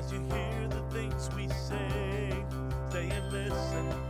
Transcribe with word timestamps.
As 0.00 0.10
you 0.10 0.20
hear 0.20 0.66
the 0.68 0.80
things 0.94 1.28
we 1.36 1.46
say, 1.48 2.32
stay 2.88 3.10
and 3.10 3.30
listen. 3.30 4.09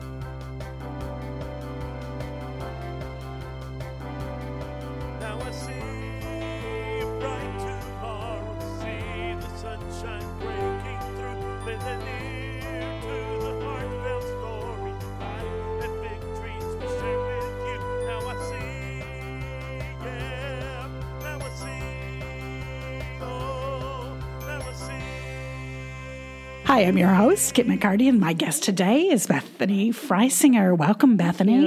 Hi, 26.80 26.86
I'm 26.86 26.96
your 26.96 27.08
host, 27.08 27.52
Kit 27.52 27.66
McCarty, 27.66 28.08
and 28.08 28.18
my 28.18 28.32
guest 28.32 28.62
today 28.62 29.02
is 29.02 29.26
Bethany 29.26 29.92
Frisinger. 29.92 30.74
Welcome, 30.74 31.18
Bethany. 31.18 31.66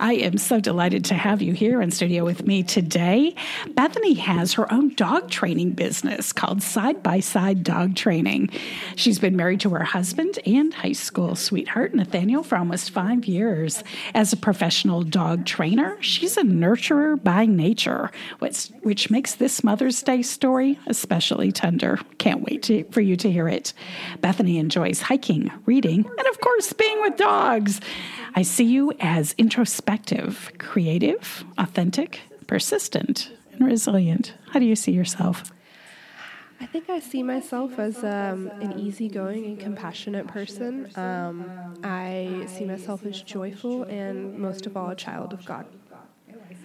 I 0.00 0.14
am 0.14 0.38
so 0.38 0.58
delighted 0.58 1.04
to 1.04 1.14
have 1.14 1.40
you 1.40 1.52
here 1.52 1.80
in 1.80 1.92
studio 1.92 2.24
with 2.24 2.44
me 2.44 2.64
today. 2.64 3.36
Bethany 3.82 4.14
has 4.14 4.52
her 4.52 4.72
own 4.72 4.94
dog 4.94 5.28
training 5.28 5.72
business 5.72 6.32
called 6.32 6.62
Side 6.62 7.02
by 7.02 7.18
Side 7.18 7.64
Dog 7.64 7.96
Training. 7.96 8.48
She's 8.94 9.18
been 9.18 9.34
married 9.34 9.58
to 9.62 9.70
her 9.70 9.82
husband 9.82 10.38
and 10.46 10.72
high 10.72 10.92
school 10.92 11.34
sweetheart, 11.34 11.92
Nathaniel, 11.92 12.44
for 12.44 12.56
almost 12.56 12.92
five 12.92 13.24
years. 13.24 13.82
As 14.14 14.32
a 14.32 14.36
professional 14.36 15.02
dog 15.02 15.46
trainer, 15.46 16.00
she's 16.00 16.36
a 16.36 16.44
nurturer 16.44 17.20
by 17.20 17.44
nature, 17.44 18.12
which, 18.38 18.68
which 18.82 19.10
makes 19.10 19.34
this 19.34 19.64
Mother's 19.64 20.00
Day 20.00 20.22
story 20.22 20.78
especially 20.86 21.50
tender. 21.50 21.98
Can't 22.18 22.44
wait 22.44 22.62
to, 22.62 22.84
for 22.92 23.00
you 23.00 23.16
to 23.16 23.32
hear 23.32 23.48
it. 23.48 23.72
Bethany 24.20 24.58
enjoys 24.58 25.00
hiking, 25.00 25.50
reading, 25.66 26.04
and 26.04 26.28
of 26.28 26.40
course, 26.40 26.72
being 26.72 27.00
with 27.00 27.16
dogs. 27.16 27.80
I 28.36 28.42
see 28.42 28.62
you 28.62 28.92
as 29.00 29.34
introspective, 29.38 30.52
creative, 30.58 31.44
authentic, 31.58 32.20
persistent, 32.46 33.32
and 33.52 33.66
resilient. 33.66 34.34
How 34.50 34.58
do 34.58 34.66
you 34.66 34.76
see 34.76 34.92
yourself? 34.92 35.52
I 36.60 36.66
think 36.66 36.88
I 36.88 37.00
see 37.00 37.24
myself 37.24 37.78
as 37.78 38.04
um, 38.04 38.48
an 38.60 38.78
easygoing 38.78 39.44
and 39.46 39.58
compassionate 39.58 40.28
person. 40.28 40.88
Um, 40.96 41.50
I 41.82 42.46
see 42.46 42.64
myself 42.64 43.04
as 43.04 43.20
joyful 43.20 43.82
and, 43.84 44.38
most 44.38 44.66
of 44.66 44.76
all, 44.76 44.90
a 44.90 44.94
child 44.94 45.32
of 45.32 45.44
God. 45.44 45.66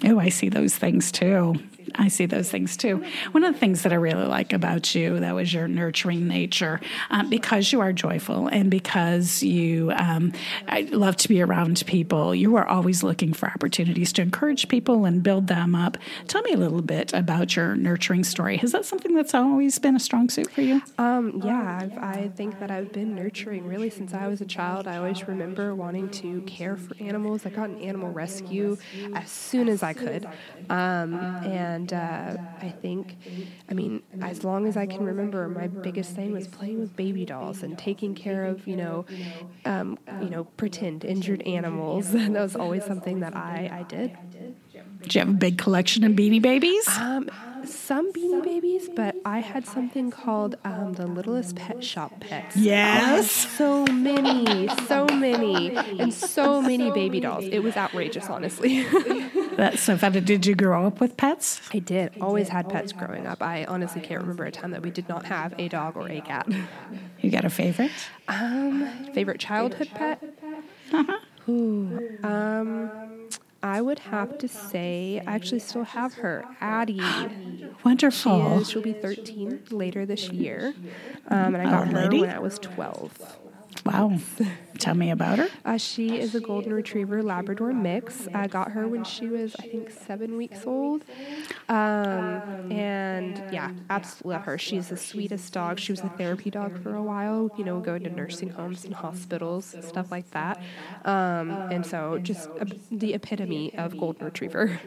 Oh, 0.04 0.20
I 0.20 0.30
see 0.30 0.50
those 0.50 0.76
things 0.76 1.12
too. 1.12 1.56
I 1.96 2.08
see 2.10 2.26
those 2.26 2.50
things 2.50 2.78
too. 2.78 3.04
One 3.32 3.44
of 3.44 3.54
the 3.54 3.60
things 3.60 3.84
that 3.84 3.94
I 3.94 3.96
really 3.96 4.26
like 4.26 4.54
about 4.54 4.94
you, 4.94 5.20
that 5.20 5.36
was 5.36 5.54
your 5.54 5.68
nurturing 5.68 6.28
nature, 6.28 6.80
um, 7.10 7.30
because 7.30 7.72
you 7.72 7.80
are 7.82 7.94
joyful 7.94 8.48
and 8.48 8.70
because 8.70 9.42
you 9.44 9.92
um, 9.96 10.34
love 10.92 11.16
to 11.18 11.28
be 11.28 11.42
around 11.42 11.84
people. 11.88 12.36
You 12.36 12.56
are 12.56 12.68
always 12.68 13.04
looking 13.04 13.34
for 13.34 13.48
opportunities 13.48 14.14
to 14.14 14.22
encourage 14.22 14.68
people 14.68 15.06
and 15.06 15.24
build 15.24 15.48
them 15.48 15.76
up. 15.76 15.98
Tell 16.28 16.42
me 16.44 16.54
a 16.54 16.58
little 16.58 16.82
bit 16.82 17.14
about 17.14 17.56
your 17.56 17.76
nurturing 17.76 18.24
story. 18.24 18.60
Is 18.62 18.72
that 18.72 18.86
something 18.86 19.16
that's 19.16 19.34
always 19.34 19.80
been 19.80 19.96
a 19.96 20.00
strong 20.00 20.30
suit 20.30 20.52
for 20.52 20.62
you? 20.62 20.82
Um, 20.98 21.42
yeah, 21.44 21.80
I've, 21.82 21.98
I 21.98 22.32
think 22.36 22.60
that 22.60 22.72
I've 22.72 22.92
been 22.92 23.16
nurturing 23.16 23.66
really 23.66 23.90
since 23.90 24.14
I 24.14 24.28
was 24.28 24.42
a 24.42 24.46
child. 24.46 24.88
I 24.88 24.98
always 24.98 25.28
remember 25.28 25.74
wanting 25.74 26.10
to 26.10 26.42
care 26.42 26.78
for 26.78 26.96
animals. 27.00 27.46
I 27.46 27.50
got 27.50 27.70
an 27.70 27.80
animal 27.82 28.12
rescue 28.12 28.78
as 29.16 29.30
soon 29.30 29.70
as 29.70 29.84
I 29.84 29.87
could. 29.94 30.26
Um, 30.70 31.16
and 31.46 31.94
uh, 31.94 32.38
I 32.62 32.70
think, 32.70 33.18
I 33.70 33.74
mean, 33.74 34.04
as 34.22 34.44
long 34.44 34.68
as 34.68 34.78
I 34.78 34.86
can 34.86 35.06
remember, 35.06 35.48
my 35.48 35.68
biggest 35.68 36.12
thing 36.12 36.32
was 36.32 36.48
playing 36.48 36.80
with 36.80 36.96
baby 36.96 37.26
dolls 37.26 37.64
and 37.64 37.78
taking 37.78 38.16
care 38.16 38.46
of, 38.46 38.68
you 38.68 38.76
know, 38.76 39.06
um, 39.66 39.98
you 40.22 40.30
know, 40.30 40.46
pretend 40.46 41.06
injured 41.06 41.42
animals. 41.44 42.14
And 42.14 42.36
that 42.36 42.42
was 42.42 42.56
always 42.56 42.86
something 42.86 43.20
that 43.22 43.36
I, 43.36 43.70
I 43.72 43.84
did. 43.84 44.18
Do 45.02 45.20
you 45.20 45.20
have 45.20 45.30
a 45.30 45.34
big 45.34 45.58
collection 45.58 46.04
of 46.04 46.14
beanie 46.14 46.42
babies? 46.42 46.88
Um, 46.88 47.30
some 47.64 48.12
beanie 48.14 48.44
babies, 48.44 48.90
but 48.96 49.16
I 49.26 49.40
had 49.40 49.66
something 49.66 50.12
called 50.12 50.56
um, 50.64 50.94
the 50.94 51.06
Littlest 51.06 51.56
Pet 51.56 51.84
Shop 51.84 52.20
Pets. 52.20 52.56
Yes. 52.56 53.32
So 53.32 53.86
many, 53.86 54.68
so 54.88 55.06
many, 55.12 55.76
and 55.76 56.14
so 56.14 56.62
many 56.62 56.92
baby 56.92 57.20
dolls. 57.20 57.46
It 57.46 57.60
was 57.60 57.76
outrageous, 57.76 58.30
honestly. 58.30 58.86
That's 59.58 59.82
so 59.82 59.98
fun. 59.98 60.12
Did 60.14 60.46
you 60.46 60.54
grow 60.54 60.86
up 60.86 61.00
with 61.02 61.18
pets? 61.18 61.62
I 61.74 61.80
did. 61.80 62.14
Always 62.22 62.50
had 62.50 62.70
pets 62.70 62.92
growing 62.94 63.26
up. 63.26 63.42
I 63.42 63.66
honestly 63.66 64.02
can't 64.02 64.22
remember 64.22 64.46
a 64.46 64.52
time 64.52 64.70
that 64.72 64.84
we 64.84 64.92
did 64.92 65.10
not 65.10 65.26
have 65.26 65.54
a 65.58 65.68
dog 65.68 65.98
or 65.98 66.08
a 66.10 66.22
cat. 66.22 66.48
You 67.20 67.32
got 67.32 67.44
a 67.44 67.50
favorite? 67.50 67.92
Um, 68.28 68.88
favorite 69.14 69.40
childhood 69.40 69.90
pet? 69.96 70.24
Ooh, 71.50 72.18
um, 72.24 72.92
I 73.64 73.82
would 73.82 74.00
have 74.00 74.38
to 74.38 74.48
say 74.48 75.22
I 75.26 75.34
actually 75.34 75.60
still 75.60 75.84
have 75.84 76.16
her, 76.16 76.46
Addie. 76.62 77.02
She 77.78 77.90
Wonderful. 77.90 78.60
is. 78.60 78.70
She'll 78.70 78.82
be 78.82 78.92
13 78.94 79.64
later 79.72 80.06
this 80.06 80.30
year, 80.30 80.74
um, 81.30 81.56
and 81.56 81.58
I 81.58 81.64
got 81.72 81.88
her 81.88 82.10
when 82.10 82.30
I 82.30 82.40
was 82.40 82.60
12. 82.60 83.38
Wow. 83.86 84.20
Tell 84.80 84.96
me 84.96 85.10
about 85.12 85.40
her. 85.40 85.50
Uh, 85.66 85.78
she 85.78 86.20
is 86.20 86.36
a 86.36 86.42
golden 86.42 86.74
retriever 86.74 87.24
Labrador 87.24 87.74
mix. 87.74 88.28
I 88.34 88.48
got 88.48 88.72
her 88.72 88.88
when 88.88 89.04
she 89.04 89.30
was, 89.30 89.56
I 89.60 89.64
think, 89.64 89.90
seven 89.90 90.36
weeks 90.36 90.68
old. 90.68 91.04
Um, 91.70 92.44
and 92.70 93.44
yeah, 93.50 93.72
absolutely 93.90 94.34
love 94.36 94.44
her. 94.44 94.58
She's 94.58 94.90
the 94.90 94.98
sweetest 94.98 95.52
dog. 95.54 95.80
She 95.80 95.92
was 95.92 96.04
a 96.04 96.10
therapy 96.10 96.52
dog 96.52 96.78
for 96.78 96.96
a 96.96 97.04
while, 97.04 97.50
you 97.56 97.64
know, 97.64 97.80
going 97.82 98.04
to 98.04 98.10
nursing 98.10 98.50
homes 98.50 98.86
and 98.86 98.94
hospitals 98.94 99.74
and 99.76 99.84
stuff 99.84 100.12
like 100.12 100.30
that. 100.32 100.60
Um, 101.06 101.64
and 101.70 101.86
so 101.86 102.20
just 102.20 102.50
uh, 102.60 102.66
the 102.92 103.14
epitome 103.14 103.74
of 103.78 103.98
golden 103.98 104.26
retriever. 104.26 104.80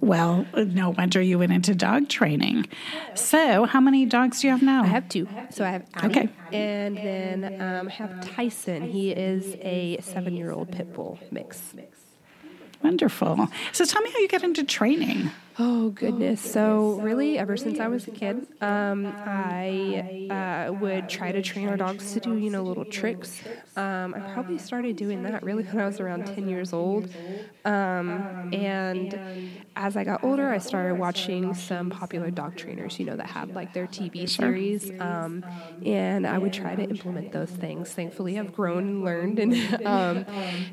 Well, 0.00 0.46
no 0.54 0.90
wonder 0.90 1.20
you 1.20 1.38
went 1.38 1.52
into 1.52 1.74
dog 1.74 2.08
training. 2.08 2.68
So, 3.14 3.64
how 3.64 3.80
many 3.80 4.04
dogs 4.06 4.40
do 4.40 4.46
you 4.46 4.52
have 4.52 4.62
now? 4.62 4.82
I 4.84 4.86
have 4.86 5.08
two. 5.08 5.26
So 5.50 5.64
I 5.64 5.70
have 5.70 5.84
Okay. 6.04 6.28
and 6.52 6.96
then 6.96 7.60
um, 7.60 7.88
I 7.88 7.92
have 7.92 8.20
Tyson. 8.20 8.82
He 8.82 9.10
is 9.10 9.56
a 9.60 9.98
seven-year-old 10.00 10.70
pit 10.70 10.92
bull 10.92 11.18
mix. 11.30 11.74
Wonderful. 12.82 13.48
So, 13.72 13.84
tell 13.84 14.02
me 14.02 14.10
how 14.10 14.18
you 14.18 14.28
got 14.28 14.44
into 14.44 14.64
training. 14.64 15.30
Oh 15.58 15.90
goodness! 15.90 16.40
So 16.40 16.92
really, 16.94 17.38
ever 17.38 17.56
since 17.56 17.80
I 17.80 17.88
was 17.88 18.06
a 18.06 18.10
kid, 18.10 18.46
um, 18.60 19.16
I 19.24 20.02
uh, 20.28 20.70
would 20.72 21.08
try 21.08 21.32
to 21.32 21.40
train 21.42 21.68
our 21.68 21.76
dogs 21.76 22.12
to 22.12 22.20
do 22.20 22.34
you 22.34 22.50
know 22.50 22.64
little 22.64 22.84
tricks. 22.84 23.40
Um, 23.76 24.14
I 24.14 24.20
probably 24.20 24.58
started 24.58 24.96
doing 24.96 25.22
that 25.22 25.42
really 25.42 25.64
when 25.64 25.82
I 25.82 25.86
was 25.86 26.00
around 26.00 26.26
ten 26.26 26.46
years 26.48 26.72
old, 26.72 27.08
um, 27.64 28.28
and 28.52 29.18
as 29.76 29.96
I 29.96 30.04
got 30.04 30.20
older, 30.22 30.50
I 30.50 30.58
started 30.58 30.94
watching 30.96 31.54
some 31.54 31.90
popular 31.90 32.30
dog 32.30 32.56
trainers. 32.56 32.98
You 32.98 33.06
know 33.06 33.16
that 33.16 33.26
had 33.26 33.54
like 33.54 33.72
their 33.72 33.86
TV 33.86 34.26
series, 34.26 34.90
um, 34.98 35.44
and 35.84 36.26
I 36.26 36.38
would 36.38 36.52
try 36.52 36.74
to 36.76 36.84
implement 36.90 37.32
those 37.32 37.50
things. 37.50 37.92
Thankfully, 37.92 38.38
I've 38.38 38.52
grown 38.52 38.84
and 38.86 39.04
learned 39.04 39.38
and 39.38 39.80
um, 39.84 40.24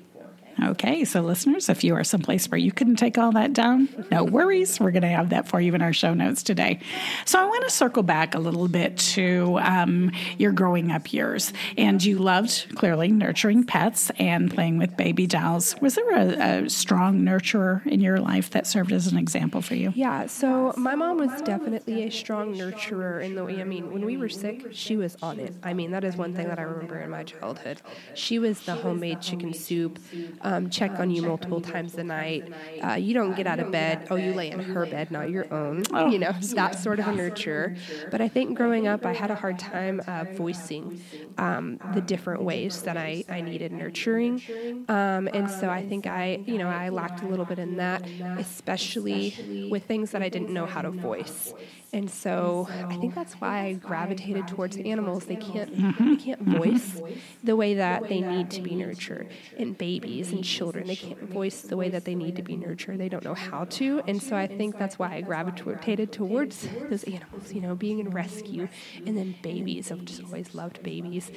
Okay, 0.63 1.05
so 1.05 1.21
listeners, 1.21 1.69
if 1.69 1.83
you 1.83 1.95
are 1.95 2.05
someplace 2.05 2.51
where 2.51 2.59
you 2.59 2.73
couldn't 2.73 2.97
take 2.97 3.19
all 3.19 3.33
that 3.33 3.53
down, 3.53 3.89
no 4.11 4.25
worries. 4.25 4.79
We're 4.79 4.91
going 4.91 5.03
to 5.03 5.09
have 5.09 5.31
that 5.31 5.49
for 5.49 5.61
you 5.61 5.75
in 5.75 5.83
our 5.83 5.93
show 5.93 6.15
notes 6.15 6.43
today. 6.43 6.81
So 7.25 7.41
I 7.41 7.45
want 7.45 7.65
to 7.65 7.71
circle 7.71 8.03
back 8.03 8.35
a 8.35 8.39
little 8.39 8.69
bit 8.69 8.97
to 8.99 9.59
um, 9.63 10.13
your 10.39 10.53
growing 10.53 10.91
up 10.91 11.13
years. 11.13 11.53
And 11.77 12.03
you 12.03 12.19
loved, 12.19 12.75
clearly, 12.77 13.09
nurturing 13.09 13.65
pets 13.65 14.11
and 14.19 14.53
playing 14.53 14.79
with 14.79 14.97
baby 14.97 15.27
dolls. 15.27 15.75
Was 15.81 15.95
there 15.95 16.11
a, 16.11 16.65
a 16.65 16.71
strong 16.71 17.21
nurturer 17.23 17.85
in 17.87 18.01
your 18.01 18.19
life 18.19 18.51
that 18.51 18.67
served 18.67 18.93
as 18.93 19.07
an 19.07 19.19
example 19.19 19.63
for 19.63 19.75
you? 19.75 19.93
Yeah, 19.95 20.27
so 20.27 20.75
my 20.77 20.95
mom 20.95 21.19
was 21.19 21.43
definitely 21.43 22.05
a 22.05 22.11
strong 22.11 22.55
nurturer 22.55 23.23
in 23.23 23.35
the 23.35 23.45
way, 23.45 23.61
I 23.61 23.65
mean, 23.65 23.93
when 23.93 24.05
we 24.05 24.17
were 24.17 24.29
sick, 24.29 24.69
she 24.73 24.97
was 24.97 25.17
on 25.23 25.41
it. 25.41 25.55
I 25.63 25.73
mean, 25.75 25.91
that 25.93 26.05
is 26.05 26.17
one 26.17 26.35
thing 26.35 26.49
that 26.49 26.59
I 26.59 26.63
remember 26.63 27.01
in 27.01 27.11
my 27.11 27.25
childhood. 27.25 27.81
She 28.15 28.39
was 28.39 28.61
the 28.61 28.75
homemade 28.75 29.21
chicken 29.21 29.55
soup, 29.55 29.99
um, 30.43 30.71
check 30.71 30.99
on 30.99 31.11
you 31.11 31.23
multiple 31.23 31.61
times 31.61 31.95
a 31.97 32.05
night. 32.05 32.53
Uh, 32.83 32.95
you 32.95 33.15
don't 33.15 33.35
get 33.35 33.47
out 33.47 33.61
of 33.61 33.71
bed, 33.71 34.07
oh, 34.11 34.17
you 34.17 34.33
lay 34.35 34.51
in 34.51 34.59
her 34.59 34.87
bed, 34.87 35.11
not 35.11 35.31
your 35.31 35.53
own. 35.53 35.85
You 36.13 36.19
know, 36.19 36.33
that 36.55 36.79
sort 36.79 36.99
of 36.99 37.07
a 37.07 37.13
nurture. 37.13 37.77
But 38.11 38.21
I 38.21 38.29
think 38.29 38.57
growing 38.57 38.87
up, 38.87 39.07
I 39.07 39.15
had 39.15 39.31
a 39.31 39.35
hard 39.35 39.59
time 39.59 40.03
uh, 40.07 40.25
voicing 40.35 41.01
um, 41.39 41.79
the 41.95 42.01
different 42.01 42.43
ways 42.43 42.83
that 42.83 42.97
I, 42.97 43.25
I 43.29 43.41
needed 43.41 43.73
nurturing. 43.73 44.43
Um, 44.89 45.29
and 45.33 45.49
so 45.51 45.71
I 45.71 45.87
think 45.87 46.07
I, 46.07 46.43
you 46.45 46.59
know, 46.59 46.69
I 46.69 46.89
lacked 46.89 47.23
a 47.23 47.27
little 47.27 47.45
bit 47.45 47.59
in 47.59 47.77
that, 47.77 48.05
especially 48.39 49.69
with 49.71 49.85
things 49.85 50.11
that 50.11 50.23
I 50.23 50.29
didn't 50.29 50.51
know 50.51 50.67
how 50.67 50.83
to 50.83 50.91
voice. 50.91 51.55
And 51.95 52.11
so 52.11 52.69
I 52.89 52.97
think 52.97 53.15
that's 53.15 53.35
why 53.35 53.67
I 53.67 53.73
gravitated 53.75 54.49
towards 54.49 54.77
animals. 54.77 55.27
They 55.33 55.37
can't 55.37 55.99
they 55.99 56.17
can't 56.17 56.43
voice 56.43 57.01
the 57.43 57.57
way 57.57 57.75
that 57.75 58.09
they 58.09 58.21
need 58.21 58.51
to 58.51 58.61
be 58.61 58.75
nurtured. 58.75 59.29
And 59.57 59.77
babies 59.79 60.32
children, 60.41 60.87
they 60.87 60.97
can't 60.97 61.21
voice 61.29 61.63
the 61.63 61.77
way 61.77 61.89
that 61.91 62.05
they 62.05 62.15
need 62.15 62.37
to 62.37 62.43
be 62.43 62.57
nurtured. 62.57 62.99
They 62.99 63.09
don't 63.09 63.25
know 63.25 63.35
how 63.35 63.65
to. 63.65 64.03
And 64.07 64.23
so 64.23 64.37
I 64.37 64.47
think 64.47 64.79
that's 64.79 64.99
why 64.99 65.15
I 65.15 65.21
gravitated 65.21 66.13
towards 66.13 66.69
those 66.89 67.05
animals, 67.05 67.53
you 67.53 67.61
know, 67.61 67.75
being 67.75 67.99
in 67.99 68.11
rescue 68.11 68.69
and 69.05 69.19
then 69.19 69.35
babies. 69.43 69.91
I've 69.91 70.05
just 70.05 70.23
always 70.23 70.55
loved 70.55 70.83
babies. 70.83 71.31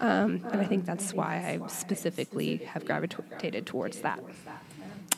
Um, 0.00 0.44
and 0.50 0.60
I 0.60 0.64
think 0.64 0.86
that's 0.86 1.12
why 1.12 1.36
I 1.36 1.66
specifically 1.68 2.56
have 2.58 2.86
gravitated 2.86 3.66
towards 3.66 4.00
that. 4.00 4.20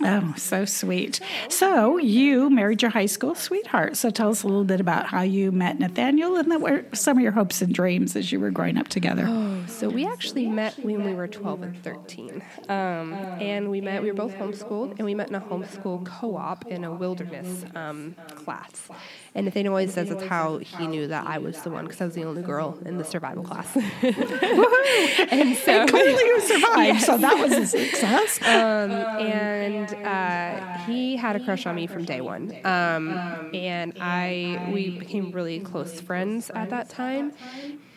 Oh, 0.01 0.35
so 0.37 0.65
sweet. 0.65 1.21
So 1.49 1.99
you 1.99 2.51
married 2.51 2.83
your 2.83 2.91
high 2.91 3.07
school 3.07 3.35
sweetheart. 3.35 3.97
So 3.97 4.11
tell 4.11 4.31
us 4.31 4.43
a 4.43 4.49
little 4.49 4.65
bit 4.65 4.81
about 4.81 5.07
how 5.07 5.23
you 5.23 5.53
met 5.53 5.79
Nathaniel 5.79 6.37
and 6.37 6.61
what 6.61 6.97
some 6.97 7.19
of 7.19 7.23
your 7.23 7.33
hopes 7.33 7.63
and 7.63 7.73
dreams 7.73 8.17
as 8.17 8.33
you 8.33 8.41
were 8.41 8.51
growing 8.51 8.79
up 8.79 8.89
together. 8.89 9.27
Oh, 9.29 9.65
so 9.69 9.89
we 9.89 10.07
actually 10.07 10.49
met 10.49 10.75
when 10.79 11.05
we 11.05 11.15
were 11.15 11.29
12 11.29 11.63
and 11.63 11.83
13. 11.83 12.43
Um, 12.69 13.13
and 13.13 13.71
we 13.71 13.81
met, 13.81 14.03
we 14.03 14.11
were 14.11 14.17
both 14.17 14.35
homeschooled, 14.35 14.99
and 14.99 15.05
we 15.05 15.15
met 15.15 15.29
in 15.29 15.35
a 15.35 15.41
homeschool 15.41 16.05
co 16.05 16.37
op 16.37 16.67
in 16.67 16.85
a 16.85 16.93
wilderness 16.93 17.65
um, 17.75 18.17
class. 18.35 18.89
And 19.35 19.47
Nathaniel 19.47 19.73
always 19.73 19.95
says 19.95 20.11
that's 20.11 20.25
how 20.25 20.59
he 20.59 20.87
knew 20.87 21.07
that 21.07 21.27
I 21.27 21.39
was 21.39 21.63
the 21.63 21.71
one 21.71 21.85
because 21.85 22.01
I 22.01 22.05
was 22.05 22.15
the 22.15 22.25
only 22.25 22.43
girl 22.43 22.79
in 22.85 22.99
the 22.99 23.05
survival 23.05 23.43
class. 23.43 23.75
and 24.03 25.57
so 25.57 25.73
and 25.73 25.91
clearly 25.91 26.23
you 26.23 26.41
survived, 26.41 26.99
yes. 26.99 27.07
so 27.07 27.17
that 27.17 27.39
was 27.39 27.53
a 27.53 27.67
success. 27.67 28.41
Um, 28.43 28.91
and 29.91 30.07
uh, 30.07 30.79
he 30.85 31.17
had 31.17 31.37
a 31.37 31.41
crush 31.45 31.67
on 31.67 31.75
me 31.75 31.87
from 31.87 32.05
day 32.05 32.21
one. 32.21 32.55
Um, 32.65 33.19
and 33.55 33.97
I 34.01 34.69
we 34.73 34.99
became 34.99 35.33
really 35.33 35.61
close 35.61 36.01
friends 36.01 36.51
at 36.51 36.71
that 36.71 36.89
time. 36.89 37.33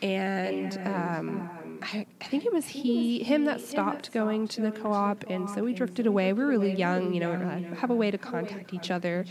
And 0.01 0.77
um, 0.85 1.49
I, 1.81 2.05
I, 2.21 2.25
think 2.25 2.45
it 2.45 2.53
was 2.53 2.67
he, 2.67 3.23
him 3.23 3.45
that 3.45 3.59
stopped 3.61 4.11
going 4.11 4.47
to 4.49 4.61
the 4.61 4.71
co-op, 4.71 5.23
and 5.27 5.49
so 5.49 5.63
we 5.63 5.73
drifted 5.73 6.05
away. 6.05 6.31
We 6.33 6.43
were 6.43 6.49
really 6.49 6.73
young, 6.73 7.13
you 7.13 7.19
know, 7.19 7.33
have 7.77 7.89
a 7.89 7.95
way 7.95 8.11
to 8.11 8.17
contact 8.17 8.73
each 8.73 8.91
other. 8.91 9.25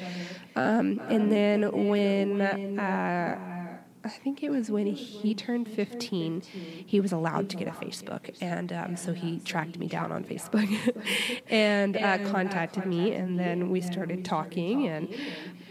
Um, 0.57 1.01
and 1.09 1.31
then 1.31 1.89
when 1.89 2.41
uh, 2.41 3.54
I 4.05 4.09
think 4.09 4.43
it 4.43 4.51
was 4.51 4.71
when 4.71 4.87
he 4.87 5.35
turned 5.35 5.67
15, 5.67 6.43
he 6.87 7.01
was 7.01 7.11
allowed 7.11 7.49
to 7.51 7.57
get 7.57 7.69
a 7.69 7.71
Facebook. 7.71 8.37
And 8.41 8.71
um, 8.71 8.97
so 8.97 9.15
he 9.15 9.41
tracked 9.41 9.79
me 9.79 9.89
down 9.89 10.13
on 10.13 10.25
Facebook 10.25 10.69
and 11.49 11.97
uh, 11.97 12.19
contacted 12.31 12.85
me. 12.85 13.13
And 13.13 13.39
then 13.39 13.71
we 13.71 13.81
started 13.81 14.23
talking. 14.23 14.89
And 14.89 15.09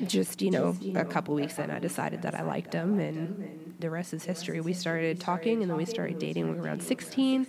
just, 0.06 0.42
you 0.42 0.50
know, 0.50 0.76
a 0.96 1.06
couple 1.06 1.36
weeks 1.36 1.60
in, 1.60 1.70
I 1.70 1.78
decided 1.78 2.24
that 2.24 2.34
I 2.34 2.42
liked 2.42 2.74
him. 2.74 3.00
And 3.00 3.76
the 3.80 3.92
rest 3.92 4.14
is 4.14 4.26
history. 4.26 4.60
We 4.62 4.74
started 4.74 5.20
talking 5.20 5.62
and 5.62 5.70
then 5.70 5.78
we 5.78 5.86
started 5.86 6.18
dating. 6.18 6.50
We 6.50 6.56
were 6.56 6.64
around 6.64 6.82
16. 6.82 7.46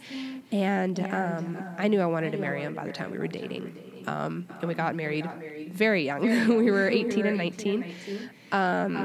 And 0.52 1.00
um, 1.00 1.64
I 1.78 1.88
knew 1.88 2.00
I 2.00 2.06
wanted 2.06 2.32
to 2.32 2.38
marry 2.38 2.60
him 2.60 2.74
by 2.74 2.84
the 2.84 2.92
time 2.92 3.10
we 3.10 3.18
were 3.18 3.26
dating. 3.26 3.93
Um, 4.06 4.46
and 4.60 4.68
we 4.68 4.74
got 4.74 4.94
married 4.94 5.28
very 5.72 6.04
young. 6.04 6.22
we 6.56 6.70
were 6.70 6.88
18 6.88 7.26
and 7.26 7.38
19. 7.38 7.94
Um, 8.52 8.96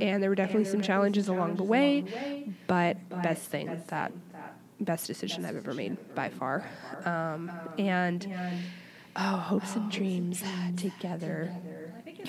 and 0.00 0.22
there 0.22 0.28
were 0.28 0.34
definitely 0.34 0.64
some 0.64 0.82
challenges 0.82 1.28
along 1.28 1.56
the 1.56 1.62
way, 1.62 2.44
but 2.66 2.96
best 3.22 3.50
thing 3.50 3.82
that 3.88 4.12
best 4.80 5.06
decision 5.06 5.44
I've 5.44 5.56
ever 5.56 5.74
made 5.74 6.14
by 6.14 6.28
far. 6.28 6.68
Um, 7.04 7.50
and 7.78 8.26
oh, 9.16 9.36
hopes 9.36 9.76
and 9.76 9.90
dreams 9.90 10.42
together. 10.76 11.54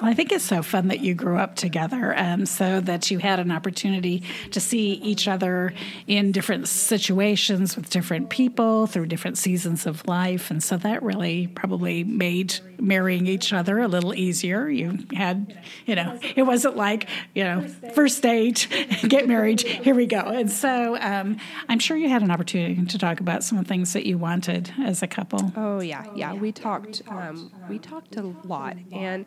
Well, 0.02 0.12
I 0.12 0.14
think 0.14 0.32
it's 0.32 0.44
so 0.44 0.62
fun 0.62 0.90
that 0.90 1.00
you 1.00 1.16
grew 1.16 1.38
up 1.38 1.56
together 1.56 2.14
um, 2.18 2.46
so 2.46 2.82
that 2.82 3.10
you 3.10 3.18
had 3.18 3.40
an 3.40 3.52
opportunity 3.52 4.24
to 4.52 4.60
see 4.60 4.94
each 4.94 5.28
other 5.28 5.74
in 6.06 6.32
different 6.32 6.68
situations 6.68 7.76
with 7.76 7.90
different 7.90 8.30
people 8.30 8.86
through 8.86 9.08
different 9.08 9.38
seasons 9.38 9.88
of 9.88 10.08
life. 10.08 10.52
And 10.52 10.64
so 10.64 10.78
that 10.78 11.02
really 11.02 11.48
probably 11.48 12.04
made 12.04 12.60
marrying 12.80 13.26
each 13.26 13.54
other 13.54 13.80
a 13.80 13.88
little 13.88 14.14
easier. 14.14 14.70
You 14.70 15.00
had, 15.14 15.58
you 15.86 15.96
know, 15.96 16.20
it 16.36 16.44
wasn't 16.44 16.78
like, 16.78 17.10
you 17.34 17.44
know, 17.44 17.68
first 17.96 18.22
date, 18.22 18.68
get 19.08 19.28
married, 19.28 19.62
here 19.62 19.96
we 19.96 20.06
go. 20.06 20.20
And 20.20 20.52
so 20.52 20.96
um, 21.00 21.38
I'm 21.70 21.80
sure 21.80 21.98
you 21.98 22.10
had 22.10 22.22
an 22.22 22.30
opportunity 22.30 22.86
to 22.86 22.98
talk 23.00 23.20
about 23.20 23.44
some 23.44 23.58
of 23.58 23.66
the 23.66 23.68
things 23.68 23.94
that 23.94 24.06
you 24.06 24.18
wanted 24.20 24.72
as 24.84 25.02
a 25.02 25.08
couple. 25.08 25.52
Oh, 25.56 25.80
yeah. 25.80 26.06
Yeah. 26.16 26.34
We 26.34 26.52
talked, 26.52 27.02
um, 27.08 27.52
we 27.68 27.80
talked 27.80 28.16
a 28.16 28.22
lot. 28.44 28.78
And 28.92 29.26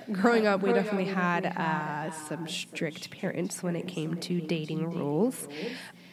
growing 0.12 0.46
up, 0.46 0.62
we 0.62 0.72
definitely 0.72 1.12
had 1.12 1.46
uh, 1.46 2.10
some 2.10 2.48
strict 2.48 3.10
parents 3.10 3.62
when 3.62 3.76
it 3.76 3.86
came 3.88 4.16
to 4.20 4.40
dating 4.40 4.90
rules. 4.90 5.48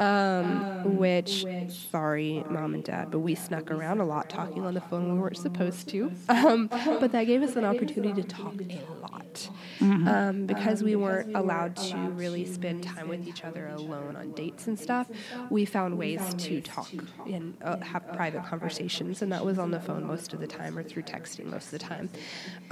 Um, 0.02 0.98
which, 0.98 1.46
sorry, 1.92 2.44
mom 2.50 2.74
and 2.74 2.84
dad, 2.84 3.12
but 3.12 3.20
we 3.20 3.36
snuck 3.36 3.70
around 3.70 4.00
a 4.00 4.06
lot 4.06 4.30
talking 4.30 4.66
on 4.66 4.74
the 4.74 4.82
phone 4.82 5.04
when 5.04 5.16
we 5.16 5.20
weren't 5.20 5.38
supposed 5.38 5.88
to. 5.90 6.12
Um, 6.42 6.68
but 6.68 7.12
that 7.12 7.26
gave 7.26 7.44
us 7.44 7.56
an 7.56 7.66
opportunity 7.66 8.20
to 8.20 8.28
talk 8.28 8.56
a 8.60 9.02
lot 9.02 9.50
mm-hmm. 9.80 10.08
um, 10.08 10.46
because 10.46 10.82
we 10.82 10.96
weren't 10.96 11.36
allowed 11.36 11.76
to 11.76 11.98
really 12.12 12.46
spend 12.46 12.84
time 12.84 13.10
with 13.10 13.28
each 13.28 13.44
other 13.44 13.68
alone 13.68 14.16
on 14.16 14.32
dates 14.32 14.68
and 14.68 14.80
stuff. 14.80 15.08
We 15.50 15.66
found 15.66 15.98
ways 15.98 16.22
to 16.36 16.62
talk 16.62 16.90
and 17.28 17.56
uh, 17.62 17.78
have 17.80 18.08
private 18.14 18.46
conversations, 18.46 19.22
and 19.22 19.32
that 19.32 19.46
was 19.46 19.60
on 19.60 19.72
the 19.72 19.80
phone 19.80 20.06
most 20.06 20.34
of 20.34 20.40
the 20.40 20.48
time 20.48 20.78
or 20.78 20.84
through 20.84 21.04
texting 21.04 21.46
most 21.46 21.66
of 21.66 21.72
the 21.72 21.80
time. 21.80 22.10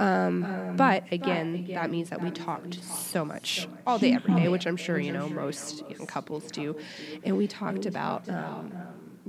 Um, 0.00 0.74
but 0.76 1.04
again, 1.12 1.68
that 1.70 1.90
means 1.90 2.10
that 2.10 2.22
we 2.22 2.30
talked 2.30 2.82
so 2.82 3.24
much 3.24 3.68
all 3.86 3.98
day, 3.98 4.12
every 4.12 4.34
day, 4.34 4.48
which 4.48 4.66
I'm 4.66 4.76
sure 4.76 4.98
you 4.98 5.12
know 5.12 5.28
most 5.28 5.84
young 5.90 6.06
couples 6.06 6.50
do 6.50 6.76
and 7.24 7.36
we 7.36 7.46
talked 7.46 7.86
about. 7.86 8.28
Um, 8.28 8.72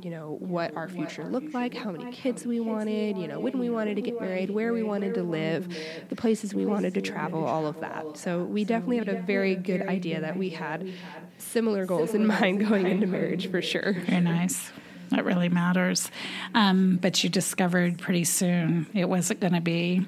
you 0.02 0.10
know 0.10 0.38
what 0.40 0.76
our 0.76 0.88
future 0.88 1.26
looked 1.26 1.54
like, 1.54 1.76
how 1.76 1.92
many 1.92 2.12
kids 2.12 2.46
we 2.46 2.60
wanted, 2.60 3.18
you 3.18 3.28
know 3.28 3.40
when 3.40 3.60
we 3.60 3.70
wanted 3.70 3.96
to 3.96 4.02
get 4.02 4.20
married, 4.20 4.50
where 4.50 4.74
we 4.74 4.82
wanted 4.82 5.14
to 5.16 5.22
live, 5.22 5.76
the 6.10 6.16
places 6.16 6.56
we 6.56 6.66
wanted 6.66 6.94
to 6.96 7.02
travel, 7.02 7.44
all 7.44 7.68
of 7.68 7.80
that. 7.82 8.18
So 8.18 8.44
we 8.44 8.64
definitely 8.64 8.98
had 8.98 9.10
a 9.10 9.22
very 9.22 9.54
good 9.54 9.82
idea 9.82 10.22
that 10.22 10.38
we 10.38 10.50
had 10.50 10.92
similar 11.38 11.86
goals 11.86 12.14
in 12.14 12.26
mind 12.26 12.68
going 12.68 12.88
into 12.88 13.06
marriage 13.06 13.52
for 13.52 13.62
sure. 13.62 13.94
Very 13.94 14.22
nice. 14.22 14.72
That 15.10 15.26
really 15.26 15.50
matters. 15.50 16.10
Um, 16.56 16.98
but 17.02 17.22
you 17.24 17.30
discovered 17.30 18.00
pretty 18.00 18.24
soon 18.24 18.88
it 18.94 19.10
wasn't 19.10 19.42
going 19.42 19.54
to 19.54 19.62
be 19.62 20.06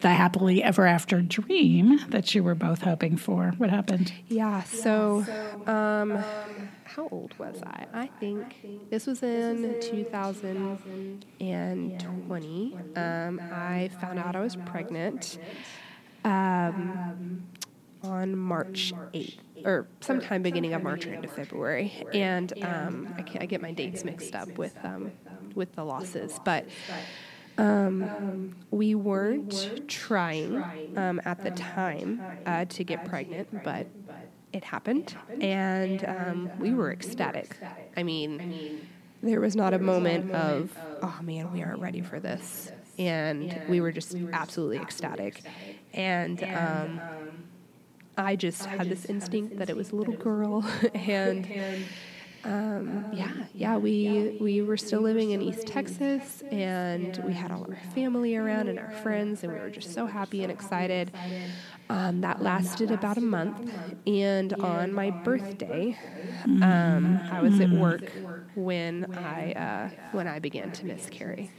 the 0.00 0.08
happily 0.08 0.62
ever 0.62 0.86
after 0.86 1.20
dream 1.22 2.00
that 2.08 2.34
you 2.34 2.42
were 2.42 2.54
both 2.54 2.82
hoping 2.82 3.16
for. 3.16 3.52
What 3.58 3.70
happened? 3.70 4.12
Yeah, 4.28 4.62
so 4.64 5.24
um, 5.66 6.22
how 6.94 7.08
old 7.10 7.34
was 7.38 7.62
I? 7.62 7.86
I 7.92 8.06
think 8.06 8.88
this 8.90 9.06
was 9.06 9.22
in 9.22 9.76
2020. 9.80 12.76
Um, 12.96 13.40
I 13.52 13.90
found 14.00 14.18
out 14.18 14.34
I 14.34 14.40
was 14.40 14.56
pregnant 14.56 15.38
um, 16.24 17.46
on 18.02 18.36
March 18.36 18.92
8th, 19.14 19.38
or 19.64 19.86
sometime 20.00 20.42
beginning 20.42 20.74
of 20.74 20.82
March 20.82 21.06
or 21.06 21.14
into 21.14 21.28
February. 21.28 22.04
And 22.12 22.52
um, 22.64 23.14
I, 23.16 23.24
I, 23.42 23.46
get 23.46 23.62
my 23.62 23.70
dates 23.72 24.04
mixed 24.04 24.34
up 24.34 24.58
with 24.58 24.76
um, 24.84 25.12
with 25.54 25.72
the 25.74 25.84
losses, 25.84 26.40
but. 26.44 26.66
Um, 27.58 28.54
we 28.70 28.94
weren't 28.94 29.82
trying 29.86 30.64
um, 30.96 31.20
at 31.26 31.42
the 31.42 31.50
time 31.50 32.22
uh, 32.46 32.64
to 32.66 32.84
get 32.84 33.04
pregnant, 33.04 33.62
but 33.62 33.86
it 34.52 34.64
happened, 34.64 35.14
and 35.40 36.04
um, 36.04 36.50
we 36.58 36.74
were 36.74 36.92
ecstatic. 36.92 37.56
I 37.96 38.02
mean, 38.02 38.80
there 39.22 39.40
was 39.40 39.54
not 39.54 39.74
a 39.74 39.78
moment 39.78 40.32
of, 40.32 40.76
oh 41.02 41.18
man, 41.22 41.52
we 41.52 41.62
aren't 41.62 41.80
ready 41.80 42.00
for 42.00 42.20
this. 42.20 42.72
And 42.98 43.62
we 43.68 43.80
were 43.80 43.92
just 43.92 44.14
absolutely 44.32 44.78
ecstatic. 44.78 45.42
And 45.94 46.42
um, 46.42 47.00
I 48.16 48.36
just 48.36 48.64
had 48.66 48.88
this 48.88 49.06
instinct 49.06 49.58
that 49.58 49.70
it 49.70 49.76
was 49.76 49.90
a 49.90 49.96
little 49.96 50.16
girl. 50.16 50.64
and 50.94 51.46
um, 52.44 53.06
yeah, 53.12 53.32
yeah, 53.54 53.76
we 53.76 54.38
we 54.40 54.62
were 54.62 54.76
still 54.76 55.02
living 55.02 55.32
in 55.32 55.42
East 55.42 55.66
Texas, 55.66 56.42
and 56.50 57.22
we 57.26 57.34
had 57.34 57.50
all 57.50 57.66
our 57.68 57.76
family 57.94 58.34
around 58.34 58.68
and 58.68 58.78
our 58.78 58.90
friends, 58.90 59.42
and 59.42 59.52
we 59.52 59.58
were 59.58 59.68
just 59.68 59.92
so 59.92 60.06
happy 60.06 60.42
and 60.42 60.50
excited. 60.50 61.10
Um, 61.90 62.20
that 62.20 62.40
lasted 62.40 62.92
about 62.92 63.18
a 63.18 63.20
month, 63.20 63.68
and 64.06 64.52
on 64.54 64.92
my 64.92 65.10
birthday, 65.10 65.98
um, 66.62 67.18
I 67.32 67.42
was 67.42 67.58
at 67.58 67.70
work 67.70 68.12
when 68.54 69.12
I 69.16 69.52
uh, 69.52 69.90
when 70.12 70.28
I 70.28 70.38
began 70.38 70.70
to 70.70 70.86
miscarry. 70.86 71.50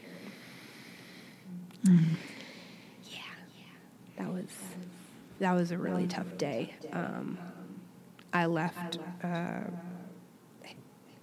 Yeah, 1.83 3.19
that 4.17 4.31
was 4.31 4.47
that 5.39 5.51
was 5.51 5.71
a 5.71 5.77
really 5.77 6.07
tough 6.07 6.37
day. 6.37 6.75
Um, 6.93 7.37
I 8.31 8.45
left. 8.45 8.99
Uh, 9.21 9.65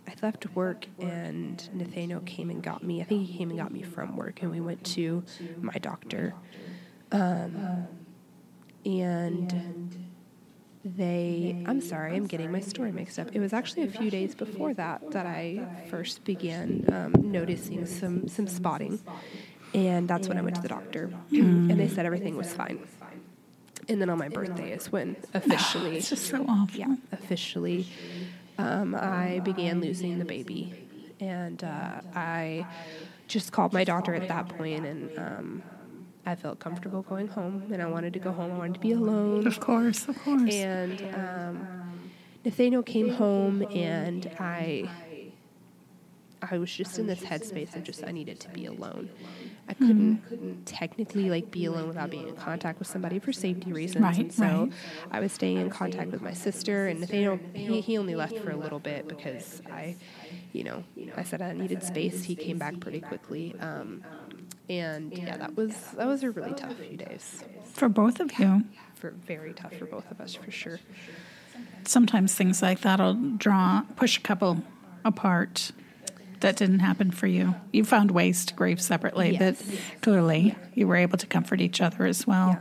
I 0.06 0.14
left 0.22 0.54
work 0.54 0.86
and 0.98 1.68
Nathaniel 1.74 2.20
came 2.20 2.50
and 2.50 2.62
got 2.62 2.82
me. 2.82 3.00
I 3.00 3.04
think 3.04 3.26
he 3.26 3.38
came 3.38 3.50
and 3.50 3.58
got 3.58 3.72
me 3.72 3.82
from 3.82 4.16
work, 4.16 4.42
and 4.42 4.50
we 4.50 4.60
went 4.60 4.84
to 4.96 5.24
my 5.62 5.74
doctor. 5.74 6.34
Um, 7.10 7.88
and 8.84 10.08
they, 10.84 11.62
I'm 11.66 11.80
sorry, 11.80 12.14
I'm 12.16 12.26
getting 12.26 12.50
my 12.52 12.60
story 12.60 12.92
mixed 12.92 13.18
up. 13.18 13.28
It 13.32 13.40
was 13.40 13.52
actually 13.52 13.82
a 13.84 13.88
few 13.90 14.10
days 14.10 14.34
before 14.34 14.74
that 14.74 15.10
that 15.10 15.26
I 15.26 15.66
first 15.90 16.24
began 16.24 16.84
um, 16.92 17.30
noticing 17.32 17.84
some, 17.86 18.28
some 18.28 18.46
spotting. 18.46 19.00
And 19.74 20.08
that's 20.08 20.28
when 20.28 20.38
I 20.38 20.40
went 20.40 20.56
to 20.56 20.62
the 20.62 20.68
doctor, 20.68 21.10
and 21.30 21.78
they 21.78 21.88
said 21.88 22.06
everything 22.06 22.36
was 22.36 22.52
fine. 22.54 22.80
And 23.86 24.00
then 24.00 24.08
on 24.08 24.18
my 24.18 24.28
birthday 24.28 24.72
is 24.72 24.90
when 24.90 25.16
officially, 25.34 25.96
It's 25.98 26.08
just 26.10 26.26
so 26.26 26.44
awful. 26.48 26.78
yeah, 26.78 26.94
officially, 27.12 27.86
um, 28.56 28.94
I 28.94 29.40
began 29.44 29.80
losing 29.80 30.18
the 30.18 30.24
baby, 30.24 30.72
and 31.20 31.62
uh, 31.62 32.00
I 32.14 32.66
just 33.26 33.52
called 33.52 33.74
my 33.74 33.84
doctor 33.84 34.14
at 34.14 34.28
that 34.28 34.48
point, 34.48 34.86
and 34.86 35.18
um, 35.18 35.62
I 36.28 36.34
felt 36.34 36.58
comfortable 36.58 37.00
going 37.00 37.28
home, 37.28 37.70
and 37.72 37.80
I 37.80 37.86
wanted 37.86 38.12
to 38.12 38.18
go 38.18 38.32
home. 38.32 38.52
I 38.52 38.58
wanted 38.58 38.74
to 38.74 38.80
be 38.80 38.92
alone, 38.92 39.46
Of 39.46 39.60
course, 39.60 40.06
of 40.08 40.18
course. 40.22 40.52
and 40.52 41.00
um, 41.14 41.66
Nathaniel 42.44 42.82
came 42.82 43.08
home, 43.08 43.62
and 43.74 44.30
I. 44.38 44.90
I 46.40 46.58
was 46.58 46.70
just 46.70 47.00
in 47.00 47.08
this 47.08 47.18
headspace 47.18 47.74
of 47.74 47.82
just 47.82 48.04
I 48.04 48.12
needed 48.12 48.38
to 48.40 48.48
be 48.50 48.66
alone. 48.66 49.10
I 49.68 49.74
couldn't 49.74 50.64
technically 50.66 51.30
like 51.30 51.50
be 51.50 51.64
alone 51.64 51.88
without 51.88 52.10
being 52.10 52.28
in 52.28 52.36
contact 52.36 52.78
with 52.78 52.86
somebody 52.86 53.18
for 53.18 53.32
safety 53.32 53.72
reasons. 53.72 54.04
Right, 54.04 54.18
and 54.18 54.32
so 54.32 54.44
right. 54.44 54.72
I 55.10 55.18
was 55.18 55.32
staying 55.32 55.56
in 55.56 55.68
contact 55.68 56.12
with 56.12 56.22
my 56.22 56.32
sister 56.32 56.86
and 56.86 57.00
Nathaniel 57.00 57.40
he, 57.54 57.80
he 57.80 57.98
only 57.98 58.14
left 58.14 58.38
for 58.38 58.50
a 58.52 58.56
little 58.56 58.78
bit 58.78 59.08
because 59.08 59.60
I 59.68 59.96
you 60.52 60.62
know, 60.62 60.84
I 61.16 61.24
said 61.24 61.42
I 61.42 61.52
needed 61.54 61.82
space. 61.82 62.22
He 62.22 62.36
came 62.36 62.56
back 62.56 62.78
pretty 62.78 63.00
quickly. 63.00 63.56
Um, 63.58 64.04
and 64.68 65.16
yeah, 65.16 65.36
that 65.36 65.56
was 65.56 65.74
that 65.96 66.06
was 66.06 66.22
a 66.22 66.30
really 66.30 66.52
tough 66.54 66.74
few 66.76 66.96
days. 66.96 67.42
For 67.72 67.88
both 67.88 68.20
of 68.20 68.38
you, 68.38 68.64
For 68.94 69.10
very 69.10 69.52
tough 69.52 69.74
for 69.74 69.86
both 69.86 70.10
of 70.10 70.20
us 70.20 70.34
for 70.34 70.50
sure. 70.50 70.80
sometimes 71.84 72.34
things 72.34 72.60
like 72.62 72.80
that'll 72.80 73.14
draw, 73.14 73.82
push 73.96 74.18
a 74.18 74.20
couple 74.20 74.62
apart. 75.04 75.72
That 76.40 76.54
didn't 76.56 76.78
happen 76.80 77.10
for 77.10 77.26
you. 77.26 77.56
You 77.72 77.84
found 77.84 78.12
ways 78.12 78.44
to 78.46 78.54
grieve 78.54 78.80
separately, 78.80 79.36
Yes. 79.38 79.60
but 79.60 79.78
clearly 80.02 80.54
you 80.74 80.86
were 80.86 80.94
able 80.94 81.18
to 81.18 81.26
comfort 81.26 81.60
each 81.60 81.80
other 81.80 82.06
as 82.06 82.26
well. 82.28 82.60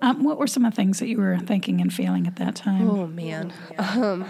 Um, 0.00 0.24
what 0.24 0.38
were 0.38 0.46
some 0.46 0.64
of 0.64 0.72
the 0.72 0.76
things 0.76 1.00
that 1.00 1.08
you 1.08 1.18
were 1.18 1.36
thinking 1.38 1.82
and 1.82 1.92
feeling 1.92 2.26
at 2.26 2.36
that 2.36 2.54
time? 2.56 2.88
Oh 2.88 3.06
man. 3.06 3.52
Um, 3.76 4.24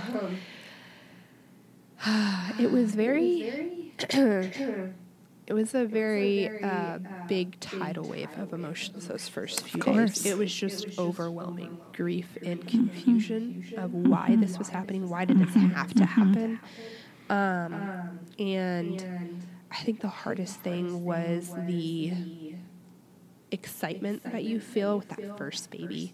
it 2.58 2.72
was 2.72 2.94
very 2.96 3.92
it 5.50 5.54
was 5.54 5.74
a 5.74 5.84
very 5.84 6.62
uh, 6.62 7.00
big 7.26 7.58
tidal 7.58 8.08
wave 8.08 8.28
of 8.38 8.52
emotions 8.52 9.08
those 9.08 9.26
first 9.26 9.62
few 9.62 9.82
course. 9.82 10.22
days. 10.22 10.26
It 10.26 10.38
was 10.38 10.54
just 10.54 10.96
overwhelming 10.96 11.76
grief 11.92 12.38
and 12.40 12.64
confusion 12.64 13.74
of 13.76 13.92
why 13.92 14.36
this 14.38 14.58
was 14.58 14.68
happening. 14.68 15.08
Why 15.10 15.24
did 15.24 15.40
this 15.40 15.52
have 15.54 15.92
to 15.94 16.04
happen? 16.04 16.60
Um, 17.28 18.20
and 18.38 19.42
I 19.72 19.76
think 19.78 20.00
the 20.00 20.08
hardest 20.08 20.60
thing 20.60 21.04
was 21.04 21.52
the 21.66 22.12
excitement 23.50 24.22
that 24.22 24.44
you 24.44 24.60
feel 24.60 24.98
with 24.98 25.08
that 25.08 25.36
first 25.36 25.68
baby. 25.72 26.12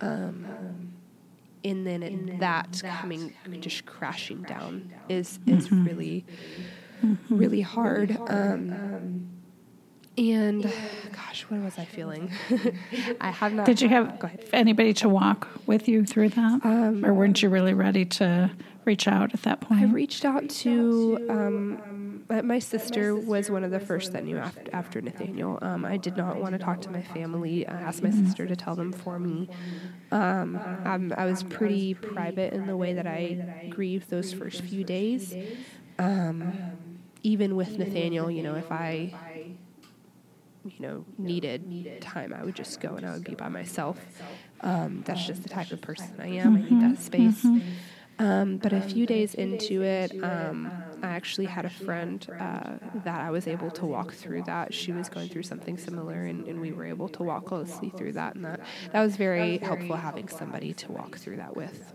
Um, 0.00 0.92
and 1.62 1.86
then 1.86 2.02
it, 2.02 2.40
that 2.40 2.82
coming 2.84 3.34
just 3.60 3.86
crashing 3.86 4.42
down 4.42 4.92
is 5.08 5.38
is 5.46 5.70
really 5.70 6.24
really 7.30 7.60
hard. 7.60 8.16
Um, 8.28 9.28
and 10.16 10.62
gosh, 11.12 11.42
what 11.48 11.60
was 11.60 11.78
I 11.78 11.84
feeling? 11.84 12.30
I 13.20 13.30
have 13.30 13.52
not. 13.52 13.66
Did 13.66 13.80
you 13.80 13.88
have 13.88 14.20
anybody 14.52 14.92
to 14.94 15.08
walk 15.08 15.48
with 15.66 15.88
you 15.88 16.04
through 16.04 16.28
that? 16.30 16.60
or 17.04 17.12
weren't 17.12 17.42
you 17.42 17.48
really 17.48 17.74
ready 17.74 18.04
to 18.04 18.50
reach 18.84 19.08
out 19.08 19.34
at 19.34 19.42
that 19.42 19.60
point? 19.60 19.80
I 19.80 19.84
reached 19.86 20.24
out 20.24 20.48
to 20.50 21.26
um, 21.28 22.22
my- 22.28 22.42
my 22.42 22.58
sister 22.58 23.14
was 23.14 23.50
one 23.50 23.64
of 23.64 23.70
the 23.70 23.80
first 23.80 24.12
that 24.12 24.24
knew 24.24 24.38
after, 24.38 24.62
after 24.72 25.02
Nathaniel. 25.02 25.58
Um, 25.60 25.84
I 25.84 25.96
did 25.98 26.16
not 26.16 26.40
want 26.40 26.52
to 26.52 26.58
talk 26.58 26.80
to 26.82 26.90
my 26.90 27.02
family. 27.02 27.66
I 27.66 27.72
asked 27.80 28.02
my 28.02 28.10
sister 28.10 28.46
to 28.46 28.56
tell 28.56 28.74
them 28.76 28.92
for 28.92 29.18
me. 29.18 29.48
Um, 30.10 30.58
I'm, 30.84 31.12
I 31.16 31.26
was 31.26 31.42
pretty 31.42 31.92
private 31.94 32.52
in 32.54 32.66
the 32.66 32.76
way 32.76 32.94
that 32.94 33.06
I 33.06 33.66
grieved 33.68 34.10
those 34.10 34.32
first 34.32 34.62
few 34.62 34.84
days. 34.84 35.36
Um, 35.98 36.52
even 37.24 37.56
with 37.56 37.76
Nathaniel, 37.78 38.30
you 38.30 38.42
know, 38.44 38.54
if 38.54 38.70
I 38.70 39.12
you 40.64 40.72
know 40.78 41.04
needed 41.18 42.00
time, 42.00 42.32
I 42.32 42.44
would 42.44 42.54
just 42.54 42.80
go 42.80 42.90
and 42.94 43.04
I 43.04 43.12
would 43.14 43.24
be 43.24 43.34
by 43.34 43.48
myself. 43.48 43.98
Um, 44.60 45.02
that's 45.04 45.26
just 45.26 45.42
the 45.42 45.48
type 45.48 45.72
of 45.72 45.80
person 45.80 46.14
I 46.20 46.28
am. 46.28 46.56
I 46.56 46.60
need 46.60 46.80
that 46.80 47.02
space. 47.02 47.44
Um, 48.18 48.58
but 48.58 48.72
a 48.72 48.80
few 48.80 49.06
days 49.06 49.34
into 49.34 49.82
it, 49.82 50.12
um, 50.22 50.72
I 51.02 51.08
actually 51.08 51.46
had 51.46 51.64
a 51.64 51.70
friend 51.70 52.24
uh, 52.38 52.74
that 53.04 53.20
I 53.20 53.30
was 53.30 53.48
able 53.48 53.70
to 53.72 53.84
walk 53.84 54.12
through 54.14 54.42
that. 54.44 54.72
She 54.72 54.92
was 54.92 55.08
going 55.08 55.28
through 55.28 55.42
something 55.42 55.76
similar, 55.76 56.24
and, 56.24 56.46
and 56.46 56.60
we 56.60 56.70
were 56.72 56.84
able 56.84 57.08
to 57.08 57.24
walk 57.24 57.46
closely 57.46 57.90
through 57.90 58.12
that. 58.12 58.36
And 58.36 58.44
that, 58.44 58.60
that 58.92 59.02
was 59.02 59.16
very 59.16 59.58
helpful 59.58 59.96
having 59.96 60.28
somebody 60.28 60.72
to 60.74 60.92
walk 60.92 61.18
through 61.18 61.38
that 61.38 61.56
with. 61.56 61.92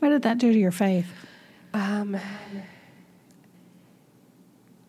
What 0.00 0.08
did 0.08 0.22
that 0.22 0.38
do 0.38 0.52
to 0.52 0.58
your 0.58 0.72
faith? 0.72 1.06
Um, 1.72 2.18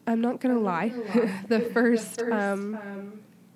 I'm 0.10 0.22
not 0.22 0.40
gonna 0.42 0.60
lie. 0.60 0.90
the 1.48 1.60
first, 1.62 2.22
um, 2.22 2.80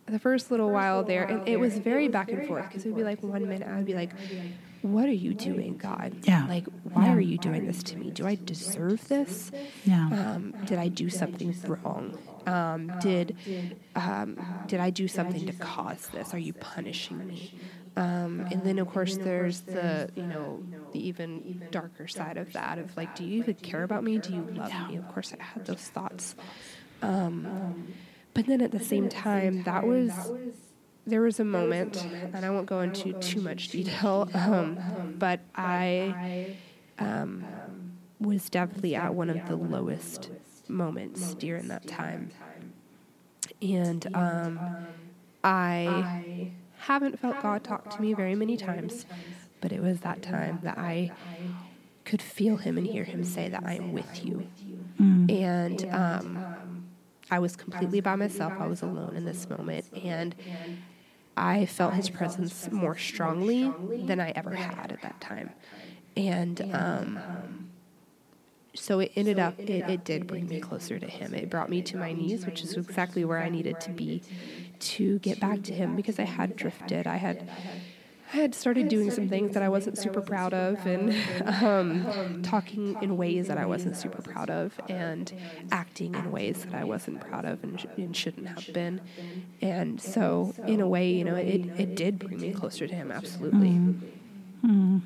the 0.06 0.20
first 0.20 0.52
little 0.52 0.70
while 0.72 1.04
there, 1.04 1.24
and 1.24 1.48
it 1.48 1.60
was 1.60 1.78
very 1.80 2.08
back 2.08 2.32
and 2.32 2.46
forth 2.46 2.68
because 2.68 2.86
it 2.86 2.90
would 2.90 2.98
be 2.98 3.04
like 3.04 3.22
one 3.24 3.48
minute 3.50 3.68
I'd 3.68 3.86
be 3.86 3.96
like, 3.96 4.14
"What 4.82 5.06
are 5.06 5.14
you 5.26 5.34
doing, 5.34 5.78
God? 5.78 6.14
Yeah. 6.24 6.46
Like, 6.48 6.68
why 6.84 7.06
Yeah. 7.06 7.16
are 7.16 7.20
you 7.20 7.38
doing 7.38 7.66
this 7.66 7.82
to 7.84 7.98
me? 7.98 8.12
Do 8.12 8.28
I 8.28 8.38
deserve 8.46 9.08
this? 9.08 9.52
Yeah. 9.84 10.10
Um, 10.12 10.54
did 10.66 10.78
I 10.78 10.90
do 10.90 11.10
something 11.10 11.56
wrong? 11.68 12.18
Um, 12.46 12.92
did 13.00 13.36
um, 13.96 14.64
did 14.68 14.80
I 14.80 14.90
do 14.90 15.08
something 15.08 15.46
to 15.46 15.54
cause 15.54 16.08
this? 16.14 16.34
Are 16.34 16.40
you 16.40 16.54
punishing 16.54 17.26
me? 17.28 17.54
Um, 17.96 18.48
and 18.52 18.64
then 18.64 18.80
of 18.80 18.88
course 18.90 19.18
there's 19.18 19.62
the 19.62 20.10
you 20.16 20.24
know 20.24 20.64
the 20.94 21.08
even 21.08 21.68
darker 21.70 22.08
side 22.08 22.38
of 22.38 22.52
that 22.54 22.80
of 22.80 22.96
like, 22.98 23.16
do 23.16 23.24
you 23.24 23.38
even 23.40 23.56
care 23.56 23.84
about 23.84 24.04
me? 24.04 24.18
Do 24.18 24.34
you 24.34 24.48
love 24.56 24.72
me? 24.90 24.96
Of 24.96 25.08
course 25.14 25.34
I 25.40 25.44
had 25.44 25.66
those 25.66 25.90
thoughts. 25.90 26.36
Um, 27.02 27.94
but 28.34 28.48
then 28.48 28.62
at 28.62 28.72
the 28.72 28.80
same 28.80 29.10
time, 29.10 29.64
that 29.64 29.86
was 29.86 30.32
there 31.06 31.22
was 31.22 31.40
a 31.40 31.44
moment, 31.44 32.06
and 32.34 32.46
I 32.46 32.50
won't 32.50 32.66
go 32.66 32.80
into 32.80 33.14
too 33.14 33.42
much 33.42 33.70
detail, 33.70 34.30
um, 34.34 34.80
but 35.20 35.42
I 35.56 36.56
um, 36.98 37.44
was 38.20 38.50
definitely 38.50 38.96
at 38.96 39.14
one 39.14 39.30
of 39.30 39.46
the 39.48 39.56
lowest 39.56 40.30
moments 40.68 41.34
during 41.36 41.68
that 41.68 41.88
time. 41.88 42.30
And 43.62 44.08
um, 44.16 44.60
I 45.44 46.52
haven't 46.88 47.20
felt 47.20 47.42
God 47.42 47.64
talk 47.64 47.90
to 47.92 48.02
me 48.02 48.14
very 48.14 48.36
many 48.36 48.58
times, 48.58 49.06
but 49.62 49.72
it 49.72 49.82
was 49.82 50.02
that 50.02 50.22
time 50.22 50.60
that 50.64 50.78
I 50.78 51.12
could 52.06 52.22
feel 52.22 52.58
Him 52.58 52.78
and 52.78 52.86
hear 52.86 53.04
Him 53.04 53.24
say 53.24 53.50
that 53.50 53.64
I 53.66 53.76
am 53.76 53.94
with 53.94 54.26
you. 54.26 54.48
And 55.30 55.86
um, 55.92 56.86
I 57.32 57.40
was 57.40 57.56
completely 57.56 58.02
by 58.02 58.16
myself. 58.16 58.54
I 58.60 58.68
was 58.68 58.82
alone 58.82 59.16
in 59.16 59.26
this 59.26 59.50
moment. 59.50 59.86
And 60.04 60.36
I 61.36 61.66
felt 61.66 61.94
his 61.94 62.10
presence 62.10 62.70
more 62.72 62.98
strongly 62.98 63.72
than 64.06 64.20
I 64.20 64.32
ever 64.32 64.54
had 64.54 64.92
at 64.92 65.02
that 65.02 65.20
time. 65.20 65.50
And 66.16 66.62
um, 66.74 67.20
so 68.76 69.00
it 69.00 69.12
ended 69.16 69.40
up 69.40 69.60
it, 69.60 69.90
it 69.90 70.04
did 70.04 70.28
bring 70.28 70.48
me 70.48 70.60
closer 70.60 70.98
to 70.98 71.06
him 71.06 71.34
it 71.34 71.50
brought 71.50 71.70
me 71.70 71.82
to 71.82 71.98
my 71.98 72.12
knees 72.12 72.46
which 72.46 72.64
is 72.64 72.74
exactly 72.74 73.24
where 73.24 73.40
i 73.40 73.48
needed 73.48 73.80
to 73.80 73.92
be 73.92 74.22
to 74.84 75.20
get 75.20 75.40
back 75.40 75.64
to 75.64 75.74
him 75.74 75.96
because 75.96 76.20
i 76.20 76.24
had 76.24 76.56
drifted 76.56 77.08
i 77.08 77.18
had 77.18 77.48
I 78.34 78.38
had 78.38 78.56
started 78.56 78.88
doing 78.90 79.12
some 79.12 79.30
things 79.30 79.54
that 79.54 79.62
I 79.62 79.70
wasn't 79.70 79.96
super 79.96 80.20
proud 80.22 80.56
of, 80.56 80.84
and 80.88 81.14
um, 81.64 82.42
talking 82.42 82.98
in 83.00 83.16
ways 83.16 83.48
that 83.48 83.60
I 83.60 83.66
wasn't 83.68 83.96
super 83.96 84.24
proud 84.24 84.50
of, 84.50 84.80
and 84.90 85.32
acting 85.72 86.16
in 86.16 86.32
ways 86.32 86.66
that 86.66 86.74
I 86.74 86.84
wasn't 86.84 87.22
proud 87.22 87.46
of 87.46 87.64
and, 87.64 87.80
sh- 87.80 87.86
and 87.96 88.18
shouldn't 88.18 88.48
have 88.48 88.74
been. 88.74 89.02
And 89.62 90.02
so, 90.02 90.56
in 90.66 90.82
a 90.82 90.88
way, 90.88 91.12
you 91.12 91.24
know, 91.24 91.36
it, 91.36 91.62
it 91.78 91.94
did 91.96 92.18
bring 92.18 92.40
me 92.40 92.52
closer 92.52 92.88
to 92.88 92.96
him, 92.96 93.12
absolutely. 93.12 93.70
Mm-hmm. 94.66 94.98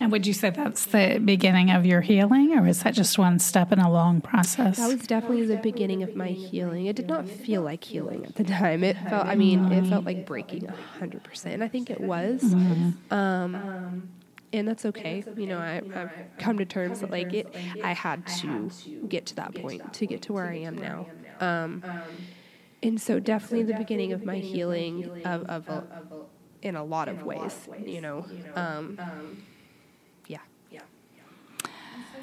And 0.00 0.10
would 0.12 0.26
you 0.26 0.32
say 0.32 0.50
that's 0.50 0.86
the 0.86 1.20
beginning 1.24 1.70
of 1.70 1.84
your 1.84 2.00
healing, 2.00 2.56
or 2.56 2.62
was 2.62 2.82
that 2.82 2.94
just 2.94 3.18
one 3.18 3.38
step 3.38 3.72
in 3.72 3.78
a 3.78 3.90
long 3.90 4.20
process? 4.20 4.76
That 4.78 4.88
was 4.88 5.06
definitely 5.06 5.46
the 5.46 5.56
beginning 5.56 6.02
of 6.02 6.16
my 6.16 6.28
healing. 6.28 6.86
It 6.86 6.96
did 6.96 7.08
not 7.08 7.28
feel 7.28 7.62
like 7.62 7.84
healing 7.84 8.24
at 8.24 8.36
the 8.36 8.44
time. 8.44 8.84
It 8.84 8.96
felt, 8.96 9.26
I 9.26 9.34
mean, 9.34 9.70
it 9.72 9.86
felt 9.86 10.04
like 10.04 10.26
breaking 10.26 10.68
100%. 11.00 11.46
And 11.46 11.64
I 11.64 11.68
think 11.68 11.90
it 11.90 12.00
was. 12.00 12.42
Mm-hmm. 12.42 13.14
Um, 13.14 14.08
and 14.52 14.66
that's 14.66 14.84
okay. 14.86 15.24
You 15.36 15.46
know, 15.46 15.58
I, 15.58 15.80
I've 15.94 16.10
come 16.38 16.58
to 16.58 16.64
terms 16.64 17.00
that, 17.00 17.10
like, 17.10 17.32
it, 17.32 17.54
I 17.84 17.92
had 17.92 18.26
to 18.38 18.70
get 19.08 19.26
to 19.26 19.36
that 19.36 19.54
point 19.54 19.92
to 19.94 20.06
get 20.06 20.22
to 20.22 20.32
where 20.32 20.48
I 20.48 20.56
am 20.56 20.76
now. 20.76 21.06
Um, 21.40 21.84
and 22.82 23.00
so, 23.00 23.20
definitely 23.20 23.62
the 23.64 23.78
beginning 23.78 24.12
of 24.12 24.24
my 24.24 24.38
healing 24.38 25.22
of, 25.24 25.44
of, 25.44 25.68
a, 25.68 25.84
in 26.62 26.76
a 26.76 26.84
lot 26.84 27.08
of 27.08 27.22
ways, 27.22 27.68
you 27.84 28.00
know. 28.00 28.26
Um. 28.54 28.98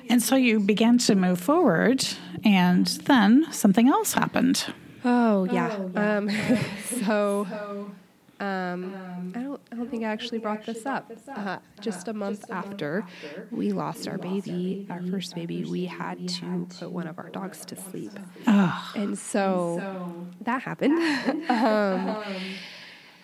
And 0.09 0.21
so 0.21 0.35
you 0.35 0.59
began 0.59 0.97
to 0.99 1.15
move 1.15 1.39
forward, 1.39 2.05
and 2.43 2.85
then 3.05 3.47
something 3.51 3.87
else 3.87 4.13
happened. 4.13 4.65
Oh 5.03 5.45
yeah. 5.45 5.71
Um, 5.95 6.29
so 7.05 7.47
um, 8.39 9.33
I 9.35 9.41
don't. 9.41 9.61
I 9.71 9.75
don't 9.75 9.89
think 9.89 10.03
I 10.03 10.07
actually 10.07 10.39
brought 10.39 10.65
this 10.65 10.85
up. 10.85 11.11
Uh, 11.35 11.57
just 11.81 12.07
a 12.07 12.13
month 12.13 12.49
after 12.51 13.05
we 13.51 13.71
lost 13.71 14.07
our 14.07 14.17
baby, 14.17 14.85
our 14.89 15.01
first 15.01 15.35
baby, 15.35 15.63
we 15.65 15.85
had 15.85 16.27
to 16.29 16.67
put 16.79 16.91
one 16.91 17.07
of 17.07 17.17
our 17.19 17.29
dogs 17.29 17.65
to 17.65 17.75
sleep, 17.75 18.11
Oh, 18.47 18.91
and 18.95 19.17
so 19.17 19.83
that 20.41 20.61
happened. 20.61 20.97
um, 21.49 22.17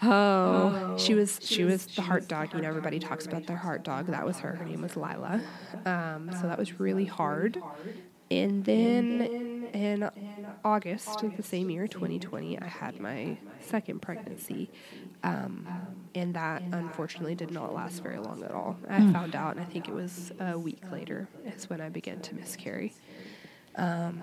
Oh, 0.06 0.96
she 0.98 1.14
was 1.16 1.40
she 1.42 1.64
was 1.64 1.86
the 1.86 2.02
heart 2.02 2.28
dog. 2.28 2.54
You 2.54 2.62
know, 2.62 2.68
everybody 2.68 3.00
talks 3.00 3.26
about 3.26 3.46
their 3.48 3.58
heart 3.58 3.84
dog. 3.84 4.08
That 4.08 4.26
was 4.26 4.40
her. 4.40 4.56
Her 4.56 4.66
name 4.66 4.82
was 4.82 4.96
Lila. 4.96 5.42
Um, 5.86 6.32
so 6.40 6.48
that 6.48 6.58
was 6.58 6.80
really 6.80 7.06
hard. 7.06 7.62
And 8.32 8.66
then 8.66 9.68
in 9.74 10.10
August 10.66 11.22
of 11.24 11.38
the 11.38 11.44
same 11.44 11.70
year, 11.70 11.88
2020, 11.88 12.60
I 12.60 12.66
had 12.66 13.00
my 13.00 13.38
second 13.60 14.02
pregnancy. 14.02 14.72
Um, 15.24 15.68
and 16.16 16.34
that 16.34 16.64
unfortunately 16.72 17.36
did 17.36 17.52
not 17.52 17.74
last 17.74 18.02
very 18.02 18.18
long 18.18 18.44
at 18.44 18.52
all. 18.52 18.78
I 18.90 19.00
found 19.12 19.36
out, 19.36 19.56
and 19.56 19.60
I 19.62 19.66
think 19.66 19.88
it 19.88 19.94
was 19.94 20.32
a 20.40 20.58
week 20.58 20.82
later, 20.92 21.28
is 21.46 21.70
when 21.70 21.80
I 21.80 21.90
began 21.90 22.22
to 22.22 22.36
miscarry. 22.36 22.94
Um, 23.76 24.22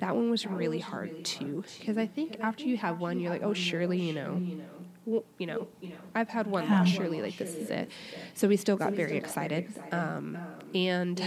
that 0.00 0.16
one 0.16 0.30
was 0.30 0.46
really 0.46 0.80
hard 0.80 1.12
too, 1.24 1.64
because 1.78 1.96
I 1.98 2.06
think 2.06 2.36
after 2.40 2.68
you 2.68 2.76
have 2.78 2.98
one, 3.00 3.20
you're 3.20 3.30
like, 3.30 3.42
oh, 3.44 3.54
surely, 3.54 4.00
you 4.00 4.12
know, 4.12 4.42
well, 5.06 5.24
you 5.38 5.46
know, 5.46 5.68
I've 6.14 6.30
had 6.30 6.46
one 6.46 6.68
now, 6.68 6.84
surely, 6.84 7.22
like 7.22 7.36
this 7.38 7.56
is 7.60 7.70
it. 7.70 7.90
So 8.34 8.48
we 8.48 8.56
still 8.56 8.76
got 8.76 8.94
very 8.94 9.16
excited, 9.16 9.66
um, 9.92 10.38
and 10.74 11.22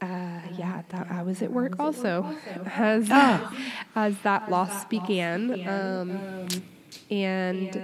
uh, 0.00 0.40
yeah, 0.56 0.82
that 0.88 1.06
I 1.10 1.22
was 1.22 1.42
at 1.42 1.52
work 1.52 1.76
also 1.78 2.26
as 2.66 3.08
as 3.94 4.18
that 4.22 4.48
loss 4.48 4.84
began, 4.86 5.58
um, 5.66 6.24
and 7.10 7.82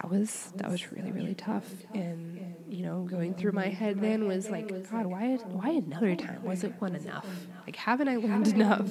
that 0.00 0.10
was 0.10 0.52
that 0.56 0.70
was 0.70 0.92
really 0.92 1.12
really 1.12 1.34
tough. 1.34 1.64
And 1.94 2.54
you 2.68 2.82
know, 2.84 3.02
going 3.02 3.34
through 3.34 3.52
my 3.52 3.68
head 3.68 4.00
then 4.00 4.26
was 4.26 4.48
like, 4.48 4.68
God, 4.90 5.06
why 5.06 5.36
why 5.36 5.70
another 5.70 6.16
time? 6.16 6.42
Wasn't 6.42 6.80
one 6.80 6.94
enough? 6.96 7.26
Like, 7.66 7.76
haven't 7.76 8.08
I 8.08 8.16
learned 8.16 8.48
enough? 8.48 8.88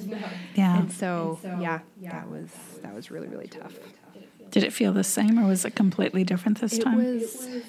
yeah. 0.54 0.78
And 0.78 0.92
so, 0.92 1.38
yeah, 1.42 1.80
that 2.02 2.30
was 2.30 2.50
that 2.82 2.94
was 2.94 3.10
really 3.10 3.28
really 3.28 3.48
tough. 3.48 3.74
Did 4.50 4.64
it 4.64 4.72
feel 4.72 4.92
the 4.92 5.04
same, 5.04 5.38
or 5.38 5.46
was 5.46 5.64
it 5.64 5.74
completely 5.74 6.24
different 6.24 6.60
this 6.60 6.78
It 6.78 7.64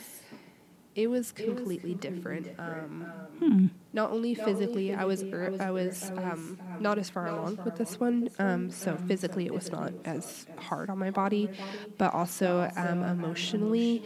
time? 0.95 1.09
was 1.11 1.31
it 1.31 1.31
was 1.31 1.31
completely 1.31 1.95
different. 1.95 2.47
Um, 2.57 3.13
Hmm. 3.39 3.67
Not 3.93 4.11
only 4.11 4.35
physically, 4.35 4.93
I 4.93 5.05
was 5.05 5.23
er, 5.33 5.51
I 5.59 5.71
was 5.71 6.11
um, 6.17 6.59
not 6.79 6.97
as 6.99 7.09
far 7.09 7.27
along 7.27 7.59
with 7.63 7.75
this 7.75 7.99
one, 7.99 8.29
um, 8.39 8.69
so 8.71 8.97
physically 8.97 9.45
it 9.45 9.53
was 9.53 9.71
not 9.71 9.93
as 10.05 10.47
hard 10.57 10.89
on 10.89 10.97
my 10.99 11.11
body, 11.11 11.51
but 11.97 12.13
also 12.13 12.69
um, 12.75 13.03
emotionally, 13.03 14.03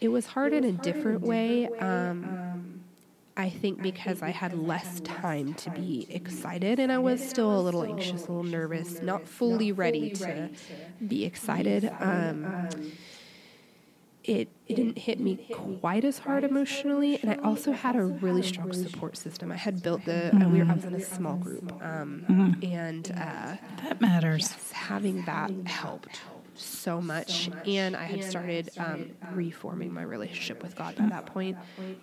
it 0.00 0.08
was 0.08 0.26
hard 0.26 0.52
in 0.52 0.64
a 0.64 0.72
different 0.72 1.22
way. 1.22 1.68
Um, 1.80 2.38
I 3.36 3.50
think 3.50 3.80
because 3.82 4.22
I 4.22 4.30
had 4.30 4.52
less 4.52 5.00
time 5.02 5.54
to 5.54 5.70
be 5.70 6.06
excited 6.10 6.78
and 6.78 6.92
I 6.92 6.98
was 6.98 7.22
still 7.22 7.58
a 7.58 7.62
little 7.62 7.84
anxious, 7.84 8.26
a 8.28 8.32
little 8.32 8.44
nervous, 8.44 9.00
not 9.02 9.26
fully 9.26 9.72
ready 9.72 10.10
to 10.10 10.50
be 11.06 11.24
excited. 11.24 11.92
It, 14.24 14.48
it 14.68 14.76
didn't 14.76 14.98
hit 14.98 15.18
me 15.18 15.48
quite 15.52 16.04
as 16.04 16.18
hard 16.20 16.44
emotionally, 16.44 17.18
and 17.20 17.30
I 17.30 17.36
also 17.42 17.72
had 17.72 17.96
a 17.96 18.04
really 18.04 18.42
strong 18.42 18.72
support 18.72 19.16
system. 19.16 19.50
I 19.50 19.56
had 19.56 19.82
built 19.82 20.04
the 20.04 20.34
uh, 20.34 20.48
we 20.48 20.62
were, 20.62 20.70
I 20.70 20.74
was 20.74 20.84
in 20.84 20.94
a 20.94 21.00
small 21.00 21.36
group, 21.36 21.72
um, 21.82 22.58
and 22.62 23.10
uh, 23.10 23.56
that 23.82 24.00
matters. 24.00 24.52
having 24.72 25.24
that 25.24 25.50
helped 25.66 26.20
so 26.54 27.00
much. 27.00 27.50
And 27.66 27.96
I 27.96 28.04
had 28.04 28.22
started 28.22 28.70
um, 28.78 29.10
reforming 29.32 29.92
my 29.92 30.02
relationship 30.02 30.62
with 30.62 30.76
God 30.76 30.96
by 30.96 31.06
that 31.06 31.26
point. 31.26 31.56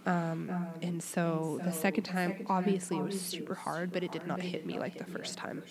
Um, 0.05 0.67
and 0.81 1.01
so 1.01 1.59
the 1.63 1.71
second 1.71 2.03
time, 2.03 2.45
obviously, 2.47 2.97
it 2.97 3.03
was 3.03 3.19
super 3.21 3.55
hard, 3.55 3.91
but 3.91 4.03
it 4.03 4.11
did 4.11 4.27
not 4.27 4.41
hit 4.41 4.65
me 4.65 4.79
like 4.79 4.97
the 4.97 5.05
first 5.05 5.37
time. 5.37 5.63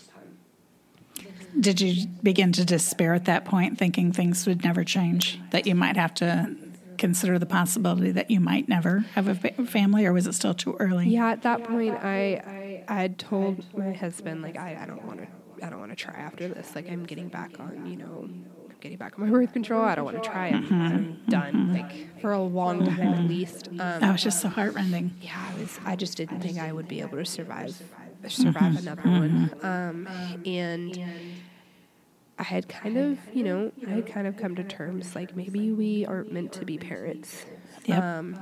Did 1.58 1.80
you 1.80 2.06
begin 2.22 2.52
to 2.52 2.64
despair 2.64 3.14
at 3.14 3.24
that 3.24 3.44
point, 3.44 3.78
thinking 3.78 4.12
things 4.12 4.46
would 4.46 4.62
never 4.62 4.84
change, 4.84 5.40
that 5.50 5.66
you 5.66 5.74
might 5.74 5.96
have 5.96 6.14
to 6.14 6.54
consider 6.98 7.38
the 7.38 7.46
possibility 7.46 8.10
that 8.10 8.30
you 8.30 8.40
might 8.40 8.68
never 8.68 9.00
have 9.14 9.28
a 9.28 9.34
family, 9.64 10.04
or 10.04 10.12
was 10.12 10.26
it 10.26 10.34
still 10.34 10.54
too 10.54 10.76
early? 10.78 11.08
Yeah, 11.08 11.30
at 11.30 11.42
that 11.42 11.64
point, 11.64 11.94
I 11.94 12.82
I 12.88 12.94
had 13.02 13.18
told 13.18 13.64
my 13.76 13.92
husband 13.92 14.42
like 14.42 14.56
I, 14.56 14.78
I 14.82 14.86
don't 14.86 15.04
want 15.04 15.20
to 15.20 15.64
I 15.66 15.70
don't 15.70 15.80
want 15.80 15.90
to 15.92 15.96
try 15.96 16.14
after 16.14 16.48
this. 16.48 16.74
Like 16.74 16.88
I'm 16.90 17.04
getting 17.04 17.28
back 17.28 17.58
on 17.58 17.86
you 17.86 17.96
know 17.96 18.24
I'm 18.24 18.76
getting 18.80 18.98
back 18.98 19.18
on 19.18 19.24
my 19.24 19.30
birth 19.30 19.52
control. 19.52 19.82
I 19.82 19.94
don't 19.94 20.04
want 20.04 20.22
to 20.22 20.28
try. 20.28 20.48
I'm, 20.48 20.72
I'm 20.72 21.22
done. 21.28 21.72
Like 21.72 22.20
for 22.20 22.32
a 22.32 22.42
long 22.42 22.84
time 22.84 23.14
at 23.14 23.24
least. 23.28 23.68
Um, 23.68 23.78
That 23.78 24.12
was 24.12 24.22
just 24.22 24.40
so 24.40 24.48
heartrending. 24.48 25.12
yeah, 25.22 25.50
I 25.54 25.58
was. 25.60 25.78
I 25.84 25.96
just 25.96 26.16
didn't 26.16 26.40
think 26.40 26.58
I 26.58 26.72
would 26.72 26.88
be 26.88 27.00
able 27.00 27.18
to 27.18 27.24
survive 27.24 27.80
survive 28.26 28.76
another 28.78 29.02
one. 29.02 29.50
Um, 29.62 30.08
and 30.44 30.98
I 32.38 32.42
had 32.42 32.68
kind 32.68 32.96
of, 32.96 33.18
you 33.32 33.44
know, 33.44 33.72
I 33.86 33.90
had 33.90 34.06
kind 34.06 34.26
of 34.26 34.36
come 34.36 34.54
to 34.56 34.64
terms 34.64 35.14
like 35.14 35.36
maybe 35.36 35.72
we 35.72 36.06
aren't 36.06 36.32
meant 36.32 36.52
to 36.54 36.64
be 36.64 36.78
parents. 36.78 37.46
Yep. 37.86 38.02
Um, 38.02 38.38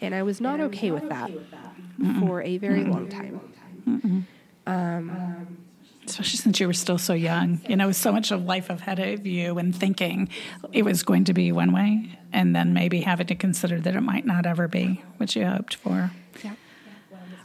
and 0.00 0.14
I 0.14 0.22
was 0.22 0.40
not 0.40 0.60
okay 0.60 0.90
with 0.90 1.08
that 1.08 1.30
for 2.20 2.42
a 2.42 2.58
very 2.58 2.84
long 2.84 3.08
time. 3.08 4.26
Especially 6.06 6.36
since 6.36 6.60
you 6.60 6.66
were 6.66 6.74
still 6.74 6.98
so 6.98 7.14
young, 7.14 7.60
you 7.66 7.76
know, 7.76 7.90
so 7.90 8.12
much 8.12 8.30
of 8.30 8.44
life 8.44 8.68
ahead 8.68 8.98
of 8.98 9.26
you, 9.26 9.56
and 9.56 9.74
thinking 9.74 10.28
it 10.70 10.84
was 10.84 11.02
going 11.02 11.24
to 11.24 11.32
be 11.32 11.50
one 11.50 11.72
way, 11.72 12.18
and 12.30 12.54
then 12.54 12.74
maybe 12.74 13.00
having 13.00 13.26
to 13.28 13.34
consider 13.34 13.80
that 13.80 13.96
it 13.96 14.02
might 14.02 14.26
not 14.26 14.44
ever 14.44 14.68
be 14.68 15.02
what 15.16 15.34
you 15.34 15.46
hoped 15.46 15.76
for. 15.76 16.10
Yeah. 16.42 16.56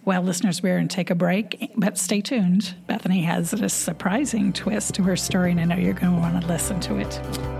Well, 0.09 0.23
listeners, 0.23 0.63
we're 0.63 0.75
going 0.75 0.87
to 0.87 0.95
take 0.95 1.11
a 1.11 1.15
break, 1.15 1.69
but 1.75 1.95
stay 1.95 2.19
tuned. 2.19 2.73
Bethany 2.87 3.21
has 3.21 3.53
a 3.53 3.69
surprising 3.69 4.51
twist 4.53 4.95
to 4.95 5.03
her 5.03 5.15
story, 5.15 5.51
and 5.51 5.59
I 5.59 5.65
know 5.65 5.75
you're 5.75 5.93
going 5.93 6.15
to 6.15 6.19
want 6.19 6.41
to 6.41 6.47
listen 6.47 6.79
to 6.79 6.97
it. 6.97 7.58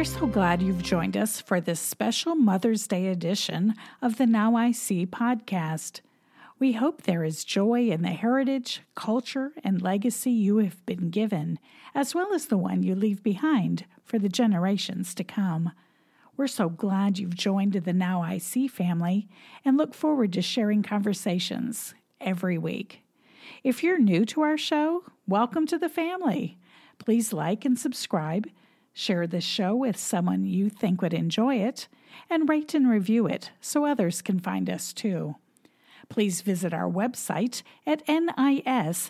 We're 0.00 0.04
so 0.04 0.26
glad 0.26 0.62
you've 0.62 0.82
joined 0.82 1.14
us 1.14 1.42
for 1.42 1.60
this 1.60 1.78
special 1.78 2.34
Mother's 2.34 2.86
Day 2.86 3.08
edition 3.08 3.74
of 4.00 4.16
the 4.16 4.24
Now 4.24 4.56
I 4.56 4.72
See 4.72 5.04
podcast. 5.04 6.00
We 6.58 6.72
hope 6.72 7.02
there 7.02 7.22
is 7.22 7.44
joy 7.44 7.90
in 7.90 8.00
the 8.00 8.08
heritage, 8.08 8.80
culture, 8.94 9.52
and 9.62 9.82
legacy 9.82 10.30
you 10.30 10.56
have 10.56 10.86
been 10.86 11.10
given, 11.10 11.58
as 11.94 12.14
well 12.14 12.32
as 12.32 12.46
the 12.46 12.56
one 12.56 12.82
you 12.82 12.94
leave 12.94 13.22
behind 13.22 13.84
for 14.02 14.18
the 14.18 14.30
generations 14.30 15.14
to 15.16 15.22
come. 15.22 15.72
We're 16.34 16.46
so 16.46 16.70
glad 16.70 17.18
you've 17.18 17.36
joined 17.36 17.74
the 17.74 17.92
Now 17.92 18.22
I 18.22 18.38
See 18.38 18.68
family 18.68 19.28
and 19.66 19.76
look 19.76 19.92
forward 19.92 20.32
to 20.32 20.40
sharing 20.40 20.82
conversations 20.82 21.92
every 22.22 22.56
week. 22.56 23.02
If 23.62 23.82
you're 23.82 23.98
new 23.98 24.24
to 24.24 24.40
our 24.40 24.56
show, 24.56 25.04
welcome 25.28 25.66
to 25.66 25.76
the 25.76 25.90
family. 25.90 26.56
Please 26.98 27.34
like 27.34 27.66
and 27.66 27.78
subscribe, 27.78 28.46
share 29.00 29.26
this 29.26 29.44
show 29.44 29.74
with 29.74 29.96
someone 29.96 30.44
you 30.44 30.68
think 30.68 31.00
would 31.00 31.14
enjoy 31.14 31.56
it, 31.56 31.88
and 32.28 32.48
rate 32.48 32.74
and 32.74 32.88
review 32.88 33.26
it 33.26 33.50
so 33.60 33.86
others 33.86 34.20
can 34.20 34.38
find 34.38 34.68
us 34.68 34.92
too. 34.92 35.36
Please 36.10 36.42
visit 36.42 36.74
our 36.74 36.90
website 36.90 37.62
at 37.86 38.06
nis.media 38.06 39.04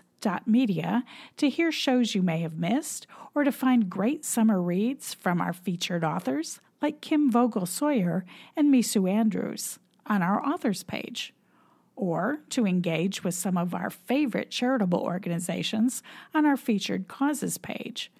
to 1.36 1.48
hear 1.48 1.72
shows 1.72 2.14
you 2.14 2.22
may 2.22 2.38
have 2.40 2.56
missed 2.56 3.06
or 3.34 3.42
to 3.42 3.50
find 3.50 3.90
great 3.90 4.24
summer 4.24 4.62
reads 4.62 5.12
from 5.12 5.40
our 5.40 5.52
featured 5.52 6.04
authors 6.04 6.60
like 6.80 7.00
Kim 7.00 7.30
Vogel 7.30 7.66
Sawyer 7.66 8.24
and 8.54 8.70
Mesu 8.70 9.06
Andrews 9.08 9.80
on 10.06 10.22
our 10.22 10.44
authors 10.46 10.82
page 10.84 11.34
or 11.96 12.40
to 12.50 12.66
engage 12.66 13.24
with 13.24 13.34
some 13.34 13.58
of 13.58 13.74
our 13.74 13.90
favorite 13.90 14.50
charitable 14.50 15.00
organizations 15.00 16.02
on 16.32 16.46
our 16.46 16.56
featured 16.56 17.08
causes 17.08 17.58
page. 17.58 18.10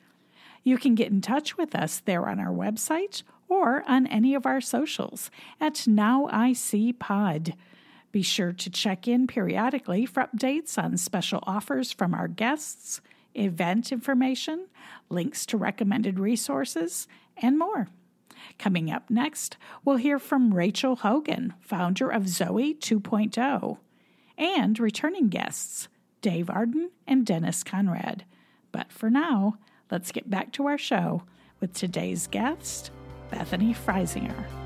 You 0.63 0.77
can 0.77 0.95
get 0.95 1.11
in 1.11 1.21
touch 1.21 1.57
with 1.57 1.75
us 1.75 2.01
there 2.01 2.29
on 2.29 2.39
our 2.39 2.53
website 2.53 3.23
or 3.49 3.83
on 3.89 4.07
any 4.07 4.35
of 4.35 4.47
our 4.47 4.61
socials 4.61 5.31
at 5.61 5.87
Now 5.87 6.29
I 6.31 6.53
See 6.53 6.93
Pod. 6.93 7.55
Be 8.13 8.23
sure 8.23 8.53
to 8.53 8.71
check 8.71 9.07
in 9.07 9.27
periodically 9.27 10.05
for 10.07 10.25
updates 10.25 10.83
on 10.83 10.97
special 10.97 11.41
offers 11.45 11.93
from 11.93 12.13
our 12.13 12.29
guests, 12.29 13.01
event 13.35 13.93
information, 13.93 14.67
links 15.09 15.47
to 15.47 15.57
recommended 15.57 16.19
resources, 16.19 17.07
and 17.37 17.59
more. 17.59 17.89
Coming 18.59 18.91
up 18.91 19.11
next, 19.11 19.57
we'll 19.85 19.97
hear 19.97 20.19
from 20.19 20.55
Rachel 20.55 20.97
Hogan, 20.97 21.55
founder 21.61 22.09
of 22.09 22.29
Zoe 22.29 22.75
2.0, 22.75 23.79
and 24.37 24.79
returning 24.79 25.29
guests, 25.29 25.89
Dave 26.21 26.51
Arden 26.51 26.91
and 27.07 27.25
Dennis 27.25 27.63
Conrad. 27.63 28.25
But 28.73 28.93
for 28.93 29.11
now, 29.11 29.59
let's 29.91 30.13
get 30.13 30.31
back 30.31 30.53
to 30.53 30.67
our 30.67 30.79
show 30.79 31.23
with 31.61 31.73
today's 31.75 32.27
guest, 32.27 32.91
Bethany 33.31 33.75
Frisinger. 33.75 34.60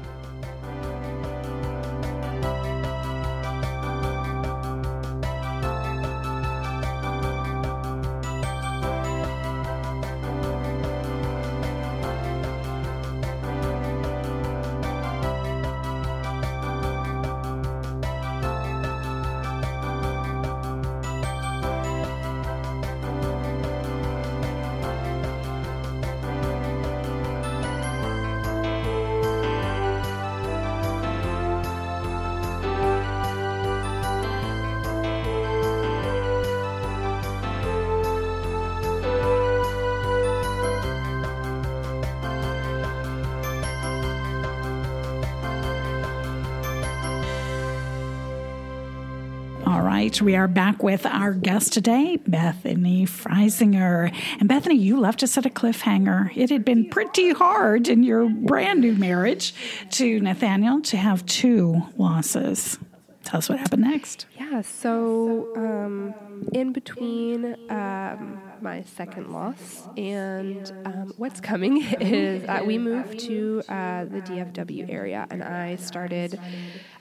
Right, 50.05 50.21
we 50.21 50.37
are 50.37 50.49
back 50.49 50.83
with 50.83 51.07
our 51.07 51.33
guest 51.33 51.73
today, 51.73 52.19
Bethany 52.27 53.07
Frisinger. 53.07 54.15
And 54.39 54.47
Bethany, 54.47 54.75
you 54.75 55.01
left 55.01 55.23
us 55.23 55.39
at 55.39 55.47
a 55.47 55.49
cliffhanger. 55.49 56.31
It 56.37 56.51
had 56.51 56.63
been 56.63 56.91
pretty 56.91 57.31
hard 57.31 57.89
in 57.89 58.03
your 58.03 58.29
brand 58.29 58.83
new 58.83 58.93
marriage 58.93 59.55
to 59.93 60.21
Nathaniel 60.21 60.83
to 60.83 60.99
have 60.99 61.25
two 61.25 61.85
losses. 61.97 62.79
Tell 63.23 63.39
us 63.39 63.49
what 63.49 63.59
happened 63.59 63.81
next. 63.81 64.27
Yeah, 64.39 64.61
so 64.61 65.51
um, 65.57 66.15
in 66.53 66.75
between 66.75 67.57
um, 67.71 68.43
my 68.65 68.83
second 68.83 69.31
loss 69.31 69.89
and 69.97 70.73
um, 70.85 71.13
what's 71.17 71.41
coming 71.41 71.83
is 72.01 72.45
uh, 72.49 72.63
we 72.65 72.79
moved 72.79 73.19
to 73.19 73.63
uh, 73.69 74.05
the 74.07 74.21
DFW 74.23 74.87
area 74.89 75.27
and 75.31 75.45
I 75.45 75.77
started 75.77 76.41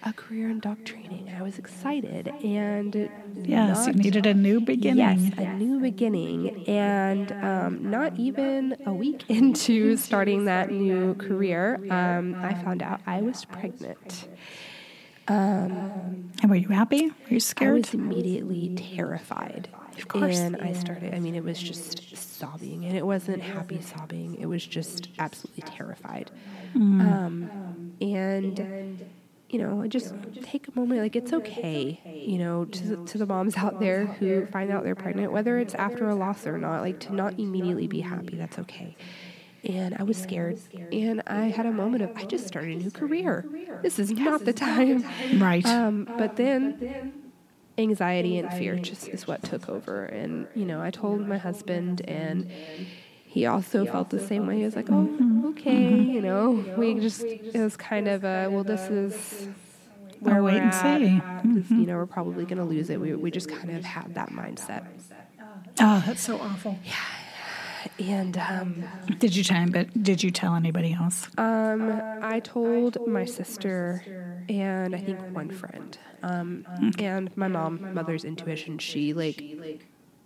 a 0.04 0.14
career 0.14 0.50
in 0.50 0.60
dog 0.60 0.84
training. 0.84 1.34
I 1.36 1.42
was 1.42 1.58
excited 1.58 2.34
and 2.44 3.10
Yes, 3.36 3.88
you 3.88 3.94
needed 3.94 4.26
a 4.28 4.34
new 4.34 4.62
beginning. 4.62 4.98
Yes, 5.00 5.32
a 5.40 5.46
new 5.56 5.80
beginning. 5.80 6.52
And 6.68 7.36
um, 7.42 7.90
not 7.90 8.14
even 8.16 8.78
a 8.86 8.94
week 8.94 9.24
into 9.30 9.98
starting 9.98 10.46
that 10.46 10.70
new 10.70 11.16
career, 11.16 11.80
um, 11.90 12.38
I 12.44 12.54
found 12.54 12.84
out 12.84 13.02
I 13.08 13.22
was 13.22 13.46
pregnant. 13.46 14.28
And 15.28 16.50
were 16.50 16.56
you 16.56 16.68
happy? 16.70 17.08
Were 17.08 17.30
you 17.30 17.40
scared? 17.40 17.72
I 17.72 17.78
was 17.78 17.94
immediately 17.94 18.72
terrified. 18.76 19.70
Of 19.98 20.08
course. 20.08 20.38
And 20.38 20.58
I 20.58 20.74
started, 20.74 21.14
I 21.14 21.20
mean, 21.20 21.36
it 21.36 21.44
was 21.44 21.60
just 21.60 22.16
sobbing. 22.16 22.86
And 22.86 22.98
it 22.98 23.06
wasn't 23.06 23.42
happy 23.42 23.82
sobbing, 23.82 24.36
it 24.40 24.46
was 24.46 24.66
just 24.66 25.10
absolutely 25.20 25.64
terrified. 25.64 26.32
Mm. 26.76 27.02
Um, 27.02 27.94
and, 28.02 29.00
you 29.50 29.60
know, 29.60 29.86
just 29.88 30.14
take 30.42 30.68
a 30.68 30.78
moment, 30.78 31.02
like, 31.02 31.16
it's 31.16 31.34
okay, 31.34 32.00
you 32.26 32.38
know, 32.40 32.66
to 32.66 32.88
the, 32.88 33.06
to 33.06 33.18
the 33.18 33.26
moms 33.26 33.56
out 33.56 33.80
there 33.80 34.06
who 34.06 34.46
find 34.48 34.72
out 34.72 34.84
they're 34.84 34.96
pregnant, 34.96 35.32
whether 35.32 35.60
it's 35.60 35.76
after 35.76 36.10
a 36.10 36.16
loss 36.16 36.48
or 36.48 36.58
not, 36.58 36.82
like, 36.82 37.00
to 37.02 37.14
not 37.14 37.40
immediately 37.40 37.88
be 37.88 38.02
happy, 38.02 38.36
that's 38.36 38.58
okay. 38.60 38.96
And 39.64 39.96
I 39.98 40.04
was 40.04 40.18
scared. 40.18 40.60
And 40.92 41.24
I 41.26 41.46
had 41.46 41.66
a 41.66 41.72
moment 41.72 42.04
of, 42.04 42.12
I 42.16 42.26
just 42.26 42.48
started 42.48 42.78
a 42.78 42.84
new 42.84 42.92
career. 42.92 43.46
This 43.82 43.98
is 43.98 44.12
not 44.12 44.44
the 44.44 44.52
time. 44.52 45.06
right. 45.36 45.66
Um, 45.66 46.06
but 46.18 46.36
then 46.36 47.14
anxiety 47.78 48.38
and 48.38 48.52
fear 48.54 48.76
just 48.78 49.08
is 49.08 49.28
what 49.28 49.44
took 49.44 49.70
over. 49.70 50.06
And, 50.06 50.48
you 50.56 50.66
know, 50.66 50.82
I 50.82 50.92
told 50.92 51.28
my 51.28 51.38
husband, 51.38 52.02
and 52.08 52.50
he 53.26 53.46
also 53.46 53.86
felt 53.86 54.10
the 54.10 54.20
same 54.20 54.46
way. 54.48 54.58
He 54.60 54.64
was 54.64 54.76
like, 54.76 54.90
oh, 54.90 55.44
okay, 55.50 55.90
you 55.94 56.22
know, 56.22 56.52
we 56.78 56.96
just, 57.00 57.22
it 57.24 57.60
was 57.60 57.76
kind 57.76 58.08
of 58.08 58.24
a, 58.24 58.48
well, 58.50 58.64
this 58.64 58.82
is 58.90 59.48
where 60.20 60.36
I'll 60.36 60.44
wait 60.44 60.56
we're 60.56 60.62
and 60.62 60.74
see. 60.74 61.22
This- 61.60 61.70
You 61.72 61.86
know, 61.88 61.98
we're 61.98 62.06
probably 62.06 62.46
going 62.46 62.60
to 62.60 62.64
lose 62.64 62.90
it. 62.90 63.00
We, 63.00 63.14
we 63.16 63.32
just 63.32 63.50
kind 63.50 63.72
of 63.72 63.84
had 63.84 64.14
that 64.16 64.30
mindset. 64.30 64.86
oh, 65.80 66.04
that's 66.06 66.22
so 66.22 66.40
awful. 66.40 66.78
And 68.00 68.38
um, 68.38 68.90
Did 69.20 69.36
you 69.36 69.44
tell 69.44 69.66
but 69.70 69.88
did 70.04 70.24
you 70.24 70.32
tell 70.32 70.56
anybody 70.56 70.94
else? 70.94 71.28
um, 71.38 72.02
I 72.22 72.40
told 72.40 72.98
my 73.06 73.26
sister 73.26 74.04
and 74.50 74.96
I 74.96 75.00
think 75.00 75.22
one 75.34 75.50
friend. 75.50 75.98
Um, 76.22 76.66
and 77.00 77.36
my 77.36 77.48
mom, 77.48 77.82
mother's 77.92 78.24
intuition, 78.24 78.78
she 78.78 79.14
like 79.14 79.44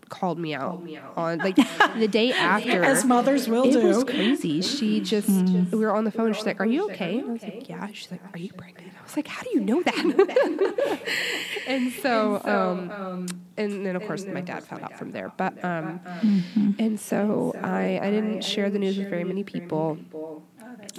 called 0.10 0.39
me 0.39 0.56
out 0.56 0.82
on 1.15 1.39
like 1.39 1.56
the 2.00 2.08
day 2.08 2.32
after. 2.32 2.84
As 2.84 3.06
mothers 3.06 3.48
will 3.48 3.65
it 3.65 3.72
do. 3.72 3.80
It 3.80 3.84
was 3.86 4.04
crazy. 4.04 4.62
She 4.62 5.00
just 5.00 5.30
we 5.30 5.80
were 5.80 5.93
on 5.96 6.04
the 6.04 6.12
phone. 6.12 6.34
She's 6.34 6.46
like, 6.46 6.60
"Are 6.60 6.65
you 6.65 6.89
okay?" 6.91 7.20
And 7.20 7.30
I 7.30 7.34
was 7.34 7.43
like, 7.43 7.70
"Yeah." 7.70 7.88
She's 7.93 8.12
like, 8.12 8.22
"Are 8.34 8.39
you 8.39 8.52
pregnant?" 8.54 8.93
I 9.00 9.04
was 9.04 9.15
like, 9.15 9.28
"How 9.28 9.43
do 9.43 9.50
you 9.54 9.62
know 9.62 9.82
that?" 9.84 11.00
and 11.67 11.91
so, 11.91 12.41
um, 12.43 13.28
and 13.58 13.86
then 13.86 13.96
of 13.96 14.06
course 14.06 14.26
my 14.26 14.41
dad 14.41 14.63
found 14.63 14.84
out 14.84 14.98
from 14.98 15.12
there. 15.12 15.32
But 15.38 15.63
um, 15.63 16.00
and 16.80 17.00
so 17.00 17.54
I 17.62 18.00
I 18.02 18.10
didn't 18.12 18.43
share 18.43 18.70
the 18.70 18.80
news 18.80 18.98
with 18.98 19.10
very 19.10 19.24
many 19.24 19.43
people. 19.43 19.98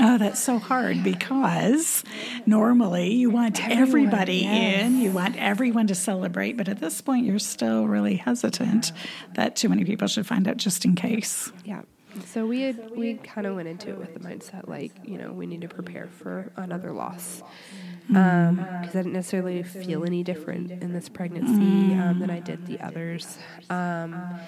Oh, 0.01 0.19
that's 0.19 0.41
so 0.41 0.59
hard 0.59 1.03
because 1.03 2.05
normally 2.47 3.15
you 3.15 3.31
want 3.31 3.67
everybody 3.69 4.45
in, 4.45 5.01
you 5.01 5.11
want 5.11 5.37
everyone 5.37 5.89
to 5.89 5.95
celebrate, 5.95 6.57
but 6.57 6.69
at 6.69 6.81
this 6.81 7.01
point 7.01 7.27
you're 7.27 7.39
still 7.39 7.87
really 7.87 8.17
hesitant 8.17 8.93
that 9.35 9.57
too 9.57 9.69
many 9.69 9.85
people 9.85 10.07
should 10.07 10.27
find 10.27 10.47
out 10.47 10.57
just 10.57 10.85
in 10.85 10.95
case. 10.95 11.51
Yeah. 11.65 11.83
So 12.27 12.47
we 12.47 12.63
had 12.63 12.91
we 12.97 13.15
kind 13.15 13.47
of 13.47 13.55
went 13.55 13.69
into 13.69 13.91
it 13.91 13.99
with 13.99 14.15
the 14.15 14.21
mindset 14.21 14.67
like 14.67 14.93
you 15.05 15.19
know 15.19 15.31
we 15.33 15.47
need 15.47 15.61
to 15.61 15.69
prepare 15.69 16.09
for 16.19 16.51
another 16.57 16.91
loss 16.91 17.43
because 18.09 18.19
I 18.19 18.87
didn't 18.93 19.13
necessarily 19.13 19.63
feel 19.63 20.05
any 20.05 20.23
different 20.25 20.71
in 20.71 20.93
this 20.93 21.09
pregnancy 21.09 21.95
um, 21.95 22.19
than 22.19 22.31
I 22.31 22.41
did 22.41 22.67
the 22.67 22.81
others. 22.81 23.39
Um, 23.69 24.41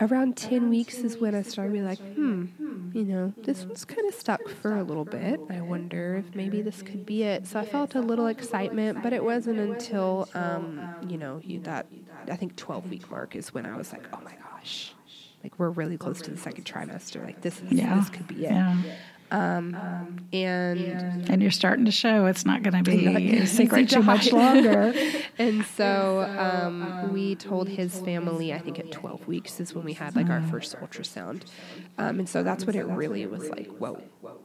around 0.00 0.36
10 0.36 0.70
weeks 0.70 0.98
is 0.98 1.18
when 1.18 1.34
I 1.34 1.42
started 1.42 1.72
to 1.72 1.78
be 1.78 1.82
like, 1.84 1.98
hmm, 1.98 2.46
you 2.92 3.04
know, 3.04 3.32
this 3.44 3.64
one's 3.64 3.84
kind 3.84 4.06
of 4.08 4.14
stuck 4.14 4.48
for 4.48 4.76
a 4.76 4.82
little 4.82 5.04
bit. 5.04 5.40
I 5.50 5.60
wonder 5.60 6.16
if 6.16 6.34
maybe 6.34 6.62
this 6.62 6.82
could 6.82 7.06
be 7.06 7.22
it. 7.22 7.46
So 7.46 7.60
I 7.60 7.64
felt 7.64 7.94
a 7.94 8.00
little 8.00 8.26
excitement, 8.26 9.02
but 9.02 9.12
it 9.12 9.22
wasn't 9.22 9.58
until, 9.60 10.28
um, 10.34 10.80
you 11.08 11.16
know, 11.16 11.40
you, 11.44 11.60
that, 11.60 11.86
I 12.30 12.36
think 12.36 12.56
12 12.56 12.90
week 12.90 13.10
mark 13.10 13.36
is 13.36 13.54
when 13.54 13.66
I 13.66 13.76
was 13.76 13.92
like, 13.92 14.04
oh 14.12 14.20
my 14.24 14.34
gosh, 14.50 14.92
like 15.42 15.58
we're 15.58 15.70
really 15.70 15.96
close 15.98 16.20
to 16.22 16.30
the 16.30 16.38
second 16.38 16.64
trimester. 16.64 17.22
Like 17.24 17.40
this, 17.42 17.60
is, 17.60 17.72
Yeah. 17.72 17.98
this 17.98 18.08
could 18.10 18.26
be 18.26 18.46
it. 18.46 18.50
Yeah. 18.52 18.76
Um, 19.34 19.76
and 20.32 21.28
And 21.28 21.42
you're 21.42 21.50
starting 21.50 21.86
to 21.86 21.90
show 21.90 22.26
it's 22.26 22.46
not 22.46 22.62
going 22.62 22.84
to 22.84 22.88
be 22.88 23.08
be 23.08 23.38
a 23.38 23.46
secret 23.46 23.90
too 23.90 24.02
much 24.02 24.30
longer. 24.32 24.94
and 25.38 25.64
so 25.64 26.22
um, 26.38 27.12
we 27.12 27.34
told 27.34 27.68
his 27.68 27.98
family, 28.00 28.52
I 28.52 28.58
think 28.58 28.78
at 28.78 28.92
12 28.92 29.26
weeks 29.26 29.58
is 29.58 29.74
when 29.74 29.84
we 29.84 29.92
had 29.92 30.14
like 30.14 30.30
our 30.30 30.42
first 30.42 30.76
ultrasound. 30.78 31.42
Um, 31.98 32.20
and 32.20 32.28
so 32.28 32.44
that's 32.44 32.64
what 32.64 32.76
it 32.76 32.86
really 32.86 33.26
was 33.26 33.48
like, 33.50 33.66
whoa, 33.78 34.00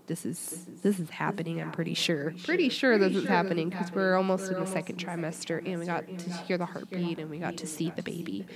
this 0.07 0.25
is 0.25 0.65
this 0.81 0.99
is 0.99 1.09
happening. 1.11 1.61
I'm 1.61 1.71
pretty 1.71 1.93
sure, 1.93 2.33
pretty 2.43 2.69
sure 2.69 2.97
this 2.97 3.15
is 3.15 3.27
happening 3.27 3.69
because 3.69 3.91
we're 3.91 4.15
almost 4.15 4.51
in 4.51 4.59
the 4.59 4.65
second 4.65 4.97
trimester, 4.97 5.65
and 5.65 5.79
we 5.79 5.85
got 5.85 6.05
to 6.19 6.31
hear 6.47 6.57
the 6.57 6.65
heartbeat 6.65 7.19
and 7.19 7.29
we 7.29 7.37
got 7.37 7.57
to 7.57 7.67
see 7.67 7.91
the 7.95 8.03
baby. 8.03 8.47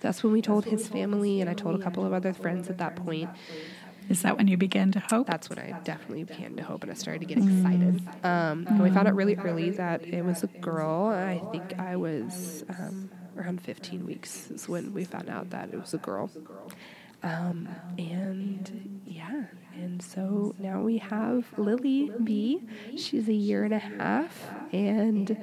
That's 0.00 0.22
when 0.22 0.32
we 0.32 0.42
told 0.42 0.66
his 0.66 0.86
family, 0.86 1.40
and 1.40 1.48
I 1.48 1.54
told 1.54 1.80
a 1.80 1.82
couple 1.82 2.04
of 2.04 2.12
other 2.12 2.32
friends 2.32 2.68
at 2.68 2.78
that 2.78 2.94
point. 2.96 3.30
Is 4.08 4.22
that 4.22 4.36
when 4.36 4.48
you 4.48 4.56
began 4.56 4.90
to 4.92 5.00
hope? 5.00 5.26
That's 5.26 5.50
when 5.50 5.58
I 5.58 5.78
definitely 5.84 6.24
began 6.24 6.56
to 6.56 6.62
hope 6.62 6.82
and 6.82 6.90
I 6.90 6.94
started 6.94 7.20
to 7.20 7.34
get 7.34 7.38
excited. 7.38 8.00
Um, 8.24 8.66
and 8.66 8.82
we 8.82 8.90
found 8.90 9.06
out 9.06 9.14
really 9.14 9.36
early 9.36 9.70
that 9.70 10.02
it 10.06 10.24
was 10.24 10.42
a 10.42 10.46
girl. 10.46 11.06
I 11.06 11.42
think 11.52 11.78
I 11.78 11.96
was 11.96 12.64
um, 12.70 13.10
around 13.36 13.60
15 13.60 14.06
weeks 14.06 14.50
is 14.50 14.68
when 14.68 14.94
we 14.94 15.04
found 15.04 15.28
out 15.28 15.50
that 15.50 15.70
it 15.72 15.78
was 15.78 15.92
a 15.94 15.98
girl. 15.98 16.30
Um, 17.22 17.68
and 17.98 19.00
yeah, 19.04 19.44
and 19.74 20.02
so 20.02 20.54
now 20.58 20.82
we 20.82 20.98
have 20.98 21.46
Lily 21.58 22.10
B. 22.22 22.62
She's 22.96 23.28
a 23.28 23.34
year 23.34 23.64
and 23.64 23.74
a 23.74 23.78
half, 23.78 24.48
and 24.72 25.36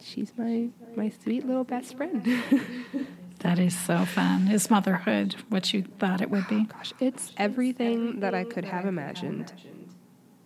she's 0.00 0.32
my 0.36 0.68
my 0.96 1.10
sweet 1.22 1.46
little 1.46 1.64
best 1.64 1.96
friend. 1.96 2.26
That 3.40 3.58
is 3.58 3.76
so 3.76 4.04
fun. 4.04 4.48
Is 4.48 4.70
motherhood 4.70 5.36
what 5.48 5.72
you 5.72 5.84
thought 5.98 6.20
it 6.20 6.30
would 6.30 6.48
be? 6.48 6.64
Gosh, 6.64 6.92
it's 7.00 7.32
everything 7.36 8.20
that 8.20 8.34
I 8.34 8.44
could 8.44 8.64
have 8.64 8.84
imagined. 8.84 9.52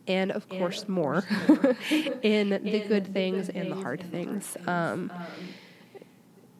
And 0.06 0.30
of 0.32 0.48
course, 0.48 0.88
more 0.88 1.24
in 2.22 2.50
the 2.50 2.84
good 2.86 3.12
things 3.12 3.48
and 3.48 3.70
the 3.70 3.76
hard 3.76 4.02
things. 4.10 4.56
Um, 4.66 5.12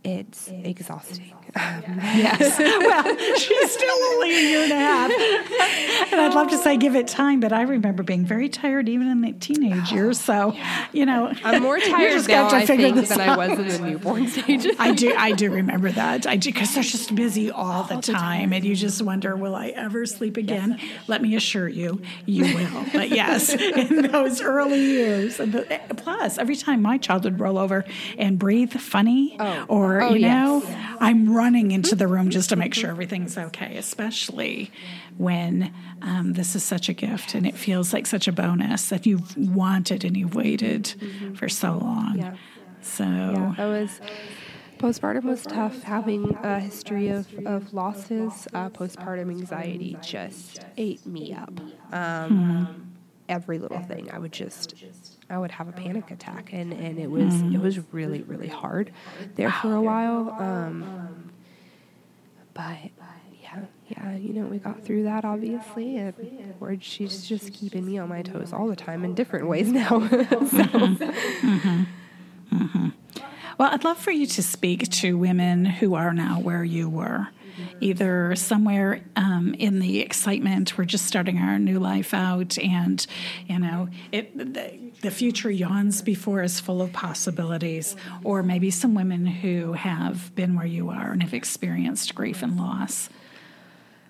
it's 0.04 0.48
exhausting. 0.48 1.32
Yes. 1.54 2.58
well, 2.58 3.36
she's 3.36 3.72
still 3.72 3.96
only 4.12 4.30
a 4.30 4.48
year 4.48 4.62
and 4.64 4.72
a 4.72 4.76
half. 4.76 5.10
And 6.12 6.20
I'd 6.20 6.34
love 6.34 6.48
to 6.50 6.58
say 6.58 6.76
give 6.76 6.96
it 6.96 7.08
time, 7.08 7.40
but 7.40 7.52
I 7.52 7.62
remember 7.62 8.02
being 8.02 8.24
very 8.24 8.48
tired 8.48 8.88
even 8.88 9.08
in 9.08 9.20
the 9.20 9.32
teenage 9.32 9.92
oh, 9.92 9.94
years. 9.94 10.20
So, 10.20 10.56
you 10.92 11.06
know, 11.06 11.32
I'm 11.44 11.62
more 11.62 11.78
tired 11.78 12.12
just 12.12 12.28
now, 12.28 12.48
to 12.48 12.56
I 12.56 12.66
think, 12.66 13.06
than 13.06 13.20
I 13.20 13.36
was 13.36 13.58
in 13.58 13.68
the 13.68 13.90
newborn 13.90 14.28
stage. 14.28 14.66
I 14.78 14.92
do. 14.92 15.14
I 15.16 15.32
do 15.32 15.50
remember 15.50 15.90
that. 15.92 16.26
I 16.26 16.36
do 16.36 16.52
because 16.52 16.74
they're 16.74 16.82
just 16.82 17.14
busy 17.14 17.50
all 17.50 17.84
the 17.84 18.00
time, 18.00 18.52
and 18.52 18.64
you 18.64 18.74
just 18.74 19.02
wonder, 19.02 19.36
will 19.36 19.54
I 19.54 19.68
ever 19.68 20.06
sleep 20.06 20.36
again? 20.36 20.80
Let 21.06 21.22
me 21.22 21.36
assure 21.36 21.68
you, 21.68 22.00
you 22.26 22.44
will. 22.54 22.86
But 22.92 23.10
yes, 23.10 23.52
in 23.54 24.02
those 24.10 24.40
early 24.40 24.80
years, 24.80 25.38
and 25.38 25.52
the, 25.52 25.72
eh, 25.72 25.78
plus 25.96 26.38
every 26.38 26.56
time 26.56 26.82
my 26.82 26.98
child 26.98 27.24
would 27.24 27.40
roll 27.40 27.58
over 27.58 27.84
and 28.18 28.38
breathe 28.38 28.72
funny, 28.72 29.36
oh, 29.38 29.64
or 29.68 29.91
Oh, 30.00 30.14
you 30.14 30.28
know, 30.28 30.62
yes. 30.64 30.96
I'm 31.00 31.34
running 31.34 31.72
into 31.72 31.94
the 31.94 32.06
room 32.06 32.30
just 32.30 32.48
to 32.50 32.56
make 32.56 32.72
sure 32.74 32.90
everything's 32.90 33.36
okay. 33.36 33.76
Especially 33.76 34.70
when 35.18 35.72
um, 36.00 36.32
this 36.32 36.54
is 36.54 36.62
such 36.62 36.88
a 36.88 36.92
gift 36.94 37.34
and 37.34 37.46
it 37.46 37.56
feels 37.56 37.92
like 37.92 38.06
such 38.06 38.28
a 38.28 38.32
bonus 38.32 38.88
that 38.88 39.04
you've 39.04 39.36
wanted 39.36 40.04
and 40.04 40.16
you've 40.16 40.34
waited 40.34 40.94
for 41.36 41.48
so 41.48 41.76
long. 41.78 42.18
Yeah. 42.18 42.36
So. 42.80 43.04
Yeah, 43.04 43.54
I 43.58 43.66
was. 43.66 44.00
Postpartum 44.78 45.24
was 45.24 45.42
tough. 45.42 45.82
Having 45.82 46.36
a 46.42 46.58
history 46.58 47.08
of, 47.08 47.28
of 47.46 47.72
losses, 47.72 48.48
uh, 48.52 48.68
postpartum 48.70 49.30
anxiety 49.30 49.96
just 50.02 50.60
ate 50.76 51.04
me 51.06 51.32
up. 51.32 51.52
Um, 51.92 52.88
Every 53.28 53.58
little 53.58 53.78
thing, 53.78 54.10
I 54.10 54.18
would 54.18 54.32
just, 54.32 54.74
I 55.32 55.38
would 55.38 55.50
have 55.52 55.68
a 55.68 55.72
panic 55.72 56.10
attack, 56.10 56.50
and, 56.52 56.72
and 56.72 56.98
it 56.98 57.10
was 57.10 57.32
mm-hmm. 57.32 57.56
it 57.56 57.60
was 57.60 57.78
really 57.92 58.22
really 58.22 58.48
hard 58.48 58.92
there 59.36 59.50
for 59.50 59.74
a 59.74 59.80
while. 59.80 60.36
Um, 60.38 61.32
but 62.54 62.76
yeah, 63.42 63.60
yeah, 63.88 64.16
you 64.16 64.34
know, 64.34 64.46
we 64.46 64.58
got 64.58 64.84
through 64.84 65.04
that 65.04 65.24
obviously, 65.24 65.96
and 65.96 66.14
we're, 66.60 66.78
she's 66.80 67.26
just 67.26 67.52
keeping 67.52 67.86
me 67.86 67.98
on 67.98 68.08
my 68.08 68.22
toes 68.22 68.52
all 68.52 68.68
the 68.68 68.76
time 68.76 69.04
in 69.04 69.14
different 69.14 69.48
ways 69.48 69.68
now. 69.72 69.88
so. 69.88 69.96
Mm-hmm. 70.06 71.82
Mm-hmm. 72.52 72.88
Well, 73.58 73.70
I'd 73.72 73.84
love 73.84 73.98
for 73.98 74.10
you 74.10 74.26
to 74.26 74.42
speak 74.42 74.90
to 74.90 75.16
women 75.16 75.64
who 75.64 75.94
are 75.94 76.12
now 76.12 76.40
where 76.40 76.64
you 76.64 76.88
were, 76.88 77.28
either 77.80 78.34
somewhere 78.36 79.00
um, 79.16 79.54
in 79.58 79.78
the 79.78 80.00
excitement, 80.00 80.76
we're 80.78 80.84
just 80.84 81.06
starting 81.06 81.38
our 81.38 81.58
new 81.58 81.78
life 81.78 82.14
out, 82.14 82.58
and 82.58 83.06
you 83.48 83.58
know, 83.58 83.88
it 84.10 84.36
the, 84.36 84.78
the 85.00 85.10
future 85.10 85.50
yawns 85.50 86.02
before 86.02 86.42
us, 86.42 86.60
full 86.60 86.82
of 86.82 86.92
possibilities, 86.92 87.96
or 88.24 88.42
maybe 88.42 88.70
some 88.70 88.94
women 88.94 89.26
who 89.26 89.72
have 89.72 90.34
been 90.34 90.54
where 90.54 90.66
you 90.66 90.90
are 90.90 91.12
and 91.12 91.22
have 91.22 91.34
experienced 91.34 92.14
grief 92.14 92.42
and 92.42 92.56
loss. 92.56 93.08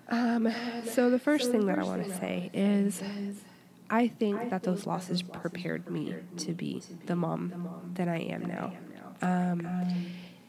Um, 0.09 0.53
so 0.85 1.09
the 1.09 1.19
first 1.19 1.51
thing 1.51 1.65
that 1.65 1.79
I 1.79 1.83
want 1.83 2.05
to 2.05 2.15
say 2.17 2.51
is 2.53 3.01
I 3.89 4.07
think 4.07 4.49
that 4.49 4.63
those 4.63 4.85
losses 4.85 5.21
prepared 5.21 5.89
me 5.89 6.15
to 6.37 6.53
be 6.53 6.81
the 7.05 7.15
mom 7.15 7.91
that 7.95 8.07
I 8.07 8.17
am 8.17 8.45
now. 8.45 8.73
Um, 9.21 9.67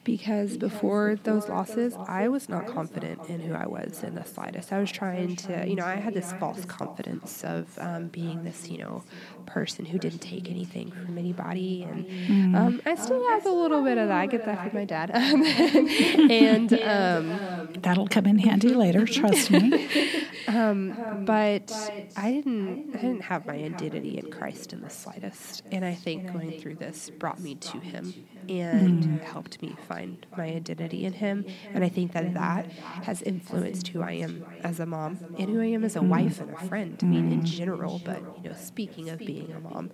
because 0.05 0.57
before 0.57 1.19
those 1.25 1.49
losses, 1.49 1.95
I 2.07 2.29
was 2.29 2.49
not 2.49 2.67
confident 2.67 3.29
in 3.29 3.41
who 3.41 3.55
I 3.55 3.67
was 3.67 4.03
in 4.03 4.15
the 4.15 4.25
slightest. 4.25 4.73
I 4.73 4.79
was 4.79 4.93
trying 4.93 5.37
to, 5.37 5.67
you 5.67 5.77
know, 5.77 5.85
I 5.85 5.97
had 5.97 6.15
this 6.15 6.33
false 6.35 6.65
confidence 6.65 7.43
of 7.43 7.79
um, 7.79 8.09
being 8.09 8.45
this, 8.45 8.69
you 8.69 8.79
know, 8.79 9.03
person 9.45 9.85
who 9.85 9.99
didn't 9.99 10.21
take 10.21 10.51
anything 10.51 10.91
from 10.91 11.19
anybody. 11.19 11.83
And 11.85 12.07
mm. 12.07 12.57
um, 12.57 12.83
I 12.85 12.95
still 12.95 13.27
have 13.31 13.47
a 13.47 13.51
little 13.51 13.83
bit 13.83 13.99
of 13.99 14.09
that. 14.09 14.17
I 14.17 14.27
get 14.27 14.45
that 14.47 14.63
from 14.63 14.79
my 14.79 14.85
dad. 14.85 15.11
and, 16.31 16.73
um, 16.83 17.69
That'll 17.81 18.09
come 18.09 18.27
in 18.27 18.39
handy 18.39 18.75
later, 18.75 19.07
trust 19.07 19.51
me. 19.51 19.89
Um, 20.47 20.75
um, 20.75 21.25
but 21.25 21.73
I 22.17 22.33
didn't 22.33 22.95
I 22.95 22.99
didn't 22.99 23.23
have 23.23 23.47
my 23.47 23.55
identity 23.55 24.19
in 24.19 24.31
Christ 24.31 24.73
in 24.73 24.81
the 24.81 24.91
slightest. 24.91 25.63
And 25.71 25.85
I 25.85 25.95
think 25.95 26.33
going 26.33 26.59
through 26.61 26.77
this 26.77 27.11
brought 27.11 27.41
me 27.41 27.55
to 27.57 27.79
him 27.79 28.15
and 28.49 29.03
mm. 29.03 29.21
helped 29.23 29.63
me 29.63 29.77
find 29.89 30.27
my 30.37 30.45
identity 30.45 31.05
in 31.05 31.15
him. 31.15 31.45
And 31.73 31.85
I 31.85 31.89
think 31.89 32.13
that 32.13 32.35
that 32.35 32.71
has 33.03 33.23
influenced 33.23 33.89
who 33.89 34.03
I 34.03 34.13
am 34.13 34.45
as 34.63 34.81
a 34.81 34.87
mom 34.87 35.19
and 35.39 35.51
who 35.51 35.61
I 35.61 35.67
am 35.67 35.85
as 35.85 35.97
a 35.97 36.03
wife 36.03 36.41
and 36.41 36.51
a 36.51 36.59
friend. 36.67 36.99
I 37.03 37.07
mean, 37.07 37.33
in 37.33 37.41
mm. 37.41 37.45
general, 37.45 38.01
but 38.05 38.21
you 38.43 38.51
know, 38.51 38.57
speaking 38.57 39.09
of 39.11 39.19
being 39.19 39.34
a 39.41 39.61
mom, 39.61 39.91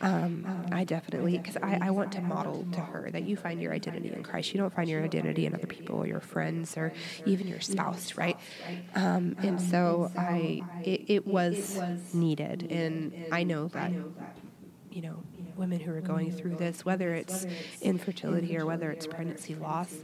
um, 0.00 0.68
I 0.72 0.84
definitely 0.84 1.38
because 1.38 1.56
I, 1.62 1.78
I 1.82 1.90
want 1.90 2.12
to 2.12 2.22
model 2.22 2.66
to 2.72 2.80
her 2.80 3.10
that 3.10 3.22
you 3.24 3.36
find 3.36 3.60
your 3.60 3.72
identity 3.72 4.12
in 4.12 4.22
Christ. 4.22 4.52
You 4.52 4.60
don't 4.60 4.74
find 4.74 4.88
your 4.88 5.02
identity 5.02 5.46
in 5.46 5.54
other 5.54 5.66
people 5.66 5.96
or 5.96 6.06
your 6.06 6.20
friends 6.20 6.76
or 6.76 6.92
even 7.24 7.46
your 7.46 7.60
spouse, 7.60 8.16
right? 8.16 8.36
Um, 8.94 9.36
and 9.42 9.60
so 9.60 10.10
I 10.16 10.62
it, 10.84 11.04
it 11.08 11.26
was 11.26 11.80
needed, 12.12 12.66
and 12.70 13.12
I 13.32 13.42
know 13.44 13.68
that 13.68 13.92
you 14.90 15.02
know 15.02 15.22
women 15.56 15.80
who 15.80 15.92
are 15.92 16.00
going 16.00 16.30
through 16.32 16.56
this, 16.56 16.84
whether 16.84 17.14
it's 17.14 17.46
infertility 17.82 18.56
or 18.56 18.66
whether 18.66 18.90
it's 18.90 19.06
pregnancy 19.06 19.54
loss. 19.54 19.94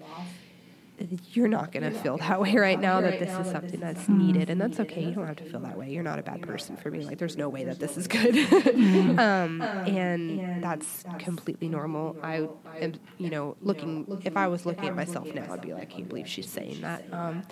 You're 1.33 1.49
not 1.49 1.73
going 1.73 1.83
to 1.83 1.91
feel 1.91 2.17
that 2.19 2.41
way 2.41 2.55
right 2.57 2.81
now 2.81 3.01
that 3.01 3.19
this 3.19 3.31
is 3.39 3.51
something 3.51 3.81
that's 3.81 4.09
needed, 4.09 4.49
and 4.51 4.61
that's 4.61 4.81
okay. 4.81 5.05
You 5.05 5.15
don't 5.15 5.27
have 5.27 5.37
to 5.37 5.45
feel 5.45 5.61
that 5.61 5.77
way. 5.77 5.91
You're 5.91 6.03
not 6.03 6.19
a 6.19 6.23
bad 6.23 6.43
person 6.43 6.77
for 6.77 6.91
being 6.91 7.07
like, 7.07 7.19
there's 7.19 7.37
no 7.37 7.49
way 7.49 7.65
that 7.65 7.79
this 7.79 7.97
is 7.97 8.07
good. 8.07 8.37
um, 9.19 9.63
and 9.63 10.63
that's 10.63 11.05
completely 11.19 11.69
normal. 11.69 12.17
I 12.23 12.49
am, 12.81 12.95
you 13.19 13.31
know, 13.31 13.57
looking, 13.61 14.21
if 14.25 14.37
I 14.37 14.47
was 14.49 14.65
looking 14.65 14.89
at 14.89 14.97
myself 14.97 15.33
now, 15.35 15.53
I'd 15.53 15.61
be 15.61 15.75
like, 15.75 15.83
I 15.83 15.87
can't 15.87 16.09
believe 16.09 16.29
she's 16.29 16.51
saying 16.51 16.81
that. 16.81 17.05
Um, 17.13 17.43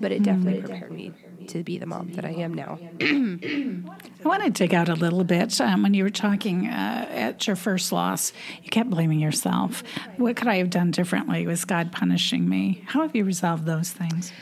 but 0.00 0.12
it 0.12 0.22
definitely 0.22 0.60
prepared 0.60 0.92
me 0.92 1.12
to 1.48 1.62
be 1.62 1.78
the 1.78 1.86
mom 1.86 2.12
that 2.12 2.24
I 2.24 2.30
am 2.30 2.54
now. 2.54 2.78
I 3.00 3.82
want 4.24 4.44
to 4.44 4.50
dig 4.50 4.74
out 4.74 4.88
a 4.88 4.94
little 4.94 5.24
bit. 5.24 5.60
Um, 5.60 5.82
when 5.82 5.94
you 5.94 6.04
were 6.04 6.10
talking 6.10 6.66
uh, 6.68 7.06
at 7.10 7.46
your 7.46 7.56
first 7.56 7.92
loss, 7.92 8.32
you 8.62 8.70
kept 8.70 8.90
blaming 8.90 9.20
yourself. 9.20 9.82
What 10.16 10.36
could 10.36 10.48
I 10.48 10.56
have 10.56 10.70
done 10.70 10.90
differently? 10.90 11.46
Was 11.46 11.64
God 11.64 11.92
punishing 11.92 12.48
me? 12.48 12.84
How 12.92 13.00
have 13.00 13.16
you 13.16 13.24
resolved 13.24 13.64
those 13.64 13.90
things? 13.90 14.34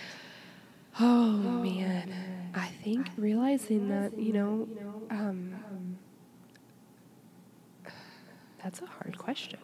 Oh 0.98 1.30
man, 1.62 2.12
I 2.52 2.66
think 2.82 3.06
realizing 3.16 3.88
that 3.90 4.18
you 4.18 4.32
know, 4.32 4.68
um, 5.08 5.54
that's 8.60 8.82
a 8.82 8.86
hard 8.86 9.16
question. 9.16 9.60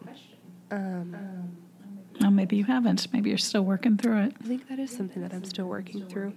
Um, 0.71 1.17
maybe 2.31 2.55
you 2.55 2.63
haven't. 2.63 3.11
Maybe 3.11 3.27
you're 3.27 3.37
still 3.37 3.63
working 3.63 3.97
through 3.97 4.19
it. 4.19 4.35
I 4.41 4.47
think 4.47 4.69
that 4.69 4.79
is 4.79 4.89
something 4.89 5.21
that 5.21 5.33
I'm 5.33 5.43
still 5.43 5.67
working 5.67 6.05
through. 6.05 6.31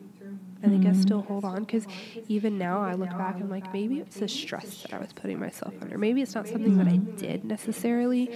I 0.65 0.67
think 0.67 0.87
I 0.87 0.93
still 0.93 1.23
hold 1.23 1.45
on 1.45 1.61
because 1.61 1.87
even 2.27 2.59
now 2.59 2.81
I 2.81 2.95
look 2.95 3.11
back 3.11 3.35
and 3.35 3.45
I'm 3.45 3.51
like, 3.51 3.73
maybe 3.73 4.01
it's 4.01 4.19
the 4.19 4.27
stress 4.29 4.83
that 4.83 4.93
I 4.93 4.99
was 4.99 5.13
putting 5.13 5.39
myself 5.39 5.73
under. 5.81 5.97
Maybe 5.97 6.21
it's 6.21 6.35
not 6.35 6.49
something 6.49 6.77
that 6.79 6.89
I 6.89 6.97
did 6.97 7.45
necessarily, 7.45 8.29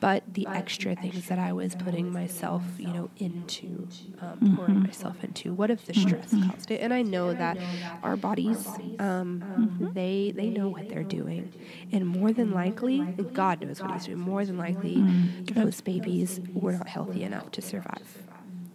but 0.00 0.22
the 0.32 0.46
extra 0.48 0.94
things 0.96 1.28
that 1.28 1.38
I 1.38 1.52
was 1.52 1.74
putting 1.74 2.12
myself, 2.12 2.62
you 2.78 2.88
know, 2.88 3.10
into, 3.16 3.88
um, 4.20 4.54
pouring 4.56 4.80
myself 4.82 5.22
into. 5.22 5.52
What 5.52 5.70
if 5.70 5.84
the 5.86 5.94
stress 5.94 6.30
caused 6.30 6.70
it? 6.70 6.80
And 6.80 6.92
I 6.92 7.02
know 7.02 7.32
that 7.34 7.56
our 8.02 8.16
bodies, 8.16 8.66
um, 8.98 9.90
they 9.94 10.32
they 10.34 10.48
know 10.48 10.68
what 10.68 10.88
they're 10.88 11.02
doing, 11.04 11.52
and 11.92 12.06
more 12.06 12.32
than 12.32 12.50
likely, 12.52 13.00
God 13.32 13.60
knows 13.60 13.80
what 13.80 13.90
He's 13.92 14.06
doing. 14.06 14.18
More 14.18 14.44
than 14.44 14.58
likely, 14.58 15.02
those 15.44 15.80
babies 15.80 16.40
were 16.54 16.72
not 16.72 16.88
healthy 16.88 17.22
enough 17.22 17.50
to 17.52 17.62
survive, 17.62 18.22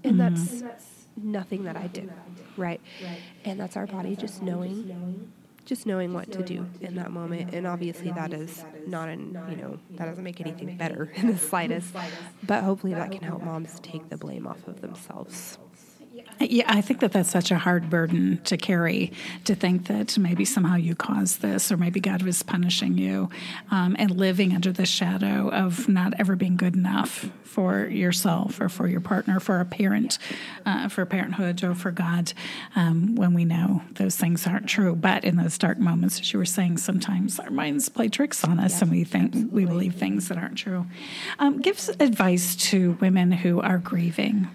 and 0.03 0.19
that's 0.19 0.63
nothing 1.17 1.63
that 1.65 1.75
I 1.75 1.87
did, 1.87 2.09
right? 2.57 2.81
And 3.45 3.59
that's 3.59 3.75
our 3.75 3.85
body 3.87 4.15
just 4.15 4.41
knowing 4.41 5.31
just 5.65 5.85
knowing 5.85 6.13
what 6.13 6.31
to 6.31 6.43
do 6.43 6.65
in 6.81 6.95
that 6.95 7.11
moment. 7.11 7.53
And 7.53 7.67
obviously, 7.67 8.11
that 8.11 8.33
is 8.33 8.63
not 8.87 9.09
an, 9.09 9.39
you 9.49 9.55
know, 9.55 9.79
that 9.91 10.05
doesn't 10.05 10.23
make 10.23 10.41
anything 10.41 10.77
better 10.77 11.11
in 11.15 11.27
the 11.27 11.37
slightest. 11.37 11.93
But 12.43 12.63
hopefully, 12.63 12.93
that 12.93 13.11
can 13.11 13.23
help 13.23 13.43
moms 13.43 13.79
take 13.81 14.09
the 14.09 14.17
blame 14.17 14.47
off 14.47 14.67
of 14.67 14.81
themselves. 14.81 15.57
Yeah, 16.39 16.65
I 16.67 16.81
think 16.81 17.01
that 17.01 17.11
that's 17.11 17.29
such 17.29 17.51
a 17.51 17.57
hard 17.57 17.89
burden 17.89 18.41
to 18.45 18.57
carry 18.57 19.11
to 19.45 19.53
think 19.53 19.87
that 19.87 20.17
maybe 20.17 20.43
somehow 20.43 20.75
you 20.75 20.95
caused 20.95 21.41
this, 21.41 21.71
or 21.71 21.77
maybe 21.77 21.99
God 21.99 22.23
was 22.23 22.41
punishing 22.41 22.97
you, 22.97 23.29
um, 23.69 23.95
and 23.99 24.11
living 24.11 24.55
under 24.55 24.71
the 24.71 24.85
shadow 24.85 25.49
of 25.49 25.87
not 25.87 26.13
ever 26.19 26.35
being 26.35 26.57
good 26.57 26.75
enough 26.75 27.29
for 27.43 27.85
yourself 27.85 28.59
or 28.59 28.69
for 28.69 28.87
your 28.87 29.01
partner, 29.01 29.39
for 29.39 29.59
a 29.59 29.65
parent, 29.65 30.17
uh, 30.65 30.87
for 30.89 31.05
parenthood, 31.05 31.63
or 31.63 31.75
for 31.75 31.91
God, 31.91 32.33
um, 32.75 33.15
when 33.15 33.33
we 33.33 33.45
know 33.45 33.83
those 33.93 34.15
things 34.15 34.47
aren't 34.47 34.67
true. 34.67 34.95
But 34.95 35.23
in 35.23 35.35
those 35.35 35.57
dark 35.57 35.77
moments, 35.77 36.19
as 36.19 36.33
you 36.33 36.39
were 36.39 36.45
saying, 36.45 36.77
sometimes 36.77 37.39
our 37.39 37.51
minds 37.51 37.89
play 37.89 38.09
tricks 38.09 38.43
on 38.43 38.59
us, 38.59 38.81
and 38.81 38.89
we 38.89 39.03
think 39.03 39.51
we 39.51 39.65
believe 39.65 39.95
things 39.95 40.29
that 40.29 40.37
aren't 40.37 40.57
true. 40.57 40.87
Um, 41.37 41.61
give 41.61 41.89
advice 41.99 42.55
to 42.71 42.97
women 42.99 43.31
who 43.31 43.61
are 43.61 43.77
grieving 43.77 44.47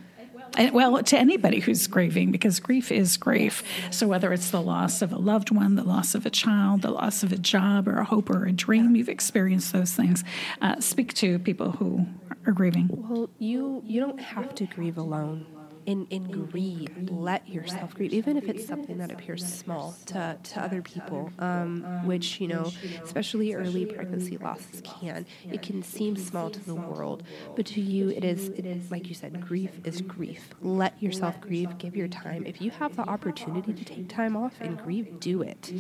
and, 0.57 0.73
well, 0.73 1.03
to 1.03 1.19
anybody 1.19 1.61
who's 1.61 1.87
grieving, 1.87 2.31
because 2.31 2.61
grief 2.61 2.91
is 2.91 3.17
grief. 3.17 3.63
So, 3.91 4.07
whether 4.09 4.33
it's 4.33 4.51
the 4.51 4.63
loss 4.63 5.03
of 5.03 5.13
a 5.13 5.19
loved 5.19 5.51
one, 5.51 5.77
the 5.77 5.85
loss 5.85 6.15
of 6.15 6.27
a 6.27 6.31
child, 6.31 6.83
the 6.83 6.91
loss 6.91 7.23
of 7.23 7.33
a 7.33 7.39
job, 7.39 7.89
or 7.89 7.99
a 7.99 8.05
hope 8.05 8.31
or 8.31 8.47
a 8.47 8.53
dream, 8.53 8.97
you've 8.97 9.09
experienced 9.09 9.73
those 9.73 9.93
things. 9.93 10.25
Uh, 10.61 10.81
speak 10.81 11.15
to 11.15 11.39
people 11.39 11.73
who 11.73 12.07
are 12.47 12.53
grieving. 12.53 12.89
Well, 12.91 13.31
you 13.39 13.83
you 13.85 14.01
don't 14.01 14.21
have 14.21 14.55
to 14.57 14.67
grieve 14.67 14.99
alone. 14.99 15.47
In, 15.87 16.07
in 16.11 16.25
grieve, 16.25 17.11
let 17.11 17.49
yourself 17.49 17.95
grieve, 17.95 18.13
even 18.13 18.37
if 18.37 18.49
it's 18.49 18.67
something 18.67 18.99
that 18.99 19.13
appears 19.13 19.47
small 19.47 19.95
to, 20.07 20.37
to 20.43 20.61
other 20.61 20.83
people, 20.83 21.31
um, 21.39 22.05
which, 22.05 22.41
you 22.41 22.49
know, 22.49 22.73
especially 23.05 23.55
early 23.55 23.87
pregnancy 23.87 24.37
losses 24.37 24.83
can. 24.85 25.27
It 25.51 25.63
can 25.63 25.85
seem 25.85 26.17
small 26.17 26.51
to 26.51 26.61
the 26.61 26.75
world, 26.75 27.23
but 27.55 27.67
to 27.67 27.81
you, 27.81 28.11
it 28.11 28.25
is, 28.25 28.49
it 28.49 28.67
is 28.67 28.91
like 28.91 29.09
you 29.09 29.15
said, 29.15 29.41
grief 29.47 29.71
is 29.85 30.01
grief. 30.03 30.51
Let 30.61 31.01
yourself 31.01 31.41
grieve, 31.41 31.79
give 31.79 31.95
your 31.95 32.09
time. 32.09 32.45
If 32.47 32.61
you 32.61 32.73
have 32.73 32.97
the 32.97 33.03
opportunity 33.03 33.73
to 33.73 33.85
take 33.85 34.09
time 34.09 34.37
off 34.37 34.55
and 34.61 34.77
grieve, 34.77 35.21
do 35.21 35.43
it 35.43 35.73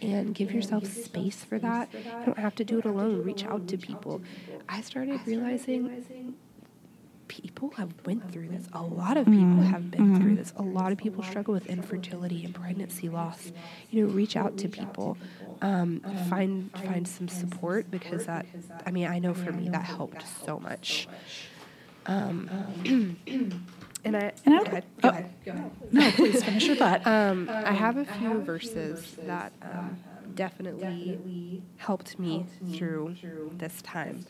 and 0.00 0.34
give 0.34 0.52
yourself 0.52 0.84
space 0.86 1.44
for 1.44 1.58
that. 1.58 1.88
You 1.92 2.26
don't 2.26 2.38
have 2.38 2.54
to 2.56 2.64
do 2.64 2.78
it 2.78 2.84
alone. 2.84 3.22
Reach 3.22 3.44
out 3.44 3.68
to 3.68 3.78
people. 3.78 4.22
I 4.68 4.80
started 4.80 5.20
realizing 5.26 6.34
people 7.28 7.70
have 7.76 7.92
went 8.04 8.30
through 8.32 8.48
this. 8.48 8.66
A 8.72 8.82
lot 8.82 9.16
of 9.16 9.26
people 9.26 9.60
have 9.62 9.90
been 9.90 10.20
through 10.20 10.36
this. 10.36 10.52
A 10.56 10.62
lot 10.62 10.92
of 10.92 10.98
people 10.98 11.22
struggle 11.22 11.54
with 11.54 11.66
infertility 11.66 12.44
and 12.44 12.54
pregnancy 12.54 13.08
loss. 13.08 13.52
You 13.90 14.06
know, 14.06 14.12
reach 14.12 14.36
out 14.36 14.56
to 14.58 14.68
people, 14.68 15.16
um, 15.62 16.00
find 16.28 16.70
find 16.72 17.06
some 17.08 17.28
support 17.28 17.90
because 17.90 18.26
that. 18.26 18.46
I 18.86 18.90
mean, 18.90 19.06
I 19.06 19.18
know 19.18 19.34
for 19.34 19.52
me 19.52 19.68
that 19.70 19.84
helped 19.84 20.24
so 20.44 20.58
much. 20.60 21.08
Um, 22.06 22.50
and 24.04 24.16
I, 24.16 24.32
And 24.44 24.54
I- 24.54 24.58
go 24.58 24.64
ahead, 24.64 24.84
oh. 24.98 25.00
go 25.02 25.08
ahead, 25.08 25.30
go 25.44 25.50
ahead. 25.52 25.70
No, 25.92 26.10
please 26.12 26.44
finish 26.44 26.66
your 26.66 26.76
thought. 26.76 27.06
Um, 27.06 27.48
I 27.48 27.72
have 27.72 27.96
a 27.96 28.04
few 28.04 28.40
verses 28.42 29.16
that 29.26 29.52
um, 29.62 29.98
definitely 30.34 31.62
helped 31.78 32.18
me 32.18 32.44
through 32.74 33.16
this 33.56 33.80
time. 33.82 34.26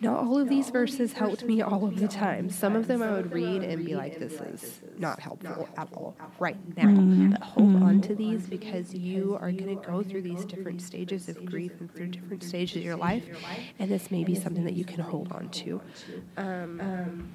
Not 0.00 0.24
all 0.24 0.38
of 0.38 0.48
these 0.48 0.70
verses 0.70 1.12
helped 1.12 1.44
me 1.44 1.62
all 1.62 1.86
of 1.86 1.98
the 1.98 2.08
time. 2.08 2.50
Some 2.50 2.76
of 2.76 2.86
them 2.88 3.02
I 3.02 3.12
would 3.12 3.32
read 3.32 3.62
and 3.62 3.86
be 3.86 3.94
like, 3.94 4.18
this 4.18 4.34
is 4.34 4.80
not 4.98 5.20
helpful 5.20 5.68
at 5.76 5.88
all 5.94 6.16
right 6.38 6.56
now. 6.76 6.84
Mm-hmm. 6.84 7.30
But 7.30 7.42
hold 7.42 7.68
mm-hmm. 7.70 7.82
on 7.82 8.00
to 8.02 8.14
these 8.14 8.46
because 8.46 8.92
you 8.92 9.38
are 9.40 9.50
going 9.50 9.78
to 9.78 9.86
go 9.86 10.02
through 10.02 10.22
these 10.22 10.44
different 10.44 10.82
stages 10.82 11.28
of 11.28 11.44
grief 11.44 11.72
and 11.80 11.92
through 11.94 12.08
different 12.08 12.42
stages 12.42 12.76
of 12.76 12.82
your 12.82 12.96
life. 12.96 13.24
And 13.78 13.90
this 13.90 14.10
may 14.10 14.24
be 14.24 14.34
something 14.34 14.64
that 14.64 14.74
you 14.74 14.84
can 14.84 15.00
hold 15.00 15.32
on 15.32 15.48
to. 15.50 15.80
Um, 16.36 17.32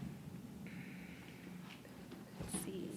let's 2.39 2.65
see. 2.65 2.89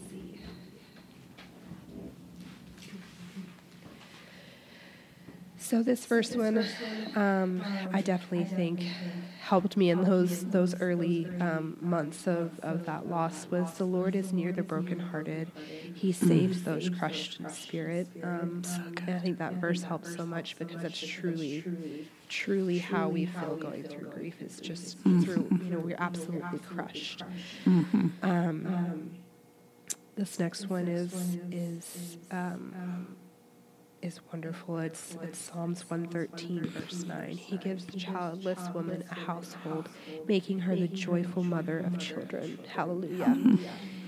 So 5.72 5.82
this 5.82 6.04
first 6.04 6.36
one, 6.36 6.66
um, 7.16 7.64
I 7.94 8.02
definitely 8.02 8.44
think 8.44 8.82
helped 9.40 9.74
me 9.74 9.88
in 9.88 10.04
those 10.04 10.44
those 10.50 10.78
early 10.82 11.26
um, 11.40 11.78
months 11.80 12.26
of, 12.26 12.60
of 12.60 12.84
that 12.84 13.08
loss 13.08 13.46
was 13.50 13.72
the 13.78 13.86
Lord 13.86 14.14
is 14.14 14.34
near 14.34 14.52
the 14.52 14.62
brokenhearted. 14.62 15.50
He 15.94 16.12
saves 16.12 16.64
those 16.64 16.90
crushed 16.90 17.40
in 17.40 17.48
spirit. 17.48 18.06
Um, 18.22 18.60
and 19.06 19.16
I 19.16 19.18
think 19.18 19.38
that 19.38 19.54
verse 19.54 19.82
helps 19.82 20.14
so 20.14 20.26
much 20.26 20.58
because 20.58 20.82
that's 20.82 21.00
truly, 21.00 21.64
truly 22.28 22.76
how 22.76 23.08
we 23.08 23.24
feel 23.24 23.56
going 23.56 23.84
through 23.84 24.10
grief. 24.10 24.42
Is 24.42 24.60
just 24.60 24.98
through 24.98 25.48
you 25.52 25.70
know 25.70 25.78
we're 25.78 25.96
absolutely 25.98 26.58
crushed. 26.58 27.22
Um, 28.22 29.10
this 30.16 30.38
next 30.38 30.68
one 30.68 30.86
is 30.86 31.38
is 31.50 32.18
um, 32.30 33.16
is 34.02 34.20
wonderful. 34.32 34.78
It's, 34.78 35.16
it's 35.22 35.38
Psalms 35.38 35.88
113, 35.88 36.64
verse 36.66 37.04
9. 37.04 37.30
He 37.36 37.56
gives 37.56 37.86
the 37.86 37.98
childless 37.98 38.58
woman 38.74 39.04
a 39.10 39.14
household, 39.14 39.88
making 40.26 40.60
her 40.60 40.74
the 40.74 40.88
joyful 40.88 41.44
mother 41.44 41.78
of 41.78 41.98
children. 41.98 42.58
Hallelujah. 42.68 43.36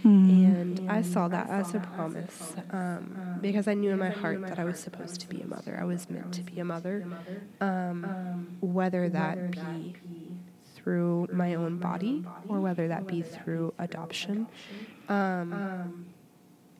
And 0.02 0.90
I 0.90 1.00
saw 1.00 1.28
that 1.28 1.48
as 1.48 1.74
a 1.74 1.80
promise 1.80 2.54
um, 2.70 3.38
because 3.40 3.66
I 3.68 3.74
knew 3.74 3.90
in 3.90 3.98
my 3.98 4.10
heart 4.10 4.42
that 4.46 4.58
I 4.58 4.64
was 4.64 4.78
supposed 4.78 5.20
to 5.22 5.28
be 5.28 5.40
a 5.40 5.46
mother. 5.46 5.78
I 5.80 5.84
was 5.84 6.10
meant 6.10 6.34
to 6.34 6.42
be 6.42 6.60
a 6.60 6.64
mother, 6.64 7.06
um, 7.60 8.56
whether 8.60 9.08
that 9.08 9.52
be 9.52 9.94
through 10.74 11.28
my 11.32 11.54
own 11.54 11.78
body 11.78 12.22
or 12.48 12.60
whether 12.60 12.88
that 12.88 13.06
be 13.06 13.22
through 13.22 13.72
adoption. 13.78 14.46
Um, 15.08 16.06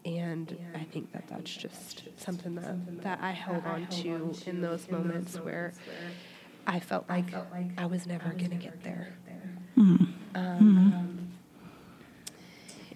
and 0.05 0.57
I 0.75 0.85
think 0.85 1.13
that 1.13 1.27
that's 1.29 1.51
just 1.55 2.03
something 2.17 2.55
that, 2.57 3.03
that 3.03 3.19
I 3.23 3.31
held 3.33 3.65
on 3.65 3.87
to 3.89 4.35
in 4.47 4.61
those 4.61 4.91
moments 4.91 5.37
where 5.37 5.73
I 6.67 6.81
felt 6.81 7.09
like 7.09 7.27
I 7.79 7.87
was 7.87 8.07
never 8.07 8.29
going 8.31 8.51
to 8.51 8.57
get 8.57 8.83
there. 8.83 9.15
Um, 10.35 11.29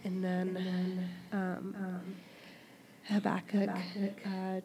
and 0.05 0.25
then 0.25 1.09
um, 1.33 1.75
Habakkuk 3.05 3.71
uh, 4.27 4.61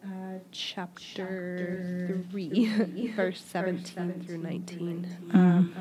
chapter 0.52 2.22
3, 2.30 3.12
verse 3.16 3.42
17 3.46 4.22
through 4.26 4.38
19. 4.38 5.08
Um, 5.32 5.74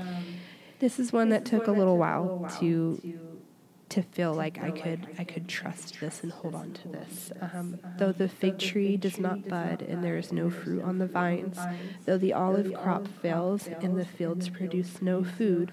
this 0.79 0.97
is 0.99 1.11
one 1.13 1.29
that 1.29 1.45
took 1.45 1.67
a 1.67 1.71
little 1.71 1.97
while 1.97 2.49
to 2.59 2.99
to 3.93 4.01
feel 4.01 4.33
like 4.33 4.57
I 4.59 4.71
could 4.71 5.07
I 5.19 5.23
could 5.23 5.47
trust 5.47 5.99
this 5.99 6.23
and 6.23 6.31
hold 6.31 6.55
on 6.55 6.73
to 6.73 6.87
this. 6.87 7.31
Um, 7.39 7.77
though 7.99 8.11
the 8.11 8.27
fig 8.27 8.57
tree 8.57 8.97
does 8.97 9.19
not 9.19 9.47
bud 9.47 9.83
and 9.83 10.03
there 10.03 10.17
is 10.17 10.31
no 10.31 10.49
fruit 10.49 10.81
on 10.81 10.97
the 10.97 11.05
vines, 11.05 11.59
though 12.05 12.17
the 12.17 12.33
olive 12.33 12.73
crop 12.73 13.07
fails 13.21 13.67
and 13.67 13.95
the 13.95 14.05
fields 14.05 14.49
produce 14.49 14.99
no 14.99 15.23
food, 15.23 15.71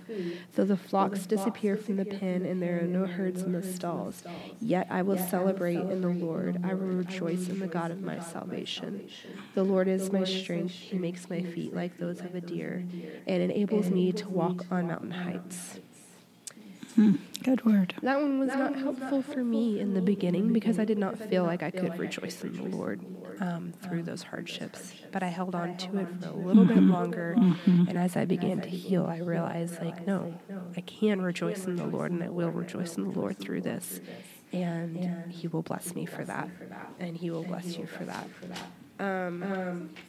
though 0.55 0.67
the 0.67 0.77
flocks 0.77 1.25
disappear 1.25 1.79
from 1.79 1.97
the 1.97 2.05
pen 2.05 2.45
and 2.45 2.61
there 2.61 2.79
are 2.83 2.87
no 2.87 3.07
herds 3.07 3.41
in 3.41 3.53
the 3.53 3.63
stalls, 3.63 4.23
yet 4.61 4.87
I 4.91 5.01
will 5.01 5.19
celebrate 5.19 5.81
in 5.81 6.03
the 6.03 6.09
Lord. 6.09 6.61
I 6.63 6.75
will 6.75 6.89
rejoice 6.89 7.49
in 7.49 7.59
the 7.59 7.67
God 7.67 7.91
of 7.91 8.03
my 8.03 8.21
salvation. 8.21 9.09
The 9.55 9.65
Lord 9.65 9.89
is 9.89 10.13
my 10.13 10.25
strength. 10.25 10.75
He 10.75 10.99
makes 10.99 11.31
my 11.31 11.43
feet 11.43 11.75
like 11.75 11.97
those 11.97 12.21
of 12.21 12.35
a 12.35 12.43
deer 12.43 12.85
and 13.27 13.43
enables 13.43 13.89
me 13.89 14.13
to 14.13 14.29
walk 14.29 14.67
on 14.71 14.89
mountain 14.89 15.13
heights. 15.13 15.81
Good 17.43 17.65
word. 17.65 17.95
That 18.03 18.21
one 18.21 18.39
was 18.39 18.49
not 18.51 18.77
helpful 18.77 19.23
for 19.23 19.43
me 19.43 19.81
in 19.81 19.95
the 19.95 20.03
beginning 20.03 20.53
because 20.53 20.79
I 20.79 20.85
did 20.85 20.99
not 20.99 21.19
feel 21.19 21.45
like 21.45 21.63
I 21.63 21.71
could 21.71 21.99
rejoice 21.99 22.43
in 22.45 22.53
the 22.57 22.77
Lord 22.77 23.01
um, 23.41 23.73
through 23.83 24.03
those 24.03 24.23
hardships. 24.25 24.93
But 25.11 25.23
I 25.23 25.29
held 25.29 25.55
on 25.55 25.77
to 25.79 25.99
it 26.01 26.09
for 26.21 26.29
a 26.29 26.33
little 26.33 26.67
bit 26.67 26.83
longer. 26.83 27.35
And 27.67 27.97
as 27.97 28.17
I 28.17 28.27
began 28.27 28.61
to 28.61 28.69
heal, 28.69 29.07
I 29.07 29.19
realized, 29.19 29.81
like, 29.83 30.07
no, 30.07 30.35
I 30.77 30.83
can 30.83 31.23
rejoice 31.23 31.65
in 31.65 31.77
the 31.77 31.87
Lord 31.87 32.11
and 32.13 32.23
I 32.23 32.29
will 32.29 32.51
rejoice 32.51 32.97
in 32.97 33.05
the 33.05 33.19
Lord 33.19 33.39
through 33.39 33.63
this. 33.63 34.01
And 34.53 35.33
He 35.33 35.49
will 35.49 35.63
bless 35.63 35.95
me 35.95 36.05
for 36.07 36.25
that. 36.25 36.49
And 36.99 37.17
He 37.17 37.31
will 37.31 37.45
bless 37.45 37.79
you 37.79 37.87
for 37.87 38.05
that. 38.05 38.27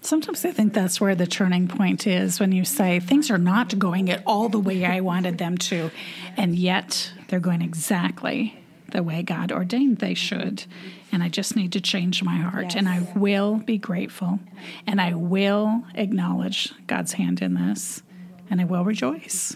Sometimes 0.01 0.43
I 0.45 0.51
think 0.51 0.73
that's 0.73 0.99
where 0.99 1.15
the 1.15 1.27
turning 1.27 1.67
point 1.67 2.07
is 2.07 2.39
when 2.39 2.51
you 2.51 2.65
say 2.65 2.99
things 2.99 3.31
are 3.31 3.37
not 3.37 3.77
going 3.79 4.07
it 4.09 4.21
all 4.25 4.49
the 4.49 4.59
way 4.59 4.85
I 4.85 4.99
wanted 4.99 5.37
them 5.37 5.57
to, 5.59 5.91
and 6.35 6.55
yet 6.55 7.11
they're 7.27 7.39
going 7.39 7.61
exactly 7.61 8.57
the 8.91 9.03
way 9.03 9.23
God 9.23 9.51
ordained 9.51 9.99
they 9.99 10.13
should. 10.13 10.65
And 11.11 11.23
I 11.23 11.29
just 11.29 11.55
need 11.55 11.71
to 11.73 11.81
change 11.81 12.23
my 12.23 12.37
heart. 12.37 12.75
And 12.75 12.87
I 12.87 13.07
will 13.15 13.55
be 13.57 13.77
grateful. 13.77 14.39
And 14.85 15.01
I 15.01 15.13
will 15.13 15.83
acknowledge 15.95 16.73
God's 16.87 17.13
hand 17.13 17.41
in 17.41 17.53
this. 17.53 18.03
And 18.49 18.61
I 18.61 18.65
will 18.65 18.83
rejoice, 18.83 19.55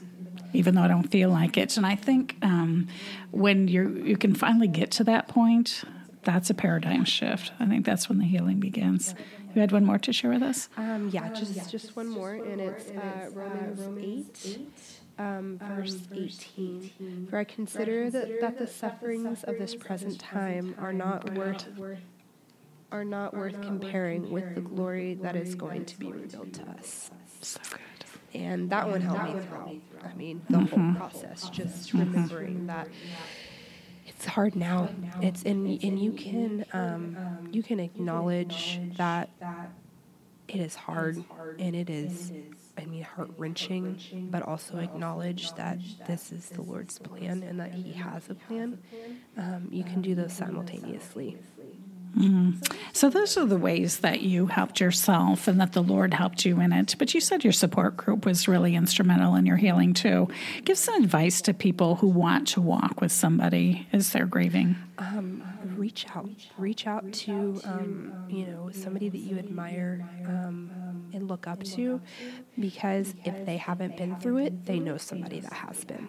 even 0.54 0.76
though 0.76 0.84
I 0.84 0.88
don't 0.88 1.12
feel 1.12 1.30
like 1.30 1.58
it. 1.58 1.76
And 1.78 1.86
I 1.86 1.96
think 1.96 2.38
um, 2.42 2.88
when 3.32 3.68
you 3.68 4.02
you 4.06 4.18
can 4.18 4.34
finally 4.34 4.68
get 4.68 4.92
to 4.92 5.04
that 5.06 5.28
point, 5.28 5.84
that's 6.26 6.50
a 6.50 6.54
paradigm 6.54 7.06
shift. 7.06 7.54
I 7.60 7.66
think 7.68 7.86
that's 7.86 8.10
when 8.10 8.18
the 8.18 8.26
healing 8.26 8.60
begins. 8.60 9.16
You 9.54 9.62
had 9.62 9.72
one 9.72 9.86
more 9.86 10.00
to 10.00 10.12
share 10.12 10.32
with 10.32 10.44
us? 10.44 10.68
Um, 10.76 11.10
yeah, 11.14 11.32
just 11.34 11.72
just 11.72 11.96
one 11.96 12.10
more, 12.10 12.34
and 12.34 12.60
it's 12.60 12.90
uh, 12.90 13.30
Romans 13.32 13.80
eight, 13.98 15.00
um, 15.18 15.58
verse 15.64 15.98
eighteen. 16.14 17.28
For 17.30 17.38
I 17.38 17.46
consider 17.46 18.10
that, 18.10 18.42
that 18.42 18.58
the 18.58 18.68
sufferings 18.68 19.44
of 19.46 19.58
this 19.58 19.74
present 19.74 20.20
time 20.20 20.76
are 20.78 20.92
not 20.92 21.34
worth 21.36 21.66
are 22.92 23.06
not 23.06 23.34
worth 23.34 23.62
comparing 23.62 24.30
with 24.32 24.56
the 24.56 24.62
glory 24.62 25.14
that 25.16 25.36
is 25.36 25.56
going 25.56 25.86
to 25.86 25.98
be 25.98 26.12
revealed 26.12 26.54
to 26.54 26.64
us. 26.72 27.12
So 27.42 27.60
good. 27.70 27.80
And 28.34 28.70
that 28.70 28.90
one 28.90 29.00
helped 29.00 29.34
me 29.34 29.40
through. 29.40 29.82
I 30.04 30.14
mean, 30.16 30.42
the 30.50 30.60
whole 30.60 30.94
process, 30.96 31.50
just 31.50 31.94
remembering 31.94 32.68
that 32.68 32.90
it's 34.16 34.26
hard 34.26 34.55
now. 34.55 34.89
It's 35.22 35.43
and 35.43 35.82
and 35.84 35.99
you 35.99 36.11
can 36.13 36.66
um, 36.74 37.49
you 37.51 37.61
can 37.63 37.80
acknowledge 37.80 38.80
that 38.97 39.30
it 40.47 40.59
is 40.59 40.76
hard 40.76 41.24
and 41.59 41.76
it 41.76 41.89
is 41.89 42.32
I 42.78 42.86
mean 42.86 43.03
heart 43.03 43.32
wrenching, 43.38 43.99
but 44.32 44.41
also 44.43 44.78
acknowledge 44.78 45.53
that 45.53 45.80
this 46.07 46.32
is 46.32 46.49
the 46.49 46.61
Lord's 46.61 46.97
plan 46.99 47.43
and 47.43 47.59
that 47.59 47.74
He 47.74 47.93
has 47.93 48.30
a 48.30 48.36
plan. 48.36 48.80
Um, 49.38 49.68
you 49.72 49.84
can 49.84 50.01
do 50.01 50.16
those 50.16 50.34
simultaneously. 50.34 51.38
So 52.93 53.09
those 53.09 53.38
are 53.38 53.45
the 53.45 53.57
ways 53.57 53.99
that 53.99 54.22
you 54.22 54.47
helped 54.47 54.80
yourself 54.80 55.47
and 55.47 55.59
that 55.59 55.74
the 55.74 55.84
Lord 55.84 56.13
helped 56.13 56.45
you 56.45 56.59
in 56.61 56.72
it. 56.72 56.95
But 56.97 57.13
you 57.13 57.20
said 57.20 57.43
your 57.43 57.53
support 57.53 57.97
group 57.97 58.26
was 58.26 58.47
really 58.47 58.76
instrumental 58.76 59.36
in 59.36 59.45
your 59.45 59.57
healing 59.57 59.93
too. 59.93 60.30
Give 60.63 60.78
some 60.78 61.03
advice 61.03 61.41
to 61.41 61.53
people 61.53 61.95
who 61.95 62.07
want 62.07 62.47
to 62.49 62.61
walk 62.61 63.01
with 63.01 63.11
somebody 63.11 63.88
as 63.91 64.11
they're 64.11 64.26
grieving. 64.26 64.78
Um, 64.97 65.43
reach 65.76 66.05
out, 66.16 66.30
reach 66.57 66.88
out 66.88 67.11
to 67.11 67.59
um, 67.66 68.13
you 68.30 68.47
know 68.47 68.70
somebody 68.72 69.09
that 69.09 69.18
you 69.18 69.38
admire 69.38 70.07
um, 70.26 70.72
and 71.13 71.28
look 71.28 71.47
up 71.47 71.63
to, 71.63 72.01
because 72.57 73.13
if 73.26 73.45
they 73.45 73.57
haven't 73.57 73.97
been 73.97 74.16
through 74.18 74.38
it, 74.38 74.66
they 74.66 74.80
know 74.80 74.97
somebody 74.97 75.41
that 75.41 75.53
has 75.53 75.84
been. 75.84 76.07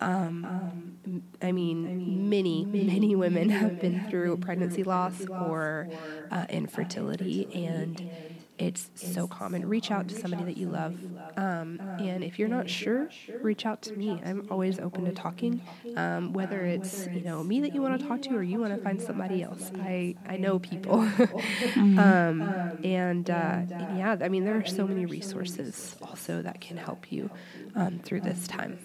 Um, 0.00 0.92
I 1.40 1.52
mean, 1.52 2.28
many, 2.28 2.64
many 2.64 3.14
women 3.14 3.48
have 3.50 3.80
been 3.80 4.06
through 4.10 4.36
pregnancy 4.38 4.82
loss 4.84 5.24
or 5.26 5.88
uh, 6.30 6.46
infertility, 6.48 7.48
and 7.54 8.10
it's 8.58 8.90
so 8.94 9.26
common. 9.26 9.68
Reach 9.68 9.90
out 9.90 10.08
to 10.08 10.14
somebody 10.14 10.44
that 10.44 10.56
you 10.56 10.68
love. 10.68 10.96
Um, 11.36 11.78
and 11.98 12.24
if 12.24 12.38
you're 12.38 12.48
not 12.48 12.70
sure, 12.70 13.10
reach 13.42 13.66
out 13.66 13.82
to 13.82 13.92
me. 13.94 14.20
I'm 14.24 14.46
always 14.50 14.78
open 14.78 15.04
to 15.04 15.12
talking, 15.12 15.60
um, 15.96 16.32
whether 16.32 16.64
it's 16.64 17.06
you 17.12 17.20
know 17.20 17.42
me 17.44 17.60
that 17.60 17.74
you 17.74 17.82
want 17.82 18.00
to 18.00 18.06
talk 18.06 18.22
to 18.22 18.34
or 18.36 18.42
you 18.42 18.58
want 18.58 18.74
to 18.74 18.82
find 18.82 19.00
somebody 19.00 19.42
else. 19.42 19.70
I, 19.78 20.16
I 20.26 20.36
know 20.38 20.58
people. 20.58 21.00
um, 21.76 22.78
and, 22.82 23.28
uh, 23.28 23.62
and 23.70 23.98
yeah, 23.98 24.16
I 24.20 24.28
mean, 24.28 24.44
there 24.44 24.56
are 24.56 24.64
so 24.64 24.86
many 24.86 25.04
resources 25.04 25.96
also 26.02 26.42
that 26.42 26.60
can 26.60 26.76
help 26.76 27.12
you 27.12 27.30
um, 27.74 27.98
through 27.98 28.22
this 28.22 28.46
time. 28.48 28.78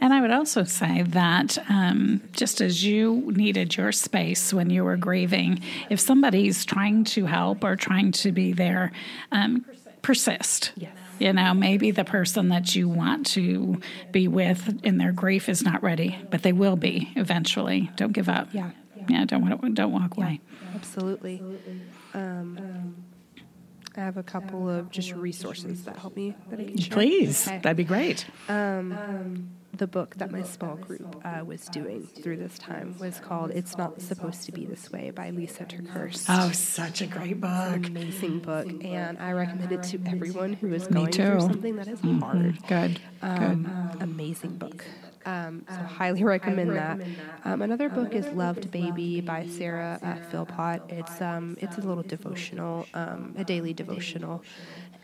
And 0.00 0.14
I 0.14 0.20
would 0.20 0.30
also 0.30 0.64
say 0.64 1.02
that 1.02 1.58
um, 1.68 2.22
just 2.32 2.60
as 2.60 2.82
you 2.84 3.32
needed 3.36 3.76
your 3.76 3.92
space 3.92 4.52
when 4.52 4.70
you 4.70 4.82
were 4.84 4.96
grieving, 4.96 5.60
if 5.90 6.00
somebody's 6.00 6.64
trying 6.64 7.04
to 7.04 7.26
help 7.26 7.62
or 7.64 7.76
trying 7.76 8.12
to 8.12 8.32
be 8.32 8.52
there, 8.52 8.92
um, 9.30 9.64
persist. 10.02 10.72
Yes. 10.76 10.92
You 11.18 11.34
know, 11.34 11.52
maybe 11.52 11.90
the 11.90 12.04
person 12.04 12.48
that 12.48 12.74
you 12.74 12.88
want 12.88 13.26
to 13.28 13.78
be 14.10 14.26
with 14.26 14.80
in 14.82 14.96
their 14.96 15.12
grief 15.12 15.50
is 15.50 15.62
not 15.62 15.82
ready, 15.82 16.18
but 16.30 16.42
they 16.42 16.52
will 16.52 16.76
be 16.76 17.12
eventually. 17.14 17.90
Don't 17.96 18.12
give 18.12 18.30
up. 18.30 18.48
Yeah. 18.52 18.70
Yeah. 19.08 19.26
Don't 19.26 19.74
don't 19.74 19.92
walk 19.92 20.16
away. 20.16 20.40
Absolutely. 20.74 21.42
Um, 22.14 22.94
I 23.96 24.00
have 24.00 24.16
a 24.16 24.22
couple 24.22 24.68
of 24.68 24.90
just 24.90 25.12
resources 25.12 25.84
that 25.84 25.98
help 25.98 26.16
me 26.16 26.34
that 26.48 26.58
I 26.60 26.64
can 26.64 26.78
share. 26.78 26.92
Please, 26.94 27.46
Okay. 27.46 27.58
that'd 27.58 27.76
be 27.76 27.84
great. 27.84 28.24
Um, 28.48 29.50
the 29.80 29.86
book 29.86 30.14
that 30.16 30.30
my 30.30 30.42
small 30.42 30.76
group 30.76 31.22
uh, 31.24 31.42
was 31.42 31.64
doing 31.64 32.06
through 32.06 32.36
this 32.36 32.58
time 32.58 32.94
was 33.00 33.18
called 33.18 33.50
"It's 33.50 33.78
Not 33.78 34.02
Supposed 34.02 34.44
to 34.44 34.52
Be 34.52 34.66
This 34.66 34.92
Way" 34.92 35.10
by 35.10 35.30
Lisa 35.30 35.64
TerKeurst. 35.64 36.26
Oh, 36.28 36.52
such 36.52 37.00
a 37.00 37.06
great 37.06 37.40
book. 37.40 37.86
Amazing 37.86 38.40
book, 38.40 38.68
and 38.84 39.16
I 39.18 39.32
recommend 39.32 39.72
it 39.72 39.82
to 39.84 39.98
everyone 40.06 40.52
who 40.52 40.74
is 40.74 40.86
going 40.86 41.10
through 41.12 41.40
something 41.40 41.76
that 41.76 41.88
is 41.88 41.98
hard. 42.00 42.58
Good. 42.68 43.00
Um, 43.22 43.90
amazing 44.00 44.58
book. 44.58 44.84
Um, 45.24 45.64
so 45.66 45.76
highly 45.76 46.24
recommend 46.24 46.76
that. 46.76 47.00
Um, 47.46 47.62
another 47.62 47.88
book 47.88 48.14
is 48.14 48.26
"Loved 48.28 48.70
Baby" 48.70 49.22
by 49.22 49.46
Sarah 49.46 49.98
uh, 50.02 50.16
Philpott. 50.30 50.82
It's 50.90 51.22
um, 51.22 51.56
it's 51.58 51.78
a 51.78 51.80
little 51.80 52.02
devotional, 52.02 52.86
um, 52.92 53.34
a 53.38 53.44
daily 53.44 53.72
devotional 53.72 54.44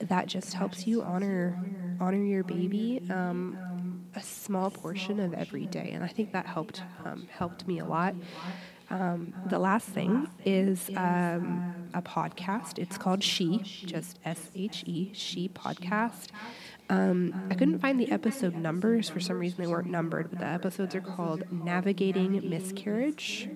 that 0.00 0.26
just 0.26 0.52
helps 0.52 0.86
you 0.86 1.02
honor 1.02 1.58
honor 1.98 2.22
your 2.22 2.44
baby 2.44 3.00
um, 3.10 3.56
a 4.16 4.22
small 4.22 4.70
portion 4.70 5.20
of 5.20 5.34
every 5.34 5.66
day, 5.66 5.90
and 5.92 6.02
I 6.02 6.08
think 6.08 6.32
that 6.32 6.46
helped 6.46 6.82
um, 7.04 7.28
helped 7.30 7.66
me 7.68 7.78
a 7.78 7.84
lot. 7.84 8.14
Um, 8.88 9.34
the 9.50 9.58
last 9.58 9.88
thing 9.88 10.28
is 10.44 10.90
um, 10.96 11.74
a 11.92 12.00
podcast. 12.00 12.78
It's 12.78 12.96
called 12.96 13.22
She, 13.22 13.58
just 13.84 14.18
S 14.24 14.50
H 14.54 14.84
E, 14.86 15.10
She 15.12 15.48
Podcast. 15.48 16.28
Um, 16.88 17.48
I 17.50 17.54
couldn't 17.54 17.80
find 17.80 17.98
the 17.98 18.10
episode 18.12 18.54
numbers. 18.54 19.08
For 19.08 19.18
some 19.18 19.38
reason, 19.38 19.62
they 19.62 19.68
weren't 19.68 19.90
numbered, 19.90 20.30
but 20.30 20.38
the 20.38 20.46
episodes 20.46 20.94
are 20.94 21.00
called 21.00 21.42
Navigating 21.50 22.48
Miscarriage. 22.48 23.48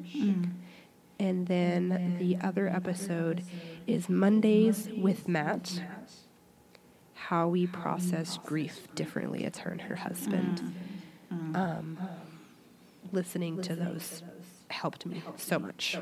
And 1.20 1.46
then 1.46 2.16
the 2.18 2.38
other 2.44 2.66
episode 2.68 3.44
is 3.86 4.08
Mondays 4.08 4.88
with 4.96 5.28
Matt 5.28 5.80
How 7.30 7.46
We 7.46 7.68
Process 7.68 8.40
Grief 8.44 8.88
Differently. 8.96 9.44
It's 9.44 9.60
her 9.60 9.70
and 9.70 9.80
her 9.82 9.94
husband. 9.94 10.74
Um, 11.30 11.96
listening 13.12 13.62
to 13.62 13.76
those 13.76 14.24
helped 14.66 15.06
me 15.06 15.22
so 15.36 15.60
much. 15.60 15.96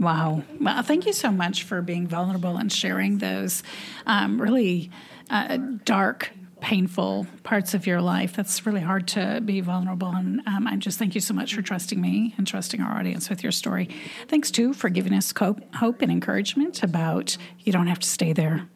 Wow. 0.00 0.42
Well, 0.60 0.82
thank 0.82 1.06
you 1.06 1.12
so 1.12 1.30
much 1.30 1.62
for 1.62 1.80
being 1.80 2.08
vulnerable 2.08 2.56
and 2.56 2.72
sharing 2.72 3.18
those 3.18 3.62
um, 4.04 4.42
really 4.42 4.90
uh, 5.30 5.58
dark, 5.84 6.32
painful 6.58 7.28
parts 7.44 7.72
of 7.72 7.86
your 7.86 8.00
life. 8.00 8.34
That's 8.34 8.66
really 8.66 8.80
hard 8.80 9.06
to 9.08 9.40
be 9.44 9.60
vulnerable. 9.60 10.08
And 10.08 10.40
um, 10.48 10.66
I 10.66 10.74
just 10.74 10.98
thank 10.98 11.14
you 11.14 11.20
so 11.20 11.34
much 11.34 11.54
for 11.54 11.62
trusting 11.62 12.00
me 12.00 12.34
and 12.36 12.48
trusting 12.48 12.80
our 12.80 12.98
audience 12.98 13.30
with 13.30 13.44
your 13.44 13.52
story. 13.52 13.88
Thanks, 14.26 14.50
too, 14.50 14.72
for 14.72 14.88
giving 14.88 15.14
us 15.14 15.32
hope 15.38 16.02
and 16.02 16.10
encouragement 16.10 16.82
about 16.82 17.36
you 17.60 17.72
don't 17.72 17.86
have 17.86 18.00
to 18.00 18.08
stay 18.08 18.32
there. 18.32 18.66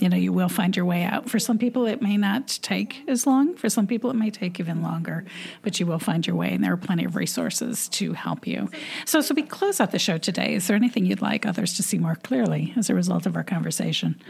You 0.00 0.08
know, 0.08 0.16
you 0.16 0.32
will 0.32 0.48
find 0.48 0.76
your 0.76 0.84
way 0.84 1.02
out. 1.02 1.28
For 1.28 1.38
some 1.38 1.58
people, 1.58 1.86
it 1.86 2.00
may 2.00 2.16
not 2.16 2.58
take 2.62 3.02
as 3.08 3.26
long. 3.26 3.56
For 3.56 3.68
some 3.68 3.86
people, 3.86 4.10
it 4.10 4.16
may 4.16 4.30
take 4.30 4.60
even 4.60 4.82
longer, 4.82 5.24
but 5.62 5.80
you 5.80 5.86
will 5.86 5.98
find 5.98 6.26
your 6.26 6.36
way, 6.36 6.52
and 6.52 6.62
there 6.62 6.72
are 6.72 6.76
plenty 6.76 7.04
of 7.04 7.16
resources 7.16 7.88
to 7.90 8.12
help 8.12 8.46
you. 8.46 8.70
So, 9.04 9.20
so 9.20 9.34
we 9.34 9.42
close 9.42 9.80
out 9.80 9.90
the 9.90 9.98
show 9.98 10.18
today. 10.18 10.54
Is 10.54 10.68
there 10.68 10.76
anything 10.76 11.04
you'd 11.04 11.22
like 11.22 11.46
others 11.46 11.74
to 11.74 11.82
see 11.82 11.98
more 11.98 12.14
clearly 12.14 12.72
as 12.76 12.88
a 12.88 12.94
result 12.94 13.26
of 13.26 13.36
our 13.36 13.44
conversation? 13.44 14.20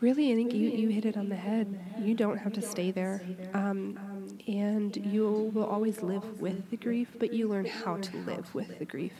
Really, 0.00 0.30
I 0.30 0.34
think 0.34 0.52
you, 0.52 0.68
you 0.68 0.88
hit 0.88 1.06
it 1.06 1.16
on 1.16 1.30
the 1.30 1.36
head. 1.36 1.80
You 2.00 2.14
don't 2.14 2.36
have 2.36 2.52
to 2.52 2.62
stay 2.62 2.90
there. 2.90 3.22
Um, 3.54 3.98
and 4.46 4.94
you 4.96 5.50
will 5.54 5.64
always 5.64 6.02
live 6.02 6.40
with 6.40 6.68
the 6.70 6.76
grief, 6.76 7.08
but 7.18 7.32
you 7.32 7.48
learn 7.48 7.64
how 7.64 7.96
to 7.96 8.16
live 8.18 8.54
with 8.54 8.78
the 8.78 8.84
grief. 8.84 9.12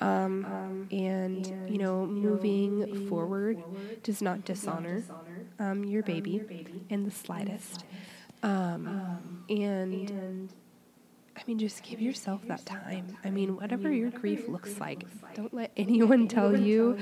Um, 0.00 0.88
and, 0.90 1.46
you 1.70 1.78
know, 1.78 2.04
moving 2.06 3.08
forward 3.08 3.62
does 4.02 4.20
not 4.20 4.44
dishonor 4.44 5.02
um, 5.58 5.84
your 5.84 6.02
baby 6.02 6.42
in 6.88 7.04
the 7.04 7.10
slightest. 7.10 7.84
Um, 8.42 9.44
and 9.48 10.50
I 11.36 11.42
mean, 11.46 11.58
just 11.58 11.82
give 11.82 12.00
yourself 12.00 12.42
that 12.46 12.64
time. 12.64 13.16
I 13.24 13.30
mean, 13.30 13.56
whatever 13.56 13.90
your 13.90 14.10
grief 14.10 14.48
looks 14.48 14.78
like, 14.78 15.04
don't 15.34 15.52
let 15.52 15.72
anyone 15.76 16.28
tell 16.28 16.56
you 16.56 16.96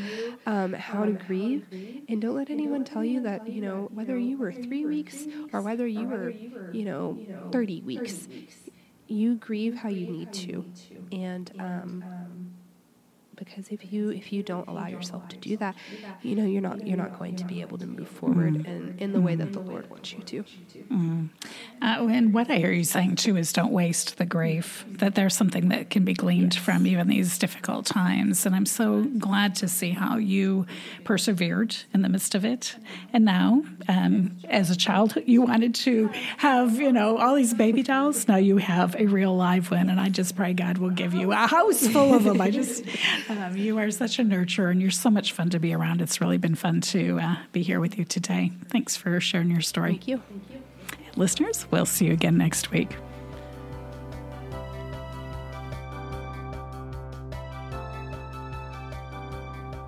um, 0.47 0.73
how 0.73 1.05
to 1.05 1.13
grieve, 1.13 1.67
and 2.09 2.21
don't 2.21 2.35
let 2.35 2.49
anyone 2.49 2.85
tell 2.85 3.05
you 3.05 3.21
that 3.23 3.47
you 3.47 3.61
know 3.61 3.91
whether 3.93 4.17
you 4.17 4.39
were 4.39 4.53
three 4.53 4.87
weeks 4.87 5.27
or 5.53 5.61
whether 5.61 5.87
you 5.87 6.09
were, 6.09 6.31
you 6.73 6.85
know, 6.85 7.19
thirty 7.51 7.83
weeks. 7.83 8.29
You 9.09 9.35
grieve 9.35 9.75
how 9.75 9.91
you 9.91 10.07
need 10.07 10.33
to, 10.33 10.65
and 11.11 11.53
um, 11.59 12.05
because 13.37 13.69
if 13.71 13.93
you 13.93 14.11
if 14.11 14.33
you 14.33 14.43
don't 14.43 14.69
allow 14.69 14.87
yourself 14.87 15.29
to 15.29 15.37
do 15.37 15.57
that, 15.59 15.75
you 16.23 16.37
know 16.37 16.45
you're 16.45 16.63
not 16.63 16.87
you're 16.87 16.97
not 16.97 17.19
going 17.19 17.37
to 17.37 17.45
be 17.45 17.61
able 17.61 17.79
to 17.79 17.87
move 17.87 18.09
forward 18.09 18.55
Mm. 18.55 18.67
in, 18.67 18.95
in 18.99 19.13
the 19.13 19.21
way 19.21 19.35
that 19.35 19.53
the 19.53 19.61
Lord 19.61 19.89
wants 19.91 20.13
you 20.13 20.21
to. 20.25 20.45
Uh, 20.91 22.07
and 22.09 22.33
what 22.35 22.51
I 22.51 22.57
hear 22.57 22.71
you 22.73 22.85
saying 22.85 23.17
too 23.17 23.37
is 23.37 23.53
don't 23.53 23.73
waste 23.73 24.19
the 24.19 24.25
grief, 24.27 24.85
that 24.89 25.15
there's 25.15 25.35
something 25.35 25.69
that 25.69 25.91
can 25.91 26.05
be 26.05 26.15
gleaned 26.15 26.55
from 26.55 26.87
even 26.87 27.09
these 27.09 27.39
difficult 27.39 27.87
times. 27.87 28.47
And 28.47 28.55
I'm 28.55 28.67
so 28.67 29.03
glad 29.19 29.55
to 29.57 29.69
see 29.69 29.91
how 29.91 30.17
you 30.17 30.67
persevered 31.05 31.75
in 31.93 32.03
the 32.03 32.09
midst 32.09 32.35
of 32.35 32.45
it. 32.45 32.77
And 33.13 33.25
now, 33.25 33.65
um, 33.89 34.39
as 34.49 34.71
a 34.71 34.77
child, 34.77 35.17
you 35.27 35.43
wanted 35.43 35.75
to 35.77 36.09
have, 36.39 36.81
you 36.81 36.93
know, 36.93 37.19
all 37.19 37.35
these 37.35 37.55
baby 37.55 37.83
dolls. 37.83 38.29
Now 38.29 38.37
you 38.37 38.59
have 38.59 38.95
a 38.97 39.07
real 39.07 39.35
live 39.37 39.71
one. 39.71 39.91
And 39.91 40.01
I 40.01 40.09
just 40.09 40.37
pray 40.37 40.53
God 40.53 40.79
will 40.79 40.91
give 40.91 41.15
you 41.15 41.33
a 41.33 41.47
house 41.47 41.87
full 41.89 42.15
of 42.15 42.25
them. 42.25 42.41
I 42.41 42.51
just, 42.51 42.85
um, 43.29 43.57
you 43.57 43.79
are 43.79 43.91
such 43.91 44.19
a 44.19 44.23
nurturer 44.23 44.71
and 44.71 44.81
you're 44.81 44.91
so 44.91 45.11
much 45.11 45.33
fun 45.33 45.51
to 45.51 45.59
be 45.59 45.73
around. 45.75 46.01
It's 46.01 46.21
really 46.21 46.39
been 46.39 46.55
fun 46.55 46.81
to 46.83 47.21
uh, 47.21 47.37
be 47.53 47.63
here 47.63 47.81
with 47.81 47.99
you 47.99 48.05
today. 48.05 48.53
Thanks 48.69 48.97
for 48.97 49.21
sharing 49.21 49.51
your 49.51 49.61
story. 49.61 49.93
Thank 49.93 50.09
you. 50.09 50.23
Listeners, 51.17 51.67
we'll 51.71 51.87
see 51.87 52.07
you 52.07 52.13
again 52.13 52.39
next 52.39 52.71
week. 52.71 52.97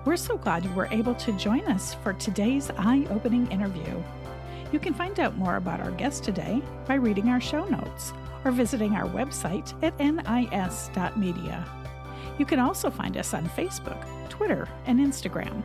We're 0.05 0.17
so 0.17 0.37
glad 0.37 0.63
you 0.63 0.71
were 0.73 0.87
able 0.91 1.15
to 1.15 1.31
join 1.33 1.65
us 1.65 1.95
for 1.95 2.13
today's 2.13 2.69
eye 2.77 3.07
opening 3.09 3.51
interview. 3.51 4.03
You 4.71 4.79
can 4.79 4.93
find 4.93 5.19
out 5.19 5.35
more 5.35 5.55
about 5.55 5.81
our 5.81 5.91
guest 5.91 6.23
today 6.23 6.61
by 6.85 6.95
reading 6.95 7.29
our 7.29 7.41
show 7.41 7.65
notes 7.65 8.13
or 8.43 8.51
visiting 8.51 8.93
our 8.93 9.09
website 9.09 9.73
at 9.83 9.97
nis.media. 9.99 11.65
You 12.37 12.45
can 12.45 12.59
also 12.59 12.89
find 12.89 13.17
us 13.17 13.33
on 13.33 13.45
Facebook, 13.49 14.03
Twitter, 14.29 14.67
and 14.85 14.99
Instagram. 14.99 15.63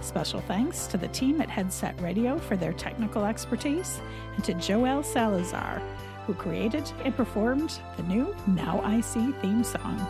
Special 0.00 0.40
thanks 0.42 0.86
to 0.86 0.96
the 0.96 1.08
team 1.08 1.40
at 1.40 1.50
Headset 1.50 2.00
Radio 2.00 2.38
for 2.38 2.56
their 2.56 2.72
technical 2.72 3.24
expertise 3.24 4.00
and 4.36 4.44
to 4.44 4.54
Joel 4.54 5.02
Salazar, 5.02 5.82
who 6.26 6.34
created 6.34 6.90
and 7.04 7.14
performed 7.16 7.80
the 7.96 8.02
new 8.04 8.34
Now 8.46 8.80
I 8.84 9.00
See 9.00 9.32
theme 9.42 9.64
song. 9.64 10.06